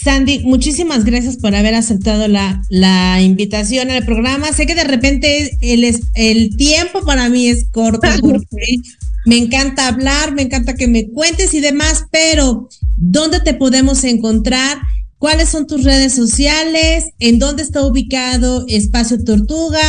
Sandy, 0.03 0.41
muchísimas 0.41 1.05
gracias 1.05 1.39
por 1.39 1.55
haber 1.55 1.75
aceptado 1.75 2.29
la, 2.29 2.63
la 2.69 3.23
invitación 3.23 3.91
al 3.91 4.05
programa. 4.05 4.53
Sé 4.53 4.67
que 4.67 4.75
de 4.75 4.85
repente 4.85 5.57
el, 5.63 5.99
el 6.15 6.57
tiempo 6.57 7.03
para 7.07 7.31
mí 7.31 7.49
es 7.49 7.65
corto 7.71 8.09
porque 8.21 8.77
me 9.25 9.39
encanta 9.39 9.89
hablar, 9.89 10.33
me 10.33 10.43
encanta 10.43 10.75
que 10.75 10.89
me 10.89 11.09
cuentes 11.09 11.55
y 11.55 11.61
demás, 11.61 12.05
pero 12.11 12.69
¿dónde 12.97 13.41
te 13.41 13.55
podemos 13.55 14.05
encontrar? 14.05 14.79
¿Cuáles 15.19 15.51
son 15.51 15.69
tus 15.69 15.85
redes 15.85 16.15
sociales? 16.15 17.11
¿En 17.21 17.39
dónde 17.39 17.63
está 17.63 17.87
ubicado 17.87 18.65
Espacio 18.67 19.23
Tortuga? 19.23 19.81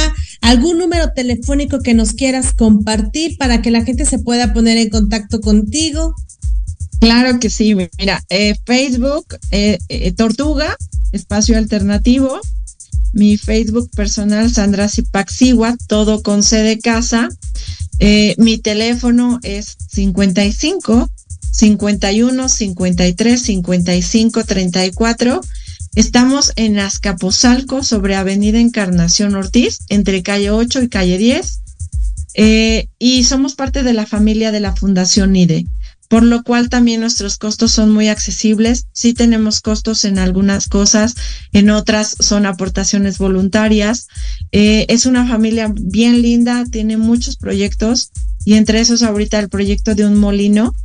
¿Algún 0.42 0.78
número 0.78 1.12
telefónico 1.14 1.80
que 1.80 1.96
nos 1.96 2.14
quieras 2.14 2.54
compartir 2.54 3.38
para 3.38 3.64
que 3.64 3.72
la 3.72 3.84
gente 3.84 4.06
se 4.06 4.20
pueda 4.20 4.54
poner 4.54 4.78
en 4.78 4.90
contacto 4.90 5.42
contigo? 5.42 6.14
Claro 7.00 7.40
que 7.40 7.50
sí, 7.50 7.76
mira, 7.98 8.24
eh, 8.30 8.54
Facebook, 8.66 9.26
eh, 9.50 9.80
eh, 9.90 10.12
Tortuga, 10.12 10.78
Espacio 11.12 11.58
Alternativo, 11.58 12.40
mi 13.14 13.38
Facebook 13.38 13.90
personal, 13.96 14.52
Sandra 14.52 14.90
Zipaxiwa, 14.90 15.78
todo 15.88 16.22
con 16.22 16.44
C 16.44 16.58
de 16.58 16.80
casa. 16.80 17.30
mi 18.38 18.58
teléfono 18.58 19.40
es 19.44 19.78
55 19.92 21.10
51 21.52 22.50
53 22.50 23.42
55 23.42 24.44
34. 24.44 25.42
Estamos 25.96 26.52
en 26.56 26.80
Azcapotzalco, 26.80 27.84
sobre 27.84 28.16
Avenida 28.16 28.60
Encarnación 28.60 29.36
Ortiz, 29.36 29.78
entre 29.90 30.24
calle 30.24 30.50
8 30.50 30.82
y 30.82 30.90
calle 30.90 31.18
10. 31.20 31.60
y 32.98 33.24
somos 33.26 33.54
parte 33.54 33.84
de 33.84 33.94
la 33.94 34.08
familia 34.08 34.52
de 34.52 34.60
la 34.60 34.76
Fundación 34.76 35.36
IDE 35.36 35.66
por 36.14 36.22
lo 36.22 36.44
cual 36.44 36.70
también 36.70 37.02
nuestros 37.02 37.40
costos 37.40 37.72
son 37.72 37.90
muy 37.90 38.08
accesibles. 38.08 38.86
Sí 38.94 39.16
tenemos 39.16 39.62
costos 39.62 40.06
en 40.06 40.20
algunas 40.20 40.68
cosas, 40.68 41.16
en 41.54 41.72
otras 41.72 42.16
son 42.20 42.46
aportaciones 42.46 43.18
voluntarias. 43.18 44.10
Eh, 44.52 44.86
es 44.90 45.08
una 45.08 45.28
familia 45.28 45.74
bien 45.74 46.22
linda, 46.22 46.66
tiene 46.70 46.98
muchos 46.98 47.36
proyectos 47.36 48.12
y 48.46 48.54
entre 48.54 48.80
esos 48.80 49.02
ahorita 49.02 49.40
el 49.40 49.50
proyecto 49.50 49.96
de 49.96 50.06
un 50.06 50.16
molino 50.16 50.76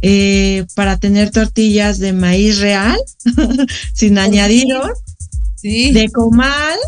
eh, 0.00 0.64
para 0.74 0.96
tener 0.96 1.30
tortillas 1.30 1.98
de 1.98 2.14
maíz 2.14 2.58
real, 2.60 2.96
sin 3.92 4.16
añadidos, 4.16 4.92
de 5.62 6.10
comal 6.10 6.78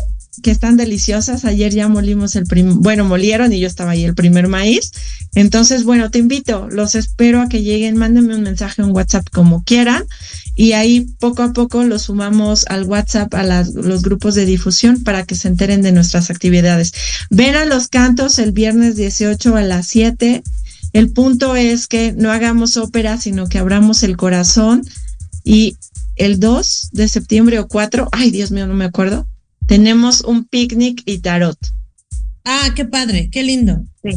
que 0.43 0.51
están 0.51 0.77
deliciosas. 0.77 1.45
Ayer 1.45 1.73
ya 1.73 1.87
molimos 1.87 2.35
el 2.35 2.45
primer, 2.45 2.75
bueno, 2.75 3.05
molieron 3.05 3.51
y 3.51 3.59
yo 3.59 3.67
estaba 3.67 3.91
ahí 3.91 4.03
el 4.03 4.13
primer 4.13 4.47
maíz. 4.47 4.91
Entonces, 5.33 5.83
bueno, 5.83 6.11
te 6.11 6.19
invito, 6.19 6.67
los 6.69 6.93
espero 6.93 7.41
a 7.41 7.49
que 7.49 7.63
lleguen, 7.63 7.97
mándenme 7.97 8.35
un 8.35 8.43
mensaje 8.43 8.83
en 8.83 8.91
WhatsApp 8.91 9.27
como 9.31 9.63
quieran 9.63 10.03
y 10.55 10.73
ahí 10.73 11.07
poco 11.19 11.41
a 11.41 11.53
poco 11.53 11.83
los 11.83 12.03
sumamos 12.03 12.65
al 12.67 12.83
WhatsApp, 12.83 13.33
a 13.33 13.43
los 13.43 14.03
grupos 14.03 14.35
de 14.35 14.45
difusión 14.45 15.03
para 15.03 15.25
que 15.25 15.33
se 15.33 15.47
enteren 15.47 15.81
de 15.81 15.91
nuestras 15.91 16.29
actividades. 16.29 16.93
Ven 17.31 17.55
a 17.55 17.65
los 17.65 17.87
cantos 17.87 18.37
el 18.37 18.51
viernes 18.51 18.95
18 18.95 19.55
a 19.55 19.63
las 19.63 19.87
7. 19.87 20.43
El 20.91 21.09
punto 21.09 21.55
es 21.55 21.87
que 21.87 22.13
no 22.13 22.31
hagamos 22.31 22.77
ópera, 22.77 23.17
sino 23.17 23.47
que 23.47 23.57
abramos 23.57 24.03
el 24.03 24.15
corazón 24.15 24.83
y 25.43 25.77
el 26.15 26.39
2 26.39 26.89
de 26.91 27.07
septiembre 27.07 27.59
o 27.59 27.67
4, 27.67 28.09
ay 28.11 28.29
Dios 28.29 28.51
mío, 28.51 28.67
no 28.67 28.75
me 28.75 28.85
acuerdo, 28.85 29.27
tenemos 29.73 30.21
un 30.21 30.45
picnic 30.45 31.01
y 31.03 31.17
tarot. 31.17 31.57
Ah, 32.45 32.69
qué 32.75 32.85
padre, 32.85 33.29
qué 33.31 33.41
lindo. 33.41 33.83
Sí. 34.03 34.11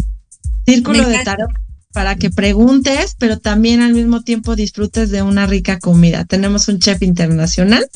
Círculo 0.66 1.09
de 1.09 1.24
tarot 1.24 1.48
para 1.94 2.16
que 2.16 2.28
preguntes, 2.28 3.16
pero 3.18 3.38
también 3.38 3.80
al 3.80 3.94
mismo 3.94 4.20
tiempo 4.20 4.54
disfrutes 4.54 5.09
de 5.09 5.22
una 5.22 5.46
rica 5.46 5.78
comida. 5.78 6.26
Tenemos 6.26 6.68
un 6.68 6.78
chef 6.78 7.02
internacional 7.02 7.88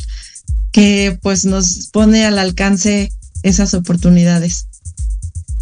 que 0.73 1.19
pues 1.21 1.45
nos 1.45 1.89
pone 1.93 2.25
al 2.25 2.39
alcance 2.39 3.13
esas 3.43 3.75
oportunidades. 3.75 4.65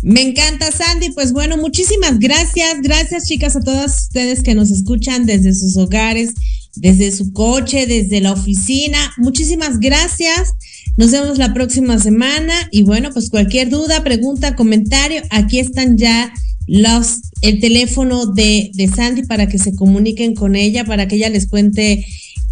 Me 0.02 0.22
encanta, 0.22 0.70
Sandy. 0.70 1.10
Pues 1.14 1.32
bueno, 1.32 1.56
muchísimas 1.56 2.20
gracias. 2.20 2.80
Gracias, 2.80 3.24
chicas, 3.24 3.56
a 3.56 3.60
todas 3.60 4.02
ustedes 4.02 4.44
que 4.44 4.54
nos 4.54 4.70
escuchan 4.70 5.26
desde 5.26 5.52
sus 5.52 5.76
hogares, 5.76 6.34
desde 6.76 7.10
su 7.10 7.32
coche, 7.32 7.88
desde 7.88 8.20
la 8.20 8.34
oficina. 8.34 8.98
Muchísimas 9.16 9.80
gracias. 9.80 10.52
Nos 10.98 11.12
vemos 11.12 11.38
la 11.38 11.54
próxima 11.54 11.96
semana. 12.00 12.52
Y 12.72 12.82
bueno, 12.82 13.10
pues 13.12 13.30
cualquier 13.30 13.70
duda, 13.70 14.02
pregunta, 14.02 14.56
comentario, 14.56 15.22
aquí 15.30 15.60
están 15.60 15.96
ya 15.96 16.34
los 16.66 17.20
el 17.40 17.60
teléfono 17.60 18.26
de, 18.26 18.72
de 18.74 18.88
Sandy 18.88 19.22
para 19.22 19.46
que 19.46 19.58
se 19.58 19.76
comuniquen 19.76 20.34
con 20.34 20.56
ella, 20.56 20.84
para 20.84 21.06
que 21.06 21.14
ella 21.14 21.30
les 21.30 21.46
cuente 21.46 22.04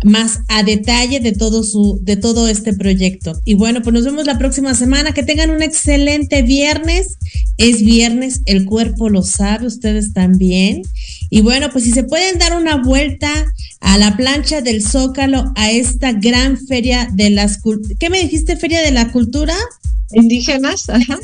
más 0.06 0.40
a 0.48 0.62
detalle 0.62 1.20
de 1.20 1.32
todo 1.32 1.64
su 1.64 1.98
de 2.02 2.16
todo 2.16 2.48
este 2.48 2.72
proyecto. 2.72 3.38
Y 3.44 3.54
bueno, 3.54 3.82
pues 3.82 3.92
nos 3.92 4.04
vemos 4.04 4.24
la 4.24 4.38
próxima 4.38 4.74
semana. 4.74 5.12
Que 5.12 5.22
tengan 5.22 5.50
un 5.50 5.62
excelente 5.62 6.42
viernes. 6.42 7.18
Es 7.58 7.80
viernes, 7.80 8.42
el 8.46 8.66
cuerpo 8.66 9.08
lo 9.08 9.22
sabe, 9.22 9.66
ustedes 9.66 10.12
también. 10.12 10.82
Y 11.30 11.40
bueno, 11.40 11.70
pues 11.72 11.84
si 11.84 11.90
se 11.90 12.04
pueden 12.04 12.38
dar 12.38 12.56
una 12.56 12.76
vuelta 12.76 13.30
a 13.80 13.98
la 13.98 14.16
plancha 14.16 14.60
del 14.60 14.82
Zócalo, 14.82 15.52
a 15.56 15.70
esta 15.70 16.12
gran 16.12 16.58
feria 16.58 17.08
de 17.12 17.30
las 17.30 17.60
¿qué 17.98 18.10
me 18.10 18.20
dijiste? 18.20 18.56
Feria 18.56 18.82
de 18.82 18.92
la 18.92 19.10
cultura 19.10 19.54
indígenas, 20.12 20.88
ajá. 20.88 21.18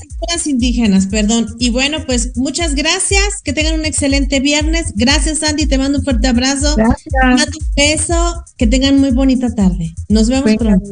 indígenas, 0.47 1.07
perdón. 1.07 1.55
Y 1.59 1.71
bueno, 1.71 2.05
pues 2.07 2.37
muchas 2.37 2.75
gracias, 2.75 3.43
que 3.43 3.53
tengan 3.53 3.79
un 3.79 3.85
excelente 3.85 4.41
viernes. 4.41 4.93
Gracias, 4.95 5.43
Andy, 5.43 5.67
te 5.67 5.79
mando 5.79 5.99
un 5.99 6.05
fuerte 6.05 6.29
abrazo. 6.29 6.75
Gracias. 6.77 7.15
un 7.23 7.75
beso, 7.77 8.45
que 8.57 8.67
tengan 8.67 8.99
muy 8.99 9.11
bonita 9.11 9.55
tarde. 9.55 9.95
Nos 10.09 10.29
vemos 10.29 10.55
pronto. 10.57 10.91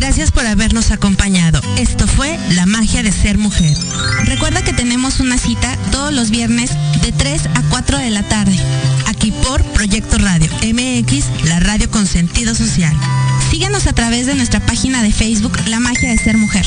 Gracias 0.00 0.32
por 0.32 0.46
habernos 0.46 0.90
acompañado. 0.90 1.60
Esto 1.78 2.06
fue 2.06 2.38
La 2.54 2.66
magia 2.66 3.02
de 3.02 3.12
ser 3.12 3.38
mujer. 3.38 3.76
Recuerda 4.24 4.64
que 4.64 4.72
tenemos 4.72 5.20
una 5.20 5.38
cita 5.38 5.76
todos 5.92 6.12
los 6.12 6.30
viernes 6.30 6.70
de 7.02 7.12
3 7.12 7.46
a 7.54 7.62
4 7.70 7.98
de 7.98 8.10
la 8.10 8.22
tarde, 8.22 8.56
aquí 9.20 9.32
por 9.32 9.62
Proyecto 9.74 10.16
Radio 10.16 10.48
MX, 10.62 11.44
la 11.44 11.60
radio 11.60 11.90
con 11.90 12.06
sentido 12.06 12.54
social. 12.54 12.96
Síguenos 13.50 13.86
a 13.86 13.92
través 13.92 14.24
de 14.24 14.34
nuestra 14.34 14.60
página 14.60 15.02
de 15.02 15.12
Facebook 15.12 15.52
La 15.66 15.78
magia 15.78 16.08
de 16.08 16.16
ser 16.16 16.38
mujer. 16.38 16.64